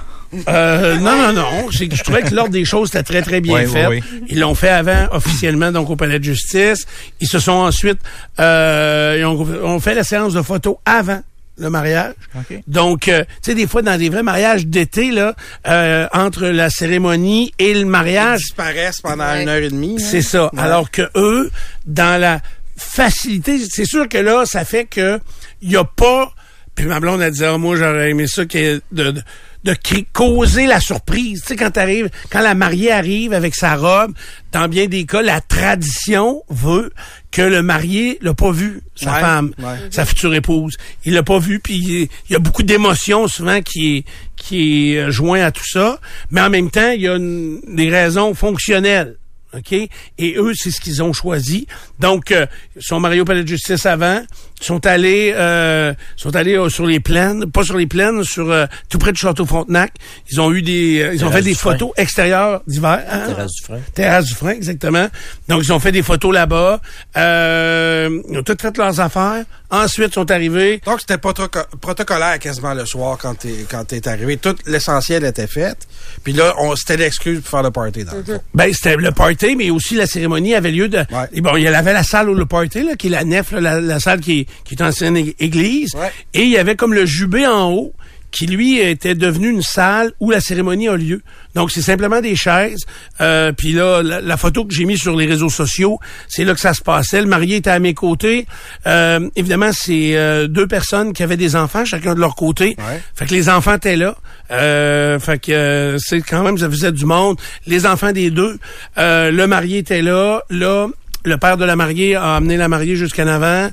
Euh, 0.49 0.97
non, 0.97 1.15
non, 1.15 1.31
non. 1.33 1.67
C'est 1.71 1.93
je 1.95 2.03
trouvais 2.03 2.23
que 2.23 2.33
l'ordre 2.35 2.51
des 2.51 2.65
choses 2.65 2.89
était 2.89 3.03
très, 3.03 3.21
très 3.21 3.39
bien 3.39 3.63
Oui, 3.63 3.67
fait. 3.71 3.87
oui, 3.87 4.03
Ils 4.27 4.39
l'ont 4.39 4.55
fait 4.55 4.69
avant, 4.69 5.07
officiellement, 5.11 5.71
donc 5.71 5.89
au 5.91 5.95
palais 5.95 6.19
de 6.19 6.23
justice. 6.25 6.85
Ils 7.21 7.27
se 7.29 7.39
sont 7.39 7.51
ensuite... 7.53 7.99
Euh, 8.39 9.15
ils 9.19 9.25
ont, 9.25 9.39
ont 9.63 9.79
fait 9.79 9.93
la 9.93 10.03
séance 10.03 10.33
de 10.33 10.41
photos 10.41 10.75
avant 10.85 11.21
le 11.57 11.69
mariage. 11.69 12.13
OK. 12.35 12.59
Donc, 12.67 13.07
euh, 13.07 13.23
tu 13.23 13.51
sais, 13.51 13.55
des 13.55 13.67
fois, 13.67 13.81
dans 13.81 13.97
des 13.97 14.09
vrais 14.09 14.23
mariages 14.23 14.65
d'été, 14.65 15.11
là, 15.11 15.35
euh, 15.67 16.07
entre 16.13 16.47
la 16.47 16.69
cérémonie 16.69 17.53
et 17.59 17.73
le 17.73 17.81
Ils 17.81 17.85
mariage, 17.85 18.39
disparaissent 18.39 19.01
pendant 19.01 19.25
Ouais. 19.31 19.43
une 19.43 19.49
heure 19.49 19.61
et 19.61 19.69
demie. 19.69 19.97
hein. 19.99 20.03
c'est 20.09 20.21
ça. 20.23 20.49
Ouais. 20.53 20.59
Alors 20.59 20.89
que 20.89 21.03
eux, 21.15 21.51
dans 21.85 22.19
la 22.19 22.41
facilité, 22.75 23.59
c'est 23.69 23.85
sûr 23.85 24.09
que 24.09 24.17
là, 24.17 24.45
ça 24.45 24.65
fait 24.65 24.85
que 24.85 25.19
il 25.61 25.71
y 25.71 25.77
a 25.77 25.83
pas. 25.83 26.31
Puis 26.75 26.85
ma 26.85 26.99
blonde 26.99 27.21
a 27.21 27.29
dit, 27.29 27.45
ah, 27.45 27.57
moi 27.59 27.75
j'aurais 27.75 28.09
aimé 28.09 28.25
ça 28.27 28.45
qu'il 28.45 28.59
y 28.61 28.65
ait 28.65 28.79
de, 28.91 29.11
de, 29.11 29.21
de 29.63 29.75
causer 30.11 30.65
la 30.65 30.79
surprise. 30.79 31.41
Tu 31.41 31.47
sais, 31.47 31.55
quand 31.55 31.71
t'arrives, 31.71 32.09
quand 32.29 32.41
la 32.41 32.53
mariée 32.53 32.91
arrive 32.91 33.33
avec 33.33 33.55
sa 33.55 33.75
robe, 33.75 34.13
dans 34.51 34.67
bien 34.67 34.87
des 34.87 35.05
cas, 35.05 35.21
la 35.21 35.39
tradition 35.41 36.43
veut 36.49 36.91
que 37.31 37.41
le 37.41 37.61
marié 37.63 38.19
l'a 38.21 38.33
pas 38.33 38.51
vu, 38.51 38.81
sa 38.95 39.13
Ouais, 39.13 39.19
femme, 39.21 39.53
ouais. 39.59 39.77
sa 39.89 40.05
future 40.05 40.33
épouse. 40.35 40.75
Il 41.05 41.13
l'a 41.13 41.23
pas 41.23 41.39
vu, 41.39 41.59
puis 41.59 41.75
il 41.75 42.09
y 42.31 42.35
a 42.35 42.39
beaucoup 42.39 42.63
d'émotions 42.63 43.27
souvent 43.27 43.61
qui 43.61 43.97
est, 43.97 44.05
qui 44.35 44.93
est 44.93 44.97
euh, 44.97 45.11
joint 45.11 45.41
à 45.41 45.51
tout 45.51 45.67
ça. 45.67 45.99
Mais 46.29 46.41
en 46.41 46.49
même 46.49 46.69
temps, 46.69 46.91
il 46.91 47.01
y 47.01 47.07
a 47.07 47.15
une- 47.15 47.59
des 47.67 47.89
raisons 47.89 48.33
fonctionnelles. 48.35 49.15
OK? 49.55 49.71
Et 49.71 50.35
eux, 50.37 50.53
c'est 50.55 50.71
ce 50.71 50.81
qu'ils 50.81 51.03
ont 51.03 51.13
choisi. 51.13 51.67
Donc, 51.99 52.31
euh, 52.31 52.47
ils 52.75 52.81
sont 52.81 52.99
mariés 52.99 53.21
au 53.21 53.25
palais 53.25 53.43
de 53.43 53.47
justice 53.47 53.85
avant. 53.85 54.21
Sont 54.65 54.85
allés, 54.85 55.33
euh, 55.35 55.93
sont 56.15 56.35
allés 56.35 56.55
euh, 56.57 56.69
sur 56.69 56.85
les 56.85 56.99
plaines, 56.99 57.49
pas 57.51 57.63
sur 57.63 57.77
les 57.77 57.87
plaines, 57.87 58.23
sur 58.23 58.49
euh, 58.51 58.65
tout 58.89 58.97
près 58.97 59.11
de 59.11 59.17
Château 59.17 59.45
Frontenac. 59.45 59.91
Ils 60.31 60.39
ont 60.41 60.51
eu 60.51 60.61
des, 60.61 61.01
euh, 61.01 61.13
ils 61.13 61.23
ont 61.25 61.31
fait 61.31 61.41
des 61.41 61.53
Frein. 61.53 61.71
photos 61.73 61.91
extérieures 61.97 62.61
d'hiver. 62.67 63.03
hein? 63.11 63.23
Terrasse 63.27 63.51
du 63.53 63.63
Frein. 63.63 63.79
Terrasse 63.93 64.25
du 64.25 64.33
Frein, 64.35 64.51
exactement. 64.51 65.07
Donc, 65.47 65.61
ils 65.63 65.71
ont 65.73 65.79
fait 65.79 65.91
des 65.91 66.03
photos 66.03 66.33
là-bas. 66.33 66.79
Euh, 67.17 68.21
ils 68.29 68.37
ont 68.39 68.43
tout 68.43 68.55
fait 68.59 68.77
leurs 68.77 68.99
affaires. 68.99 69.43
Ensuite, 69.71 70.09
ils 70.09 70.13
sont 70.13 70.29
arrivés. 70.29 70.81
Donc, 70.85 70.99
c'était 71.01 71.15
protoco- 71.15 71.65
protocolaire 71.81 72.37
quasiment 72.37 72.73
le 72.75 72.85
soir 72.85 73.17
quand 73.19 73.33
t'es, 73.35 73.65
quand 73.69 73.83
t'es 73.85 74.07
arrivé. 74.07 74.37
Tout 74.37 74.55
l'essentiel 74.67 75.23
était 75.25 75.47
fait. 75.47 75.75
Puis 76.23 76.33
là, 76.33 76.53
on, 76.59 76.75
c'était 76.75 76.97
l'excuse 76.97 77.41
pour 77.41 77.49
faire 77.49 77.63
le 77.63 77.71
party 77.71 78.03
dans 78.03 78.13
le 78.15 78.23
fond. 78.23 78.41
Ben, 78.53 78.71
c'était 78.71 78.97
le 78.97 79.11
party, 79.11 79.55
mais 79.55 79.71
aussi 79.71 79.95
la 79.95 80.05
cérémonie 80.05 80.53
avait 80.53 80.71
lieu 80.71 80.89
de. 80.89 80.99
Ouais. 80.99 81.27
Et 81.33 81.41
bon, 81.41 81.55
il 81.55 81.63
y 81.63 81.67
avait 81.67 81.93
la 81.93 82.03
salle 82.03 82.29
où 82.29 82.35
le 82.35 82.45
party, 82.45 82.83
là, 82.83 82.95
qui 82.95 83.07
est 83.07 83.09
la 83.09 83.23
nef, 83.23 83.51
là, 83.51 83.59
la, 83.61 83.81
la 83.81 83.99
salle 83.99 84.19
qui 84.19 84.41
est, 84.41 84.47
qui 84.63 84.75
est 84.75 84.81
ancienne 84.81 85.17
église. 85.39 85.93
Ouais. 85.95 86.11
Et 86.33 86.43
il 86.43 86.49
y 86.49 86.57
avait 86.57 86.75
comme 86.75 86.93
le 86.93 87.05
jubé 87.05 87.45
en 87.47 87.71
haut, 87.71 87.93
qui 88.33 88.47
lui 88.47 88.79
était 88.79 89.13
devenu 89.13 89.47
une 89.49 89.61
salle 89.61 90.11
où 90.19 90.31
la 90.31 90.41
cérémonie 90.41 90.89
a 90.89 90.97
lieu. 90.97 91.21
Donc, 91.53 91.69
c'est 91.69 91.83
simplement 91.83 92.19
des 92.19 92.35
chaises. 92.35 92.83
Euh, 93.21 93.51
puis 93.51 93.73
là, 93.73 94.01
la, 94.01 94.21
la 94.21 94.37
photo 94.37 94.65
que 94.65 94.73
j'ai 94.73 94.85
mise 94.85 94.99
sur 94.99 95.15
les 95.15 95.27
réseaux 95.27 95.51
sociaux, 95.51 95.99
c'est 96.27 96.43
là 96.43 96.55
que 96.55 96.59
ça 96.59 96.73
se 96.73 96.81
passait. 96.81 97.21
Le 97.21 97.27
marié 97.27 97.57
était 97.57 97.69
à 97.69 97.77
mes 97.77 97.93
côtés. 97.93 98.47
Euh, 98.87 99.29
évidemment, 99.35 99.69
c'est 99.71 100.17
euh, 100.17 100.47
deux 100.47 100.65
personnes 100.65 101.13
qui 101.13 101.21
avaient 101.21 101.37
des 101.37 101.55
enfants, 101.55 101.85
chacun 101.85 102.15
de 102.15 102.19
leur 102.19 102.33
côté. 102.33 102.75
Ouais. 102.79 103.03
Fait 103.13 103.27
que 103.27 103.35
les 103.35 103.49
enfants 103.49 103.75
étaient 103.75 103.97
là. 103.97 104.15
Euh, 104.49 105.19
fait 105.19 105.37
que 105.37 105.51
euh, 105.51 105.97
c'est 105.99 106.21
quand 106.21 106.41
même, 106.41 106.57
ça 106.57 106.67
faisait 106.67 106.91
du 106.91 107.05
monde. 107.05 107.37
Les 107.67 107.85
enfants 107.85 108.13
des 108.13 108.31
deux. 108.31 108.57
Euh, 108.97 109.29
le 109.29 109.45
marié 109.45 109.77
était 109.77 110.01
là. 110.01 110.41
Là, 110.49 110.87
le 111.25 111.37
père 111.37 111.57
de 111.57 111.65
la 111.65 111.75
mariée 111.75 112.15
a 112.15 112.35
amené 112.35 112.57
la 112.57 112.67
mariée 112.67 112.95
jusqu'en 112.95 113.27
avant. 113.27 113.69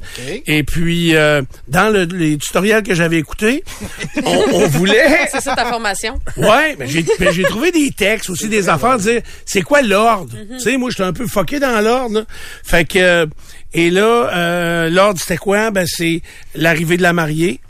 Et 0.47 0.63
puis, 0.63 1.15
euh, 1.17 1.43
dans 1.69 1.93
le, 1.93 2.05
les 2.05 2.39
tutoriels 2.39 2.83
que 2.83 2.95
j'avais 2.95 3.19
écoutés, 3.19 3.65
on, 4.25 4.45
on 4.53 4.67
voulait... 4.69 5.27
C'est 5.33 5.41
ça 5.41 5.55
ta 5.57 5.67
formation? 5.67 6.21
Ouais, 6.37 6.77
mais 6.79 6.87
j'ai 6.87 7.05
j'ai 7.33 7.43
trouvé 7.45 7.73
des 7.73 7.91
textes 7.91 8.31
aussi, 8.31 8.49
des 8.49 8.69
affaires, 8.69 8.99
dire 8.99 9.23
c'est 9.45 9.63
quoi 9.63 9.83
l'ordre? 9.83 10.33
Tu 10.53 10.61
sais, 10.61 10.77
moi, 10.77 10.91
j'étais 10.91 11.03
un 11.03 11.13
peu 11.13 11.27
foqué 11.27 11.59
dans 11.61 11.81
l'ordre. 11.81 12.21
là. 12.21 12.25
Fait 12.65 12.85
que 12.85 12.99
euh, 12.99 13.27
et 13.73 13.91
là, 13.91 14.31
euh, 14.35 14.91
l'ordre 14.91 15.21
c'était 15.21 15.37
quoi? 15.37 15.71
Ben 15.71 15.87
c'est 15.87 16.23
l'arrivée 16.57 16.97
de 16.97 17.03
la 17.03 17.13
mariée, 17.13 17.61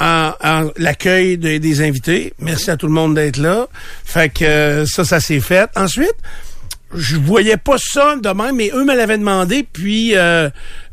en, 0.00 0.32
en- 0.42 0.70
l'accueil 0.76 1.38
de- 1.38 1.58
des 1.58 1.82
invités. 1.82 2.32
Merci 2.38 2.70
à 2.70 2.76
tout 2.76 2.86
le 2.86 2.92
monde 2.92 3.14
d'être 3.16 3.36
là. 3.36 3.66
Fait 4.04 4.28
que 4.32 4.44
euh, 4.44 4.86
ça, 4.86 5.04
ça 5.04 5.18
s'est 5.20 5.40
fait. 5.40 5.68
Ensuite, 5.76 6.14
je 6.94 7.16
voyais 7.16 7.56
pas 7.56 7.76
ça 7.78 8.16
de 8.16 8.28
même, 8.30 8.56
mais 8.56 8.70
eux 8.74 8.84
me 8.84 8.94
l'avaient 8.94 9.18
demandé, 9.18 9.66
puis 9.70 10.16
euh, 10.16 10.50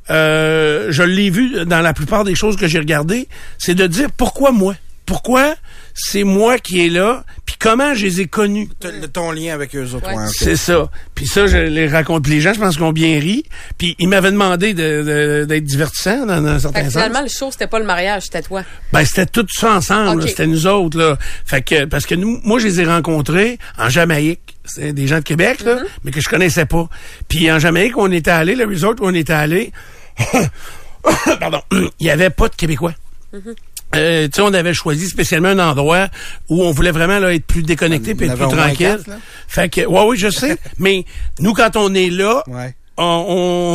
euh, 0.10 0.88
je 0.89 1.03
l'ai 1.03 1.29
vu 1.29 1.65
dans 1.65 1.81
la 1.81 1.93
plupart 1.93 2.23
des 2.23 2.36
choses 2.36 2.55
que 2.55 2.67
j'ai 2.67 2.79
regardées, 2.79 3.27
c'est 3.57 3.75
de 3.75 3.88
dire 3.88 4.10
pourquoi 4.15 4.51
moi? 4.51 4.75
Pourquoi 5.05 5.55
c'est 5.99 6.23
moi 6.23 6.60
qui 6.60 6.86
est 6.86 6.89
là, 6.89 7.23
puis 7.45 7.55
comment 7.60 7.95
je 7.95 8.05
les 8.05 8.21
ai 8.21 8.27
connus? 8.27 8.69
Ton 9.13 9.31
lien 9.31 9.53
avec 9.53 9.75
eux 9.75 9.93
autres. 9.95 10.07
Ouais. 10.07 10.15
ouais, 10.15 10.25
ok. 10.27 10.31
C'est 10.38 10.55
ça. 10.55 10.89
Puis 11.15 11.25
ça, 11.25 11.47
je 11.47 11.57
les 11.57 11.88
raconte. 11.88 12.27
Les 12.27 12.39
gens, 12.39 12.53
je 12.53 12.60
pense 12.60 12.75
qu'ils 12.75 12.83
ont 12.83 12.91
bien 12.93 13.19
ri. 13.19 13.43
Puis 13.79 13.95
ils 13.97 14.07
m'avaient 14.07 14.31
demandé 14.31 14.73
de- 14.75 15.01
de- 15.01 15.45
d'être 15.45 15.63
divertissant 15.63 16.25
dans 16.27 16.45
un 16.45 16.60
certain 16.60 16.83
sens. 16.83 16.91
finalement, 16.93 17.21
le 17.23 17.29
show, 17.29 17.49
c'était 17.51 17.65
pas 17.67 17.79
le 17.79 17.86
mariage, 17.86 18.23
c'était 18.23 18.43
toi. 18.43 18.63
Ben, 18.93 19.03
c'était 19.05 19.25
tout 19.25 19.45
ça 19.51 19.73
ensemble. 19.73 20.21
C'était 20.29 20.47
nous 20.47 20.67
autres, 20.67 20.97
là. 20.99 21.17
Fait 21.45 21.63
que, 21.63 21.86
parce 21.86 22.05
que 22.05 22.13
nous, 22.15 22.39
moi, 22.43 22.60
je 22.60 22.67
les 22.67 22.81
ai 22.81 22.86
rencontrés 22.86 23.57
en 23.79 23.89
Jamaïque. 23.89 24.55
C'est 24.65 24.93
des 24.93 25.07
gens 25.07 25.17
de 25.19 25.23
Québec, 25.23 25.62
là, 25.63 25.77
mais 26.03 26.12
que 26.12 26.21
je 26.21 26.27
connaissais 26.29 26.65
pas. 26.65 26.88
Puis 27.29 27.49
en 27.51 27.57
Jamaïque, 27.57 27.97
on 27.97 28.12
était 28.12 28.31
allé, 28.31 28.53
le 28.53 28.65
resort 28.65 28.95
où 28.99 29.05
on 29.07 29.13
était 29.13 29.31
allé, 29.33 29.71
pardon, 31.39 31.62
il 31.99 32.05
y 32.05 32.10
avait 32.10 32.29
pas 32.29 32.49
de 32.49 32.55
Québécois. 32.55 32.93
Tu 33.33 33.39
sais, 33.93 34.41
on 34.41 34.54
avait 34.54 34.73
choisi 34.73 35.08
spécialement 35.08 35.50
un 35.50 35.60
endroit 35.60 36.08
où 36.50 36.63
on 36.63 36.71
voulait 36.71 36.91
vraiment 36.91 37.19
là, 37.19 37.34
être 37.34 37.45
plus 37.45 37.63
déconnecté 37.63 38.15
puis 38.15 38.28
être 38.28 38.36
plus 38.36 38.47
tranquille. 38.47 39.00
fait 39.47 39.69
que, 39.69 39.82
ouais, 39.86 40.04
oui, 40.08 40.17
je 40.17 40.30
sais. 40.30 40.58
mais 40.80 41.06
nous, 41.39 41.54
quand 41.54 41.76
on 41.76 41.93
est 41.93 42.10
là, 42.10 42.43
Ouais. 42.47 42.76
on, 42.97 43.04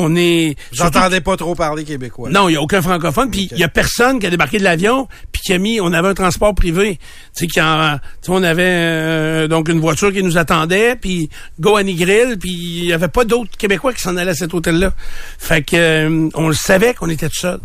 on 0.08 0.16
est. 0.16 0.56
surtout 0.72 0.92
J'entendais 0.94 1.20
pas 1.20 1.36
trop 1.36 1.54
parler 1.54 1.84
québécois. 1.84 2.28
non, 2.30 2.48
il 2.48 2.52
y 2.54 2.56
a 2.56 2.60
aucun 2.62 2.82
francophone. 2.82 3.30
Puis 3.30 3.48
il 3.52 3.58
y 3.58 3.64
a 3.64 3.68
personne 3.68 4.18
qui 4.18 4.26
a 4.26 4.30
débarqué 4.30 4.58
de 4.58 4.64
l'avion 4.64 5.08
puis 5.30 5.40
qui 5.42 5.52
a 5.52 5.58
mis. 5.58 5.80
On 5.80 5.92
avait 5.92 6.08
un 6.08 6.14
transport 6.14 6.54
privé. 6.54 6.98
Tu 7.34 7.40
sais, 7.40 7.46
qui 7.46 7.60
en- 7.60 7.98
tu 7.98 8.26
sais, 8.26 8.32
on 8.32 8.42
avait 8.42 8.62
euh, 8.66 9.48
donc 9.48 9.68
une 9.68 9.80
voiture 9.80 10.12
qui 10.12 10.22
nous 10.22 10.38
attendait. 10.38 10.96
Puis 10.96 11.30
go 11.60 11.76
à 11.76 11.82
Nigril. 11.84 12.36
Puis 12.40 12.50
il 12.50 12.84
y 12.86 12.92
avait 12.92 13.08
pas 13.08 13.24
d'autres 13.24 13.56
Québécois 13.56 13.92
qui 13.92 14.00
s'en 14.02 14.16
allaient 14.16 14.32
à 14.32 14.34
cet 14.34 14.52
hôtel-là. 14.54 14.92
Fait 15.38 15.62
que 15.62 15.76
euh, 15.76 16.28
on 16.34 16.48
le 16.48 16.54
savait 16.54 16.92
qu'on 16.94 17.08
était 17.08 17.28
tout 17.28 17.36
seul. 17.40 17.60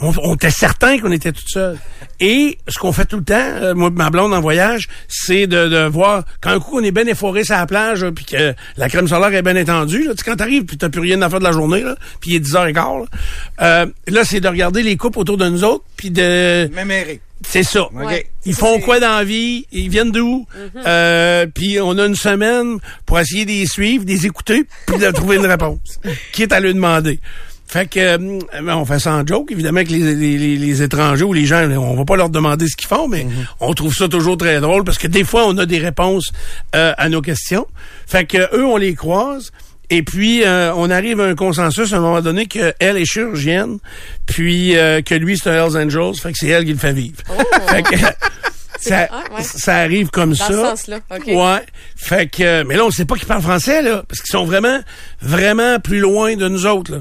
On, 0.00 0.12
on 0.22 0.34
était 0.34 0.50
certain 0.50 0.98
qu'on 0.98 1.12
était 1.12 1.32
tout 1.32 1.48
seul. 1.48 1.78
Et 2.20 2.58
ce 2.68 2.78
qu'on 2.78 2.92
fait 2.92 3.04
tout 3.04 3.18
le 3.18 3.24
temps, 3.24 3.34
euh, 3.38 3.74
moi 3.74 3.88
et 3.88 3.96
ma 3.96 4.10
blonde 4.10 4.32
en 4.34 4.40
voyage, 4.40 4.88
c'est 5.08 5.46
de, 5.46 5.68
de 5.68 5.86
voir 5.86 6.24
quand 6.40 6.50
un 6.50 6.60
coup 6.60 6.78
on 6.78 6.82
est 6.82 6.90
bien 6.90 7.06
efforé 7.06 7.44
sur 7.44 7.56
la 7.56 7.66
plage, 7.66 8.04
là, 8.04 8.12
puis 8.12 8.24
que 8.24 8.54
la 8.76 8.88
crème 8.88 9.08
solaire 9.08 9.32
est 9.34 9.42
bien 9.42 9.56
étendue. 9.56 10.04
Là, 10.04 10.12
tu 10.12 10.18
sais, 10.18 10.30
quand 10.30 10.36
t'arrives, 10.36 10.64
puis 10.64 10.76
t'as 10.76 10.88
plus 10.88 11.00
rien 11.00 11.20
à 11.22 11.30
faire 11.30 11.38
de 11.38 11.44
la 11.44 11.52
journée, 11.52 11.82
là, 11.82 11.96
puis 12.20 12.32
il 12.32 12.36
est 12.36 12.40
10h15. 12.40 12.74
Là, 12.74 13.04
euh, 13.62 13.86
là 14.08 14.24
c'est 14.24 14.40
de 14.40 14.48
regarder 14.48 14.82
les 14.82 14.96
couples 14.96 15.18
autour 15.20 15.36
de 15.36 15.48
nous 15.48 15.64
autres, 15.64 15.84
puis 15.96 16.10
de... 16.10 16.68
Même. 16.74 16.90
C'est 17.46 17.62
ça. 17.62 17.88
Ouais. 17.92 18.26
Ils 18.46 18.54
font 18.54 18.80
quoi 18.80 19.00
dans 19.00 19.16
la 19.18 19.24
vie? 19.24 19.66
Ils 19.70 19.90
viennent 19.90 20.12
d'où? 20.12 20.46
Euh, 20.86 21.46
puis 21.46 21.78
on 21.80 21.98
a 21.98 22.06
une 22.06 22.16
semaine 22.16 22.78
pour 23.04 23.18
essayer 23.18 23.44
de 23.44 23.50
les 23.50 23.66
suivre, 23.66 24.04
de 24.04 24.10
les 24.10 24.24
écouter, 24.24 24.64
puis 24.86 24.98
de 24.98 25.10
trouver 25.10 25.36
une 25.36 25.46
réponse. 25.46 26.00
Quitte 26.32 26.52
à 26.52 26.60
lui 26.60 26.72
demander. 26.72 27.20
Fait 27.74 27.88
que 27.88 27.98
euh, 27.98 28.18
ben, 28.62 28.76
on 28.76 28.84
fait 28.84 29.00
ça 29.00 29.14
en 29.14 29.26
joke, 29.26 29.50
évidemment 29.50 29.82
que 29.82 29.88
les, 29.88 30.14
les, 30.14 30.38
les- 30.38 30.56
les 30.56 30.82
étrangers 30.82 31.24
ou 31.24 31.32
les 31.32 31.44
gens, 31.44 31.68
on 31.72 31.94
va 31.96 32.04
pas 32.04 32.14
leur 32.14 32.30
demander 32.30 32.68
ce 32.68 32.76
qu'ils 32.76 32.86
font, 32.86 33.08
mais 33.08 33.26
on 33.58 33.74
trouve 33.74 33.92
ça 33.92 34.06
toujours 34.06 34.36
très 34.36 34.60
drôle 34.60 34.84
parce 34.84 34.96
que 34.96 35.08
des 35.08 35.24
fois 35.24 35.44
on 35.48 35.58
a 35.58 35.66
des 35.66 35.78
réponses 35.78 36.30
euh, 36.76 36.92
à 36.96 37.08
nos 37.08 37.20
questions. 37.20 37.66
Fait 38.06 38.26
que 38.26 38.38
eux 38.56 38.64
on 38.64 38.76
les 38.76 38.94
croise. 38.94 39.50
Et 39.90 40.02
puis, 40.02 40.44
euh, 40.44 40.72
on 40.76 40.88
arrive 40.88 41.20
à 41.20 41.24
un 41.24 41.34
consensus 41.34 41.92
à 41.92 41.96
un 41.96 42.00
moment 42.00 42.22
donné 42.22 42.46
qu'elle 42.46 42.74
est 42.80 43.04
chirurgienne, 43.04 43.78
puis 44.24 44.76
euh, 44.78 45.02
que 45.02 45.14
lui, 45.14 45.36
c'est 45.36 45.50
un 45.50 45.66
Hells 45.66 45.76
Angels, 45.76 46.14
fait 46.20 46.32
que 46.32 46.38
c'est 46.38 46.48
elle 46.48 46.64
qui 46.64 46.72
le 46.72 46.78
fait 46.78 46.94
vivre. 46.94 47.16
Fait 47.68 47.82
que 47.82 47.96
ça, 48.80 49.08
Ah, 49.10 49.24
ouais. 49.36 49.42
ça 49.42 49.76
arrive 49.76 50.08
comme 50.08 50.30
Dans 50.30 50.36
ça. 50.36 50.46
ce 50.46 50.54
sens-là, 50.54 51.00
OK. 51.14 51.26
Ouais. 51.26 51.62
Fait 51.96 52.26
que, 52.28 52.62
mais 52.64 52.76
là, 52.76 52.86
on 52.86 52.90
sait 52.90 53.04
pas 53.04 53.14
qu'ils 53.16 53.26
parlent 53.26 53.42
français, 53.42 53.82
là, 53.82 54.02
parce 54.08 54.20
qu'ils 54.22 54.30
sont 54.32 54.46
vraiment, 54.46 54.80
vraiment 55.20 55.78
plus 55.80 55.98
loin 56.00 56.34
de 56.34 56.48
nous 56.48 56.64
autres, 56.66 56.90
là. 56.92 56.98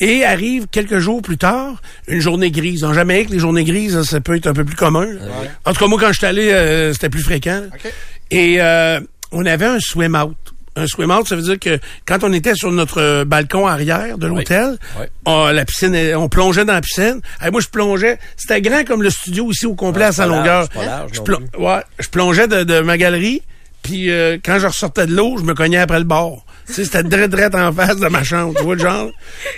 Et 0.00 0.24
arrive 0.24 0.66
quelques 0.70 0.98
jours 0.98 1.22
plus 1.22 1.38
tard, 1.38 1.82
une 2.06 2.20
journée 2.20 2.50
grise. 2.52 2.84
En 2.84 2.92
Jamaïque, 2.94 3.30
les 3.30 3.38
journées 3.40 3.64
grises, 3.64 4.00
ça 4.02 4.20
peut 4.20 4.36
être 4.36 4.46
un 4.46 4.52
peu 4.52 4.64
plus 4.64 4.76
commun. 4.76 5.06
là. 5.06 5.20
En 5.64 5.72
tout 5.72 5.80
cas, 5.80 5.86
moi, 5.88 5.98
quand 6.00 6.12
je 6.12 6.18
suis 6.18 6.26
allé, 6.26 6.52
euh, 6.52 6.92
c'était 6.92 7.08
plus 7.10 7.22
fréquent. 7.22 7.62
là. 7.62 7.66
OK. 7.74 7.92
Et 8.30 8.56
euh, 8.60 9.00
on 9.32 9.44
avait 9.44 9.66
un 9.66 9.80
swim 9.80 10.14
out. 10.14 10.36
Un 10.76 10.86
swim 10.86 11.10
out, 11.10 11.26
ça 11.26 11.34
veut 11.34 11.42
dire 11.42 11.58
que 11.58 11.80
quand 12.06 12.22
on 12.22 12.32
était 12.32 12.54
sur 12.54 12.70
notre 12.70 13.24
balcon 13.24 13.66
arrière 13.66 14.16
de 14.16 14.28
l'hôtel, 14.28 14.78
Oui. 15.00 15.06
la 15.52 15.64
piscine, 15.64 15.96
on 16.14 16.28
plongeait 16.28 16.64
dans 16.64 16.74
la 16.74 16.80
piscine. 16.80 17.20
Et 17.44 17.50
moi, 17.50 17.60
je 17.60 17.66
plongeais. 17.66 18.20
C'était 18.36 18.60
grand 18.60 18.84
comme 18.86 19.02
le 19.02 19.10
studio 19.10 19.50
ici 19.50 19.66
au 19.66 19.74
complet 19.74 20.04
Ah, 20.04 20.08
à 20.08 20.12
sa 20.12 20.26
longueur. 20.26 20.44
large, 20.44 20.68
c'est 20.72 20.78
pas 20.78 20.84
large 20.86 21.10
je, 21.12 21.18
non 21.18 21.24
plon- 21.24 21.40
ouais, 21.58 21.82
je 21.98 22.08
plongeais 22.08 22.46
de, 22.46 22.62
de 22.62 22.78
ma 22.80 22.96
galerie. 22.96 23.42
Puis 23.82 24.10
euh, 24.12 24.38
quand 24.44 24.60
je 24.60 24.68
ressortais 24.68 25.06
de 25.08 25.14
l'eau, 25.16 25.36
je 25.38 25.42
me 25.42 25.54
cognais 25.54 25.78
après 25.78 25.98
le 25.98 26.04
bord. 26.04 26.44
C'était 26.68 27.02
direct, 27.02 27.30
direct 27.34 27.54
en 27.54 27.72
face 27.72 27.96
de 27.96 28.08
ma 28.08 28.22
chambre, 28.22 28.54
tu 28.56 28.62
vois 28.62 28.74
le 28.74 28.80
genre. 28.82 29.10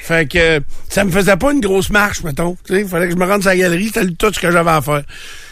Fait 0.02 0.30
que 0.30 0.60
ça 0.88 1.04
me 1.04 1.10
faisait 1.10 1.36
pas 1.36 1.52
une 1.52 1.60
grosse 1.60 1.90
marche, 1.90 2.22
mettons. 2.22 2.56
Tu 2.66 2.74
sais, 2.74 2.80
il 2.82 2.88
fallait 2.88 3.06
que 3.06 3.12
je 3.12 3.18
me 3.18 3.26
rende 3.26 3.40
sur 3.42 3.50
la 3.50 3.56
galerie, 3.56 3.90
c'était 3.92 4.06
tout 4.12 4.32
ce 4.32 4.38
que 4.38 4.50
j'avais 4.50 4.70
à 4.70 4.80
faire. 4.80 5.02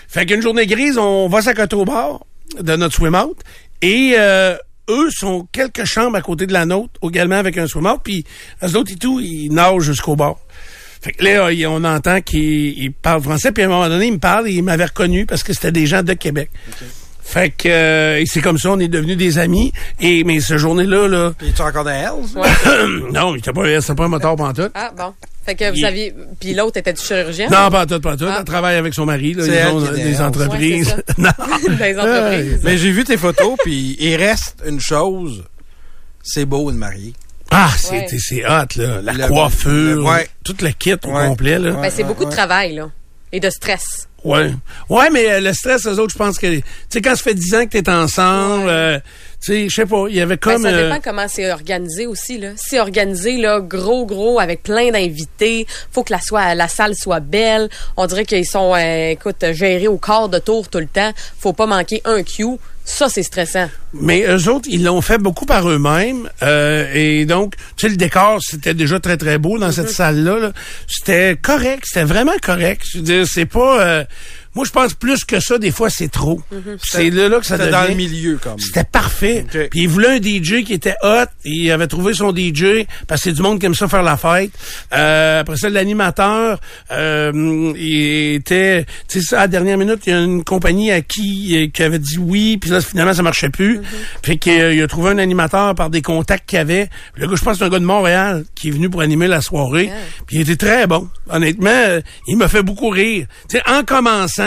Fait 0.08 0.24
qu'une 0.24 0.40
journée 0.40 0.66
grise, 0.66 0.96
on 0.98 1.28
va 1.28 1.42
s'accoter 1.42 1.76
au 1.76 1.84
bord 1.84 2.26
de 2.60 2.76
notre 2.76 2.94
swim 2.94 3.14
out 3.14 3.36
et 3.82 4.14
euh, 4.16 4.56
eux 4.88 5.10
sont 5.10 5.46
quelques 5.52 5.84
chambres 5.84 6.16
à 6.16 6.22
côté 6.22 6.46
de 6.46 6.52
la 6.52 6.64
nôtre, 6.64 6.92
également 7.02 7.36
avec 7.36 7.58
un 7.58 7.66
swim 7.66 7.86
out, 7.86 8.00
puis 8.02 8.24
eux 8.64 8.76
autres 8.76 8.92
et 8.92 8.96
tout, 8.96 9.20
ils 9.20 9.50
nagent 9.52 9.82
jusqu'au 9.82 10.16
bord. 10.16 10.40
Fait 11.02 11.12
que 11.12 11.22
là, 11.24 11.52
il- 11.52 11.66
on 11.66 11.84
entend 11.84 12.20
qu'ils 12.22 12.76
ils 12.78 12.92
parlent 12.92 13.22
français, 13.22 13.52
puis 13.52 13.62
à 13.62 13.66
un 13.66 13.68
moment 13.68 13.88
donné, 13.88 14.06
ils 14.06 14.12
me 14.14 14.18
parlent 14.18 14.48
et 14.48 14.52
ils 14.52 14.62
m'avaient 14.64 14.86
reconnu 14.86 15.26
parce 15.26 15.42
que 15.42 15.52
c'était 15.52 15.70
des 15.72 15.86
gens 15.86 16.02
de 16.02 16.14
Québec. 16.14 16.50
Fait 17.30 17.50
que 17.50 17.68
euh, 17.68 18.24
c'est 18.24 18.40
comme 18.40 18.56
ça, 18.56 18.70
on 18.70 18.78
est 18.80 18.88
devenus 18.88 19.18
des 19.18 19.36
amis. 19.38 19.70
Et 20.00 20.24
mais 20.24 20.40
ce 20.40 20.56
journée-là, 20.56 21.08
là, 21.08 21.32
Puis 21.36 21.52
tu 21.54 21.60
encore 21.60 21.84
dans 21.84 21.90
Hells? 21.90 22.24
non, 23.12 23.34
il 23.34 23.40
était 23.40 23.52
pas, 23.52 23.80
c'était 23.82 23.94
pas 23.94 24.04
un 24.04 24.08
moteur 24.08 24.34
pantoute. 24.34 24.70
Ah, 24.74 24.92
bon. 24.96 25.12
Fait 25.44 25.54
que 25.54 25.68
vous 25.70 25.76
Il- 25.76 25.84
aviez. 25.84 26.14
Puis 26.40 26.54
l'autre 26.54 26.78
était 26.78 26.94
du 26.94 27.02
chirurgien? 27.02 27.48
Non, 27.50 27.70
pas 27.70 27.84
tout, 27.84 28.00
pas 28.00 28.16
tout. 28.16 28.24
Ah. 28.26 28.36
Elle 28.38 28.44
travaille 28.44 28.76
avec 28.76 28.94
son 28.94 29.04
mari. 29.04 29.34
Là, 29.34 29.44
C'est 29.44 29.50
ils 29.50 29.54
elle 29.56 29.68
ont 29.68 29.80
qui 29.92 30.00
est 30.00 30.04
des 30.04 30.20
entreprises. 30.22 30.94
Ouais, 30.96 31.02
non. 31.18 31.30
Les 31.78 31.98
entreprises. 31.98 32.60
Mais 32.64 32.78
j'ai 32.78 32.90
vu 32.92 33.04
tes 33.04 33.18
photos, 33.18 33.56
puis 33.62 33.96
il 34.00 34.16
reste 34.16 34.62
une 34.66 34.80
chose. 34.80 35.44
C'est 36.22 36.46
beau, 36.46 36.70
une 36.70 36.76
mariée. 36.78 37.12
Ah, 37.50 37.70
c'est 37.76 37.90
Ouais. 37.92 38.06
c'est 38.18 38.44
hot, 38.46 38.66
là. 38.76 39.00
La 39.02 39.12
Le- 39.12 39.28
coiffure, 39.28 39.70
le- 39.96 40.02
ouais. 40.02 40.28
tout 40.44 40.56
le 40.62 40.68
kit 40.70 40.94
au 41.04 41.08
Ouais. 41.14 41.26
complet, 41.28 41.58
là. 41.58 41.72
Ben, 41.72 41.90
c'est 41.90 42.02
Ouais, 42.02 42.08
beaucoup 42.08 42.24
de 42.24 42.30
ouais. 42.30 42.36
travail, 42.36 42.74
là. 42.74 42.88
Et 43.32 43.40
de 43.40 43.50
stress. 43.50 44.07
Ouais. 44.24 44.50
Ouais, 44.88 45.10
mais 45.10 45.30
euh, 45.30 45.40
le 45.40 45.52
stress, 45.52 45.86
eux 45.86 45.98
autres, 46.00 46.12
je 46.12 46.18
pense 46.18 46.38
que... 46.38 46.56
Tu 46.56 46.62
sais, 46.88 47.00
quand 47.00 47.14
ça 47.14 47.22
fait 47.22 47.34
10 47.34 47.54
ans 47.54 47.64
que 47.66 47.78
t'es 47.78 47.88
ensemble, 47.88 48.68
euh, 48.68 48.98
Tu 49.40 49.52
sais, 49.52 49.68
je 49.68 49.74
sais 49.74 49.86
pas, 49.86 50.06
il 50.08 50.16
y 50.16 50.20
avait 50.20 50.36
Ben, 50.36 50.52
comme... 50.54 50.62
ça 50.62 50.68
euh, 50.68 50.88
dépend 50.88 51.00
comment 51.02 51.28
c'est 51.28 51.50
organisé 51.52 52.06
aussi. 52.06 52.38
Là. 52.38 52.50
C'est 52.56 52.80
organisé, 52.80 53.36
là, 53.36 53.60
gros, 53.60 54.06
gros, 54.06 54.40
avec 54.40 54.64
plein 54.64 54.90
d'invités, 54.90 55.66
faut 55.92 56.02
que 56.02 56.12
la, 56.12 56.20
soit, 56.20 56.54
la 56.56 56.66
salle 56.66 56.96
soit 56.96 57.20
belle. 57.20 57.68
On 57.96 58.06
dirait 58.06 58.24
qu'ils 58.24 58.44
sont, 58.46 58.74
euh, 58.74 59.10
écoute, 59.10 59.44
gérés 59.52 59.86
au 59.88 59.98
quart 59.98 60.28
de 60.28 60.38
tour 60.40 60.68
tout 60.68 60.80
le 60.80 60.88
temps. 60.88 61.12
Faut 61.38 61.52
pas 61.52 61.66
manquer 61.66 62.02
un 62.04 62.24
cue. 62.24 62.58
Ça, 62.90 63.10
c'est 63.10 63.22
stressant. 63.22 63.68
Mais 63.92 64.24
eux 64.26 64.48
autres, 64.48 64.66
ils 64.70 64.82
l'ont 64.82 65.02
fait 65.02 65.18
beaucoup 65.18 65.44
par 65.44 65.68
eux-mêmes. 65.68 66.30
euh, 66.42 66.90
et 66.94 67.26
donc, 67.26 67.54
tu 67.76 67.82
sais, 67.82 67.88
le 67.90 67.96
décor, 67.96 68.38
c'était 68.40 68.72
déjà 68.72 68.98
très, 68.98 69.18
très 69.18 69.36
beau 69.36 69.58
dans 69.58 69.70
cette 69.72 69.90
salle-là. 69.90 70.38
là. 70.38 70.52
C'était 70.86 71.36
correct. 71.36 71.84
C'était 71.86 72.06
vraiment 72.06 72.32
correct. 72.42 72.82
Je 72.90 72.98
veux 72.98 73.04
dire, 73.04 73.26
c'est 73.26 73.44
pas... 73.44 73.82
euh, 73.82 74.04
moi, 74.54 74.64
je 74.64 74.70
pense 74.72 74.94
plus 74.94 75.24
que 75.24 75.40
ça, 75.40 75.58
des 75.58 75.70
fois, 75.70 75.90
c'est 75.90 76.08
trop. 76.10 76.40
C'est 76.82 77.10
là, 77.10 77.28
là 77.28 77.38
que 77.38 77.46
ça 77.46 77.56
C'était 77.56 77.70
devient... 77.70 77.82
dans 77.82 77.88
le 77.88 77.94
milieu, 77.94 78.38
comme. 78.42 78.58
C'était 78.58 78.84
parfait. 78.84 79.44
Puis 79.50 79.68
il 79.82 79.88
voulait 79.88 80.08
un 80.08 80.16
DJ 80.16 80.64
qui 80.64 80.72
était 80.72 80.94
hot. 81.02 81.26
Il 81.44 81.70
avait 81.70 81.86
trouvé 81.86 82.14
son 82.14 82.34
DJ 82.34 82.84
parce 83.06 83.20
que 83.22 83.30
c'est 83.30 83.34
du 83.36 83.42
monde 83.42 83.60
qui 83.60 83.66
aime 83.66 83.74
ça 83.74 83.88
faire 83.88 84.02
la 84.02 84.16
fête. 84.16 84.50
Euh, 84.92 85.40
après 85.40 85.56
ça, 85.56 85.68
l'animateur, 85.68 86.60
euh, 86.90 87.72
il 87.76 88.34
était... 88.34 88.86
Tu 89.08 89.22
sais, 89.22 89.36
à 89.36 89.40
la 89.40 89.48
dernière 89.48 89.78
minute, 89.78 90.00
il 90.06 90.10
y 90.12 90.16
a 90.16 90.20
une 90.22 90.44
compagnie 90.44 90.90
à 90.90 91.00
qui, 91.02 91.56
euh, 91.56 91.66
qui 91.72 91.82
avait 91.82 91.98
dit 91.98 92.18
oui. 92.18 92.58
Puis 92.60 92.70
là, 92.70 92.80
finalement, 92.80 93.14
ça 93.14 93.22
marchait 93.22 93.50
plus. 93.50 93.80
Puis 94.22 94.38
qu'il 94.38 94.60
a- 94.60 94.72
il 94.72 94.82
a 94.82 94.86
trouvé 94.88 95.10
un 95.10 95.18
animateur 95.18 95.74
par 95.74 95.90
des 95.90 96.02
contacts 96.02 96.48
qu'il 96.48 96.58
avait. 96.58 96.88
Le 97.14 97.26
gars, 97.26 97.36
je 97.36 97.42
pense, 97.44 97.58
c'est 97.58 97.64
un 97.64 97.68
gars 97.68 97.78
de 97.78 97.84
Montréal 97.84 98.44
qui 98.54 98.68
est 98.68 98.72
venu 98.72 98.88
pour 98.90 99.00
animer 99.02 99.28
la 99.28 99.40
soirée. 99.40 99.90
Puis 100.26 100.36
il 100.36 100.42
était 100.42 100.56
très 100.56 100.86
bon. 100.86 101.08
Honnêtement, 101.30 101.68
euh, 101.70 102.00
il 102.26 102.36
m'a 102.36 102.48
fait 102.48 102.62
beaucoup 102.62 102.88
rire. 102.88 103.26
Tu 103.48 103.56
sais, 103.58 103.62
en 103.68 103.82
commençant, 103.84 104.37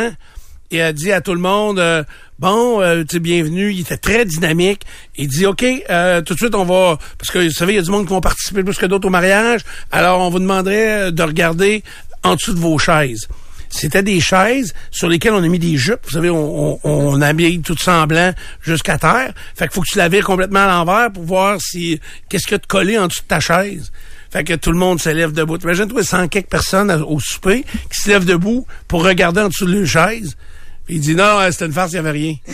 il 0.72 0.82
a 0.82 0.94
dit 0.94 1.12
à 1.12 1.22
tout 1.22 1.34
le 1.34 1.40
monde 1.40 1.80
euh, 1.80 2.04
bon 2.40 2.82
euh, 2.82 3.04
tu 3.08 3.20
bienvenue 3.20 3.72
il 3.72 3.82
était 3.82 3.98
très 3.98 4.26
dynamique 4.26 4.84
il 5.18 5.28
dit 5.28 5.46
ok 5.46 5.66
euh, 5.90 6.22
tout 6.22 6.34
de 6.34 6.40
suite 6.40 6.56
on 6.56 6.64
va 6.64 6.98
parce 7.18 7.30
que 7.30 7.40
vous 7.40 7.52
savez 7.52 7.74
il 7.74 7.76
y 7.76 7.80
a 7.80 7.82
du 7.82 7.92
monde 7.92 8.06
qui 8.06 8.14
vont 8.14 8.22
participer 8.22 8.64
plus 8.64 8.78
que 8.78 8.86
d'autres 8.86 9.08
au 9.08 9.12
mariage 9.12 9.62
alors 9.92 10.22
on 10.22 10.30
vous 10.30 10.40
demanderait 10.40 11.08
euh, 11.08 11.12
de 11.12 11.24
regarder 11.24 11.84
en 12.24 12.36
dessous 12.36 12.54
de 12.54 12.60
vos 12.60 12.80
chaises 12.80 13.28
c'était 13.70 14.04
des 14.04 14.20
chaises 14.20 14.74
sur 14.92 15.08
lesquelles 15.08 15.34
on 15.34 15.42
a 15.42 15.48
mis 15.48 15.58
des 15.58 15.78
jupes. 15.78 16.02
Vous 16.04 16.12
savez, 16.12 16.30
on, 16.30 17.22
habille 17.22 17.62
tout 17.62 17.78
semblant 17.78 18.34
jusqu'à 18.62 18.98
terre. 18.98 19.34
Fait 19.56 19.66
qu'il 19.66 19.74
faut 19.74 19.82
que 19.82 19.88
tu 19.90 19.98
la 19.98 20.10
vires 20.10 20.26
complètement 20.26 20.66
à 20.66 20.68
l'envers 20.68 21.10
pour 21.10 21.24
voir 21.24 21.58
si 21.62 21.98
qu'est-ce 22.28 22.44
qu'il 22.44 22.52
y 22.52 22.56
a 22.56 22.58
de 22.58 22.66
collé 22.66 23.00
en 23.00 23.08
dessous 23.08 23.22
de 23.22 23.28
ta 23.28 23.40
chaise. 23.40 23.94
Fait 24.32 24.44
que 24.44 24.54
tout 24.54 24.72
le 24.72 24.78
monde 24.78 25.00
se 25.00 25.10
lève 25.10 25.34
debout. 25.34 25.58
Imagine-toi 25.58 26.04
100 26.04 26.28
quelques 26.30 26.48
personnes 26.50 26.92
au 26.92 27.20
souper 27.20 27.66
qui 27.92 28.00
se 28.00 28.10
lèvent 28.10 28.26
debout 28.26 28.66
pour 28.88 29.04
regarder 29.04 29.42
en 29.42 29.50
dessous 29.50 29.66
de 29.66 29.74
leur 29.74 29.88
chaise. 29.88 30.38
Puis 30.86 30.96
il 30.96 31.02
dit 31.02 31.16
non, 31.16 31.40
euh, 31.40 31.52
c'était 31.52 31.66
une 31.66 31.74
farce, 31.74 31.92
il 31.92 31.96
n'y 31.96 32.00
avait 32.00 32.12
rien. 32.12 32.36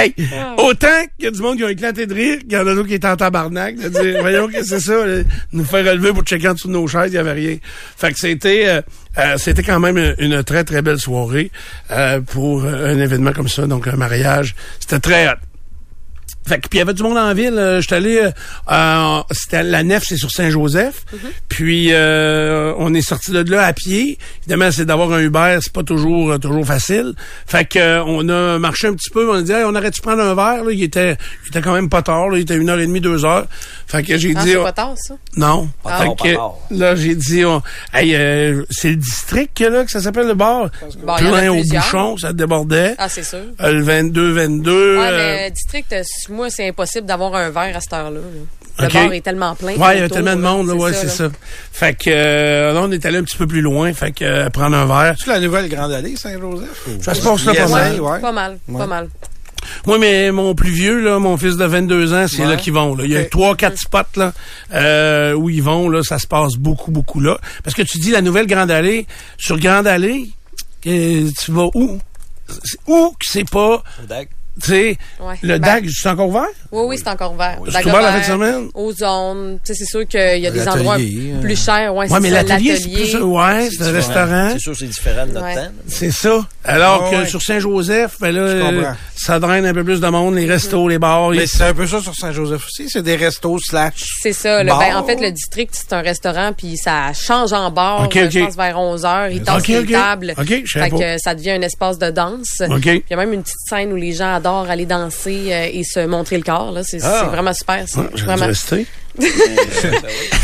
Hey, 0.00 0.14
autant 0.56 1.04
qu'il 1.18 1.26
y 1.26 1.28
a 1.28 1.30
du 1.30 1.42
monde 1.42 1.58
qui 1.58 1.64
ont 1.64 1.68
éclaté 1.68 2.06
de 2.06 2.14
rire, 2.14 2.38
qu'il 2.38 2.52
y 2.52 2.56
en 2.56 2.66
a 2.66 2.74
d'autres 2.74 2.88
qui 2.88 2.94
étaient 2.94 3.06
en 3.06 3.16
tabarnak, 3.16 3.76
de 3.76 3.88
dire, 3.88 4.16
voyons 4.20 4.48
que 4.48 4.62
c'est 4.64 4.80
ça, 4.80 5.06
là, 5.06 5.22
nous 5.52 5.64
faire 5.64 5.84
relever 5.84 6.14
pour 6.14 6.22
checker 6.22 6.48
en 6.48 6.54
dessous 6.54 6.68
de 6.68 6.72
nos 6.72 6.86
chaises, 6.86 7.08
il 7.08 7.12
n'y 7.12 7.18
avait 7.18 7.32
rien. 7.32 7.56
Fait 7.98 8.10
que 8.10 8.18
c'était, 8.18 8.66
euh, 8.66 8.82
euh, 9.18 9.36
c'était 9.36 9.62
quand 9.62 9.78
même 9.78 9.98
une, 9.98 10.14
une 10.18 10.42
très, 10.42 10.64
très 10.64 10.80
belle 10.80 10.98
soirée 10.98 11.50
euh, 11.90 12.22
pour 12.22 12.64
euh, 12.64 12.94
un 12.94 12.98
événement 12.98 13.32
comme 13.32 13.48
ça, 13.48 13.66
donc 13.66 13.88
un 13.88 13.96
mariage. 13.96 14.54
C'était 14.78 15.00
très 15.00 15.28
hot. 15.28 15.49
Fait 16.46 16.56
que 16.58 16.68
puis 16.68 16.78
il 16.78 16.78
y 16.78 16.82
avait 16.82 16.94
du 16.94 17.02
monde 17.02 17.18
en 17.18 17.32
ville. 17.34 17.54
Euh, 17.58 17.80
J'étais 17.80 17.94
allé, 17.96 18.16
euh, 18.18 18.30
euh, 18.72 19.22
c'était 19.30 19.62
la 19.62 19.82
nef, 19.82 20.02
c'est 20.06 20.16
sur 20.16 20.30
Saint-Joseph. 20.30 21.04
Puis 21.48 21.88
euh, 21.92 22.72
on 22.78 22.92
est 22.94 23.02
sorti 23.02 23.30
de 23.30 23.42
là 23.50 23.66
à 23.66 23.72
pied. 23.72 24.18
Évidemment, 24.40 24.70
c'est 24.72 24.84
d'avoir 24.86 25.12
un 25.12 25.20
Uber, 25.20 25.58
c'est 25.60 25.72
pas 25.72 25.82
toujours 25.82 26.32
euh, 26.32 26.38
toujours 26.38 26.66
facile. 26.66 27.12
Fait 27.46 27.64
que 27.66 28.00
on 28.00 28.28
a 28.28 28.58
marché 28.58 28.86
un 28.88 28.94
petit 28.94 29.10
peu. 29.10 29.30
On 29.30 29.34
a 29.34 29.42
dit, 29.42 29.52
Hey, 29.52 29.64
on 29.64 29.74
aurait 29.74 29.90
dû 29.90 30.00
prendre 30.00 30.22
un 30.22 30.34
verre. 30.34 30.64
Là? 30.64 30.72
Il 30.72 30.82
était, 30.82 31.16
il 31.44 31.48
était 31.48 31.60
quand 31.60 31.74
même 31.74 31.88
pas 31.88 32.02
tard. 32.02 32.28
Là. 32.30 32.38
Il 32.38 32.42
était 32.42 32.56
une 32.56 32.68
heure 32.70 32.80
et 32.80 32.86
demie, 32.86 33.00
deux 33.00 33.24
heures. 33.24 33.46
Fait 33.86 34.02
que 34.02 34.16
j'ai 34.16 34.32
Ah, 34.36 34.42
dit, 34.44 34.50
c'est 34.52 34.56
oh, 34.56 34.62
pas 34.64 34.72
tard, 34.72 34.94
ça? 34.96 35.14
non. 35.36 35.68
Pas 35.82 35.98
tard, 35.98 36.16
pas 36.16 36.32
tard. 36.34 36.54
là, 36.70 36.94
j'ai 36.96 37.14
dit, 37.14 37.44
on- 37.44 37.62
hey, 37.92 38.14
euh, 38.14 38.64
c'est 38.70 38.90
le 38.90 38.96
district 38.96 39.56
que, 39.56 39.64
là 39.64 39.84
que 39.84 39.90
ça 39.90 40.00
s'appelle 40.00 40.26
le 40.26 40.34
bar? 40.34 40.70
Bon, 41.04 41.16
Plein 41.16 41.50
au 41.52 41.62
bouchon, 41.62 42.16
ça 42.16 42.32
débordait. 42.32 42.94
Ah, 42.98 43.08
c'est 43.08 43.24
sûr. 43.24 43.40
Euh, 43.60 43.72
le 43.72 43.82
22, 43.82 44.32
22. 44.32 44.98
Ouais, 44.98 45.04
euh, 45.04 45.16
mais 45.16 45.50
district, 45.50 45.94
moi, 46.30 46.48
c'est 46.50 46.68
impossible 46.68 47.06
d'avoir 47.06 47.34
un 47.34 47.50
verre 47.50 47.76
à 47.76 47.80
cette 47.80 47.92
heure-là. 47.92 48.20
là. 48.20 48.26
Le 48.78 48.86
Ok. 48.86 48.92
bar 48.94 49.12
est 49.12 49.20
tellement 49.20 49.54
plein. 49.54 49.74
Ouais, 49.76 49.96
il 49.98 50.00
y 50.00 50.04
autour, 50.04 50.16
tellement 50.16 50.36
de 50.36 50.40
monde, 50.40 50.68
là, 50.68 50.74
ouais, 50.74 50.92
c'est 50.94 51.08
ça. 51.08 51.28
Fait 51.72 51.92
que 51.94 52.08
euh, 52.08 52.72
là, 52.72 52.80
on 52.82 52.90
est 52.90 53.04
allé 53.04 53.18
un 53.18 53.24
petit 53.24 53.36
peu 53.36 53.46
plus 53.46 53.60
loin, 53.60 53.92
fait 53.92 54.12
que 54.12 54.24
euh, 54.24 54.48
prendre 54.48 54.74
un 54.76 54.86
verre. 54.86 55.16
C'est 55.22 55.30
la 55.30 55.40
nouvelle 55.40 55.68
Grande 55.68 55.92
Allée, 55.92 56.16
Saint-Joseph? 56.16 56.86
ou- 56.88 57.02
Ça 57.02 57.12
se 57.14 57.22
passe 57.22 57.44
là 57.44 57.54
pas 57.54 57.68
mal. 57.68 58.00
ouais. 58.00 58.20
Pas 58.20 58.32
mal, 58.32 58.58
Ouais. 58.68 58.78
pas 58.78 58.86
mal. 58.86 59.08
Moi, 59.86 59.98
mais 59.98 60.30
mon 60.32 60.54
plus 60.54 60.70
vieux, 60.70 61.00
là, 61.02 61.18
mon 61.18 61.36
fils 61.36 61.56
de 61.58 61.64
22 61.66 62.14
ans, 62.14 62.26
c'est 62.26 62.40
Ouais. 62.42 62.48
là 62.48 62.56
qu'ils 62.56 62.72
vont. 62.72 62.94
Là. 62.96 63.04
Il 63.04 63.10
y 63.10 63.16
a 63.18 63.24
trois, 63.26 63.54
quatre 63.54 63.76
spots 63.78 63.98
là 64.16 64.32
euh, 64.72 65.34
où 65.34 65.50
ils 65.50 65.62
vont. 65.62 65.90
Là, 65.90 66.02
ça 66.02 66.18
se 66.18 66.26
passe 66.26 66.54
beaucoup, 66.54 66.90
beaucoup 66.90 67.20
là. 67.20 67.36
Parce 67.62 67.76
que 67.76 67.82
tu 67.82 67.98
dis 67.98 68.10
la 68.12 68.22
nouvelle 68.22 68.46
Grande 68.46 68.70
Allée. 68.70 69.06
Sur 69.36 69.58
Grande 69.58 69.86
Allée, 69.86 70.30
euh, 70.86 71.28
tu 71.38 71.52
vas 71.52 71.68
où? 71.74 71.98
Où 72.86 73.10
que 73.10 73.26
c'est 73.28 73.48
pas, 73.48 73.82
sais, 74.60 74.96
Ouais. 75.20 75.34
le 75.42 75.58
Ben, 75.58 75.60
DAG, 75.60 75.88
c'est 75.90 76.08
encore 76.08 76.28
ouvert? 76.28 76.46
Oui, 76.72 76.82
oui, 76.88 76.98
c'est 76.98 77.08
encore 77.08 77.32
ouvert. 77.34 77.58
C'est 77.70 77.86
ouvert 77.86 78.02
la 78.02 78.12
fin 78.12 78.18
de 78.20 78.24
semaine? 78.24 78.68
Aux 78.74 78.92
zones. 78.92 79.58
Tu 79.64 79.72
sais, 79.72 79.78
c'est 79.78 79.84
sûr 79.98 80.06
qu'il 80.06 80.38
y 80.40 80.46
a 80.46 80.50
des 80.50 80.68
endroits 80.68 80.96
euh. 80.98 81.40
plus 81.40 81.56
chers. 81.64 81.94
Ouais, 81.94 82.00
Ouais, 82.00 82.08
c'est 82.08 82.20
mais 82.20 82.30
l'atelier, 82.30 82.76
c'est 82.76 82.88
plus, 82.90 83.16
ouais, 83.16 83.68
c'est 83.70 83.82
un 83.82 83.92
restaurant. 83.92 84.48
C'est 84.52 84.58
sûr, 84.58 84.76
c'est 84.76 84.86
différent 84.86 85.26
de 85.26 85.32
notre 85.32 85.46
Ouais. 85.46 85.54
temps. 85.54 85.68
C'est 85.86 86.10
ça. 86.10 86.46
Alors 86.64 87.10
que 87.10 87.16
ouais. 87.16 87.26
sur 87.26 87.40
Saint-Joseph, 87.42 88.16
ben 88.20 88.34
là, 88.34 88.40
euh, 88.40 88.92
ça 89.16 89.38
draine 89.38 89.66
un 89.66 89.74
peu 89.74 89.84
plus 89.84 90.00
de 90.00 90.08
monde, 90.08 90.34
les 90.34 90.46
restos, 90.46 90.88
les 90.88 90.98
bars. 90.98 91.30
Mais 91.30 91.46
c'est 91.46 91.64
un 91.64 91.74
peu 91.74 91.86
ça 91.86 92.00
sur 92.00 92.14
Saint-Joseph 92.14 92.64
aussi. 92.66 92.88
C'est 92.88 93.02
des 93.02 93.16
restos 93.16 93.58
slash. 93.58 94.18
C'est 94.22 94.32
ça. 94.32 94.62
Là, 94.62 94.76
ben, 94.78 94.96
en 94.96 95.04
fait, 95.04 95.16
le 95.20 95.30
district, 95.30 95.74
c'est 95.74 95.92
un 95.94 96.00
restaurant, 96.02 96.52
puis 96.56 96.76
ça 96.76 97.12
change 97.12 97.52
en 97.52 97.70
bar. 97.70 98.04
Ok, 98.04 98.16
euh, 98.16 98.26
ok. 98.26 98.30
Je 98.32 98.38
pense 98.40 98.56
vers 98.56 98.78
11 98.78 99.04
heures. 99.04 99.28
Ils 99.28 99.42
tassent 99.42 99.66
les 99.68 99.86
tables. 99.86 100.34
Ok, 100.38 100.62
je 100.64 100.72
savais 100.72 100.90
fait 100.90 100.96
que 101.16 101.18
ça 101.22 101.34
devient 101.34 101.50
un 101.52 101.62
espace 101.62 101.98
de 101.98 102.10
danse. 102.10 102.62
OK. 102.68 102.86
Il 102.86 103.02
y 103.10 103.14
a 103.14 103.16
même 103.16 103.32
une 103.32 103.42
petite 103.42 103.60
scène 103.68 103.92
où 103.92 103.96
les 103.96 104.12
gens 104.12 104.39
adorent 104.40 104.68
aller 104.70 104.86
danser 104.86 105.52
euh, 105.52 105.68
et 105.72 105.84
se 105.84 106.04
montrer 106.06 106.36
le 106.36 106.42
corps. 106.42 106.72
Là. 106.72 106.82
C'est, 106.84 106.98
Ah. 107.02 107.20
c'est 107.22 107.28
vraiment 107.30 107.52
super. 107.54 107.84
j'ai 108.14 108.24
vraiment. 108.24 108.46
rester. 108.46 108.86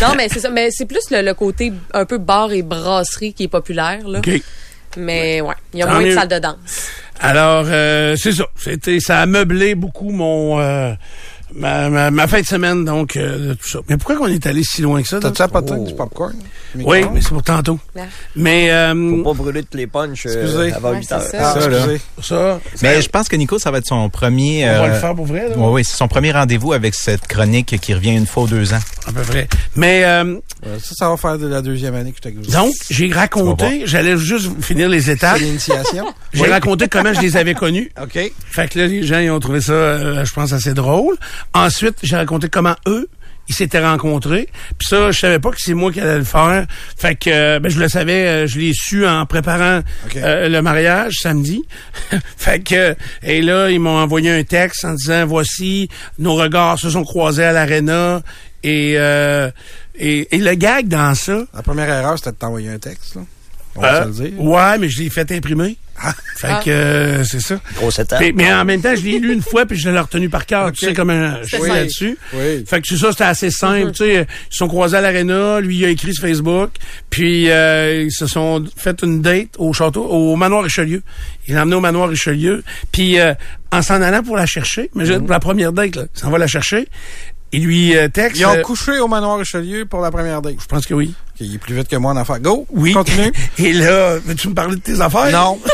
Non, 0.03 0.14
mais 0.16 0.28
c'est 0.28 0.40
ça. 0.40 0.51
Mais 0.51 0.68
c'est 0.70 0.86
plus 0.86 1.11
le, 1.11 1.22
le 1.22 1.34
côté 1.34 1.72
un 1.94 2.05
peu 2.05 2.18
bar 2.18 2.53
et 2.53 2.62
brasserie 2.62 3.32
qui 3.32 3.44
est 3.44 3.49
populaire. 3.49 4.07
Là. 4.07 4.20
Mais 4.97 5.40
ouais, 5.40 5.55
il 5.72 5.80
y 5.80 5.82
a 5.82 5.86
Tant 5.86 5.92
moins 5.92 6.05
de 6.05 6.14
salles 6.14 6.28
de 6.28 6.38
danse. 6.38 6.88
Alors, 7.20 7.64
euh, 7.68 8.16
c'est 8.16 8.32
ça. 8.32 8.47
C'était, 8.57 9.01
ça 9.01 9.20
a 9.20 9.26
meublé 9.26 9.74
beaucoup 9.74 10.11
mon 10.11 10.61
euh, 10.61 10.92
ma, 11.57 11.88
ma, 11.88 12.11
ma 12.11 12.26
fin 12.26 12.40
de 12.40 12.46
semaine, 12.46 12.84
donc 12.84 13.16
euh, 13.16 13.48
de 13.50 13.54
tout 13.54 13.68
ça. 13.68 13.78
Mais 13.88 13.96
pourquoi 13.96 14.16
qu'on 14.16 14.26
est 14.26 14.46
allé 14.46 14.62
si 14.62 14.82
loin 14.82 15.02
que 15.02 15.09
ça? 15.09 15.18
T'as-tu 15.20 15.42
apporté 15.42 15.74
du 15.78 15.94
popcorn? 15.94 16.34
Oui, 16.74 17.04
mais 17.12 17.20
c'est 17.22 17.30
pour 17.30 17.42
tantôt. 17.42 17.78
Ouais. 17.94 18.02
Mais 18.34 18.70
euh, 18.70 18.94
Faut 19.24 19.32
pas 19.32 19.42
brûler 19.42 19.62
tous 19.62 19.78
les 19.78 19.86
punchs 19.86 20.26
euh, 20.26 20.42
Excusez. 20.42 20.72
avant 20.74 20.90
Ouais, 20.90 20.98
8 20.98 21.04
c'est 21.09 21.14
heures. 21.14 21.22
ça. 21.22 21.38
Ah, 21.57 21.61
Ça, 21.61 21.68
là. 21.68 21.76
excusez. 21.78 22.00
ça, 22.22 22.61
Mais 22.82 23.00
je 23.00 23.09
pense 23.09 23.28
que 23.28 23.36
Nico, 23.36 23.59
ça 23.59 23.70
va 23.70 23.78
être 23.78 23.86
son 23.86 24.11
premier. 24.11 24.64
on 24.68 24.72
va 24.72 24.84
euh, 24.84 24.88
le 24.88 24.94
faire 24.94 25.14
pour 25.14 25.24
vrai. 25.26 25.48
Là, 25.48 25.54
Oui, 25.57 25.68
oui, 25.72 25.84
c'est 25.84 25.96
son 25.96 26.09
premier 26.09 26.32
rendez-vous 26.32 26.72
avec 26.74 26.94
cette 26.94 27.26
chronique 27.26 27.78
qui 27.80 27.94
revient 27.94 28.14
une 28.14 28.26
fois 28.26 28.42
aux 28.42 28.46
deux 28.48 28.74
ans. 28.74 28.80
À 29.07 29.12
peu 29.12 29.22
près. 29.22 29.48
Mais 29.74 30.04
euh, 30.04 30.36
Ça, 30.82 30.94
ça 30.96 31.09
va 31.09 31.16
faire 31.16 31.38
de 31.38 31.46
la 31.46 31.62
deuxième 31.62 31.94
année 31.94 32.11
que 32.12 32.18
je 32.22 32.28
t'ai 32.28 32.36
donc, 32.52 32.72
j'ai 32.90 33.11
raconté, 33.12 33.82
j'allais 33.86 34.16
juste 34.18 34.50
finir 34.62 34.88
les 34.88 35.11
étapes. 35.11 35.38
C'est 35.38 35.44
l'initiation. 35.44 36.07
J'ai 36.34 36.46
raconté 36.46 36.88
comment 36.88 37.12
je 37.14 37.20
les 37.20 37.36
avais 37.36 37.54
connus. 37.54 37.90
OK. 38.02 38.18
Fait 38.50 38.68
que 38.68 38.78
là, 38.78 38.86
les 38.86 39.02
gens, 39.02 39.18
ils 39.20 39.30
ont 39.30 39.40
trouvé 39.40 39.61
ça, 39.62 39.72
euh, 39.72 40.24
je 40.24 40.32
pense, 40.34 40.52
assez 40.52 40.74
drôle. 40.74 41.16
Ensuite, 41.55 41.97
j'ai 42.03 42.16
raconté 42.16 42.49
comment 42.49 42.76
eux, 42.86 43.09
ils 43.49 43.55
s'étaient 43.55 43.84
rencontrés. 43.84 44.49
Puis 44.78 44.88
ça, 44.88 45.11
je 45.11 45.18
savais 45.18 45.38
pas 45.38 45.51
que 45.51 45.61
c'est 45.61 45.74
moi 45.74 45.92
qui 45.92 46.01
allais 46.01 46.18
le 46.18 46.24
faire. 46.24 46.66
Fait 46.97 47.14
que, 47.14 47.30
euh, 47.30 47.61
ben, 47.61 47.70
je 47.70 47.78
le 47.78 47.88
savais, 47.88 48.26
euh, 48.26 48.47
je 48.47 48.59
l'ai 48.59 48.72
su 48.74 49.07
en 49.07 49.24
préparant 49.26 49.82
euh, 50.16 50.49
le 50.49 50.62
mariage 50.62 51.14
samedi. 51.22 51.64
fait 52.36 52.61
que, 52.61 52.97
et 53.22 53.42
là, 53.42 53.70
ils 53.70 53.80
m'ont 53.80 53.99
envoyé 53.99 54.30
un 54.30 54.42
texte 54.42 54.84
en 54.84 54.94
disant, 54.94 55.26
voici, 55.26 55.88
nos 56.18 56.34
regards 56.34 56.78
se 56.78 56.90
sont 56.90 57.05
croisés 57.05 57.44
à 57.44 57.53
l'aréna. 57.53 58.22
Et, 58.62 58.94
euh, 58.97 59.51
et, 59.94 60.34
et 60.34 60.38
le 60.38 60.55
gag 60.55 60.88
dans 60.88 61.14
ça, 61.14 61.44
La 61.55 61.62
première 61.62 61.88
erreur, 61.88 62.18
c'était 62.18 62.32
de 62.32 62.36
t'envoyer 62.36 62.70
un 62.70 62.78
texte. 62.78 63.14
Là. 63.14 63.22
On 63.76 63.84
euh, 63.84 63.90
va 63.90 64.02
se 64.02 64.22
le 64.22 64.30
dire. 64.30 64.40
ouais, 64.40 64.78
mais 64.78 64.88
je 64.88 65.02
l'ai 65.02 65.10
fait 65.10 65.30
imprimer. 65.32 65.76
Fait 66.36 66.48
Ah. 66.50 66.60
que, 66.62 66.70
euh, 66.70 67.24
c'est 67.24 67.40
ça. 67.40 67.58
Grosse 67.76 67.98
étape. 67.98 68.20
Mais, 68.20 68.32
mais 68.34 68.52
en 68.52 68.66
même 68.66 68.82
temps, 68.82 68.94
je 68.94 69.00
l'ai 69.02 69.18
lu 69.18 69.32
une 69.32 69.40
fois 69.40 69.64
puis 69.64 69.78
je 69.78 69.88
l'ai 69.88 69.98
retenu 69.98 70.28
par 70.28 70.44
cœur. 70.44 70.70
Tu 70.72 70.84
sais 70.84 70.92
comment 70.92 71.36
je 71.42 71.48
C'est 71.48 71.60
suis 71.62 71.68
là-dessus. 71.70 72.18
Oui. 72.34 72.64
Fait 72.68 72.82
que 72.82 72.86
c'est 72.86 72.98
ça, 72.98 73.12
c'était 73.12 73.24
assez 73.24 73.50
simple. 73.50 73.92
Tu 73.92 74.04
sais, 74.04 74.14
ils 74.14 74.26
se 74.52 74.58
sont 74.58 74.68
croisés 74.68 74.98
à 74.98 75.00
l'aréna, 75.00 75.58
lui 75.60 75.78
il 75.78 75.84
a 75.86 75.88
écrit 75.88 76.12
sur 76.12 76.26
Facebook, 76.26 76.72
puis 77.08 77.50
euh, 77.50 78.02
ils 78.02 78.12
se 78.12 78.26
sont 78.26 78.62
fait 78.76 79.02
une 79.02 79.22
date 79.22 79.48
au 79.56 79.72
château, 79.72 80.04
au 80.04 80.36
manoir 80.36 80.64
Richelieu. 80.64 81.02
Il 81.48 81.54
l'a 81.54 81.62
emmené 81.62 81.76
au 81.76 81.80
manoir 81.80 82.10
Richelieu, 82.10 82.62
puis 82.92 83.18
euh, 83.18 83.32
en 83.72 83.80
s'en 83.80 84.02
allant 84.02 84.22
pour 84.22 84.36
la 84.36 84.44
chercher, 84.44 84.90
imagine 84.94 85.20
pour 85.20 85.30
la 85.30 85.40
première 85.40 85.72
date, 85.72 85.96
là, 85.96 86.02
s'en 86.12 86.30
va 86.30 86.36
la 86.36 86.46
chercher. 86.46 86.88
Il 87.53 87.64
lui 87.64 87.97
euh, 87.97 88.09
texte. 88.09 88.40
Ils 88.40 88.47
ont 88.47 88.51
euh, 88.57 88.62
couché 88.62 88.99
au 88.99 89.09
manoir 89.09 89.38
Richelieu 89.38 89.86
pour 89.86 90.01
la 90.01 90.11
première 90.11 90.42
date. 90.42 90.57
je 90.61 90.66
pense 90.66 90.84
que 90.86 90.94
oui. 90.94 91.14
Il 91.40 91.55
est 91.55 91.59
plus 91.59 91.74
vite 91.74 91.88
que 91.88 91.97
moi 91.97 92.12
en 92.12 92.16
affaires. 92.16 92.40
Go! 92.40 92.66
Oui. 92.70 92.92
Continue. 92.92 93.32
Et 93.59 93.72
là, 93.72 94.18
veux-tu 94.18 94.49
me 94.49 94.55
parler 94.55 94.76
de 94.76 94.80
tes 94.80 95.01
affaires? 95.01 95.30
non. 95.30 95.61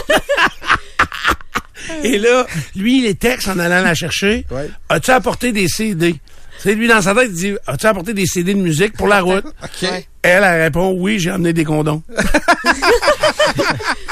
Et 2.05 2.19
là, 2.19 2.47
lui, 2.77 2.99
il 2.99 3.05
les 3.05 3.15
texte 3.15 3.49
en 3.49 3.59
allant 3.59 3.83
la 3.83 3.95
chercher. 3.95 4.47
Ouais. 4.51 4.71
As-tu 4.89 5.11
apporté 5.11 5.53
des 5.53 5.69
CD? 5.69 6.17
C'est 6.59 6.75
lui, 6.75 6.87
dans 6.89 7.03
sa 7.03 7.15
tête, 7.15 7.29
il 7.31 7.35
dit, 7.35 7.55
as-tu 7.67 7.87
apporté 7.87 8.15
des 8.15 8.27
CD 8.27 8.55
de 8.55 8.61
musique 8.61 8.97
pour 8.97 9.09
la 9.09 9.21
route? 9.21 9.45
OK. 9.63 9.89
Elle, 10.23 10.45
elle 10.45 10.63
répond, 10.63 10.95
oui, 10.97 11.19
j'ai 11.19 11.31
amené 11.31 11.53
des 11.53 11.65
condoms. 11.65 12.03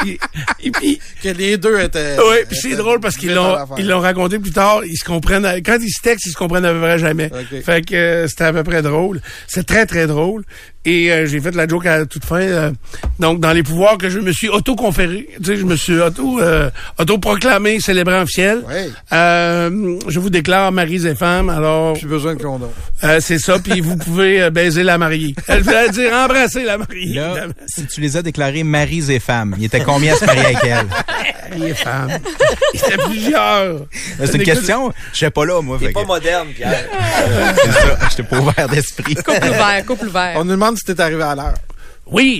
et, 0.06 0.18
et 0.64 0.70
puis, 0.70 1.00
Que 1.22 1.28
les 1.28 1.56
deux 1.56 1.78
étaient. 1.80 2.16
oui, 2.18 2.36
puis 2.48 2.56
c'est 2.60 2.74
drôle 2.76 3.00
parce 3.00 3.16
qu'ils 3.16 3.34
l'ont, 3.34 3.56
ils 3.78 3.86
l'ont 3.86 4.00
raconté 4.00 4.38
plus 4.38 4.50
tard. 4.52 4.80
Ils 4.84 4.96
se 4.96 5.04
comprennent. 5.04 5.46
Quand 5.64 5.78
ils 5.80 5.90
se 5.90 6.02
textent, 6.02 6.26
ils 6.26 6.32
se 6.32 6.36
comprennent 6.36 6.64
à 6.64 6.72
peu 6.72 6.80
près 6.80 6.98
jamais. 6.98 7.30
Ok. 7.32 7.62
Fait 7.62 7.84
que 7.86 7.94
euh, 7.94 8.26
c'était 8.28 8.44
à 8.44 8.52
peu 8.52 8.62
près 8.64 8.82
drôle. 8.82 9.20
C'est 9.46 9.66
très 9.66 9.86
très 9.86 10.06
drôle. 10.06 10.42
Et 10.86 11.12
euh, 11.12 11.26
j'ai 11.26 11.40
fait 11.40 11.54
la 11.54 11.68
joke 11.68 11.84
à 11.84 12.06
toute 12.06 12.24
fin. 12.24 12.40
euh, 12.40 12.70
donc 13.18 13.38
dans 13.40 13.52
les 13.52 13.62
pouvoirs 13.62 13.98
que 13.98 14.08
je 14.08 14.18
me 14.18 14.32
suis 14.32 14.48
auto-conféré, 14.48 15.28
tu 15.36 15.44
sais, 15.44 15.56
je 15.58 15.64
me 15.66 15.76
suis 15.76 16.00
auto 16.00 16.40
euh, 16.40 16.70
auto-proclamé 16.98 17.80
célébrant 17.80 18.22
officiel. 18.22 18.62
Oui. 18.66 18.90
Euh, 19.12 19.98
je 20.08 20.18
vous 20.18 20.30
déclare 20.30 20.72
mari 20.72 21.06
et 21.06 21.14
femme. 21.14 21.50
Alors 21.50 21.92
Plus 21.98 22.06
besoin 22.08 22.34
de 22.34 22.42
condom. 22.42 22.70
euh, 23.04 23.18
c'est 23.20 23.38
ça. 23.38 23.58
Puis 23.58 23.80
vous 23.80 23.96
pouvez 23.98 24.40
euh, 24.40 24.50
baiser 24.50 24.82
la 24.82 24.96
mariée. 24.96 25.34
Elle 25.48 25.64
dire 26.00 26.12
embrasser 26.14 26.64
la 26.64 26.78
mariée. 26.78 27.14
Là, 27.14 27.30
évidemment. 27.30 27.54
si 27.66 27.86
tu 27.86 28.00
les 28.00 28.16
as 28.16 28.22
déclarés 28.22 28.62
maris 28.64 29.10
et 29.10 29.20
femmes, 29.20 29.54
il 29.58 29.64
était 29.64 29.82
combien 29.82 30.14
à 30.14 30.16
se 30.16 30.24
marier 30.24 30.44
avec 30.44 30.58
elle? 30.64 30.86
Mari 31.58 31.70
et 31.70 31.74
femme. 31.74 32.10
C'était 32.74 32.96
plusieurs. 32.98 33.86
C'est 34.18 34.34
une 34.34 34.42
question, 34.42 34.92
je 35.12 35.18
sais 35.18 35.30
pas 35.30 35.44
là, 35.44 35.60
moi. 35.62 35.78
T'es 35.80 35.90
pas 35.90 36.02
que- 36.02 36.06
moderne, 36.06 36.48
Pierre. 36.54 36.84
C'est 37.56 37.72
ça, 37.72 37.98
j'étais 38.10 38.22
pas 38.22 38.38
ouvert 38.38 38.68
d'esprit. 38.68 39.14
Couple 39.14 39.46
ouvert, 39.48 39.84
couple 39.86 40.06
ouvert. 40.06 40.32
On 40.36 40.44
nous 40.44 40.52
demande 40.52 40.76
si 40.78 40.84
t'es 40.84 41.00
arrivé 41.00 41.22
à 41.22 41.34
l'heure. 41.34 41.54
Oui. 42.06 42.38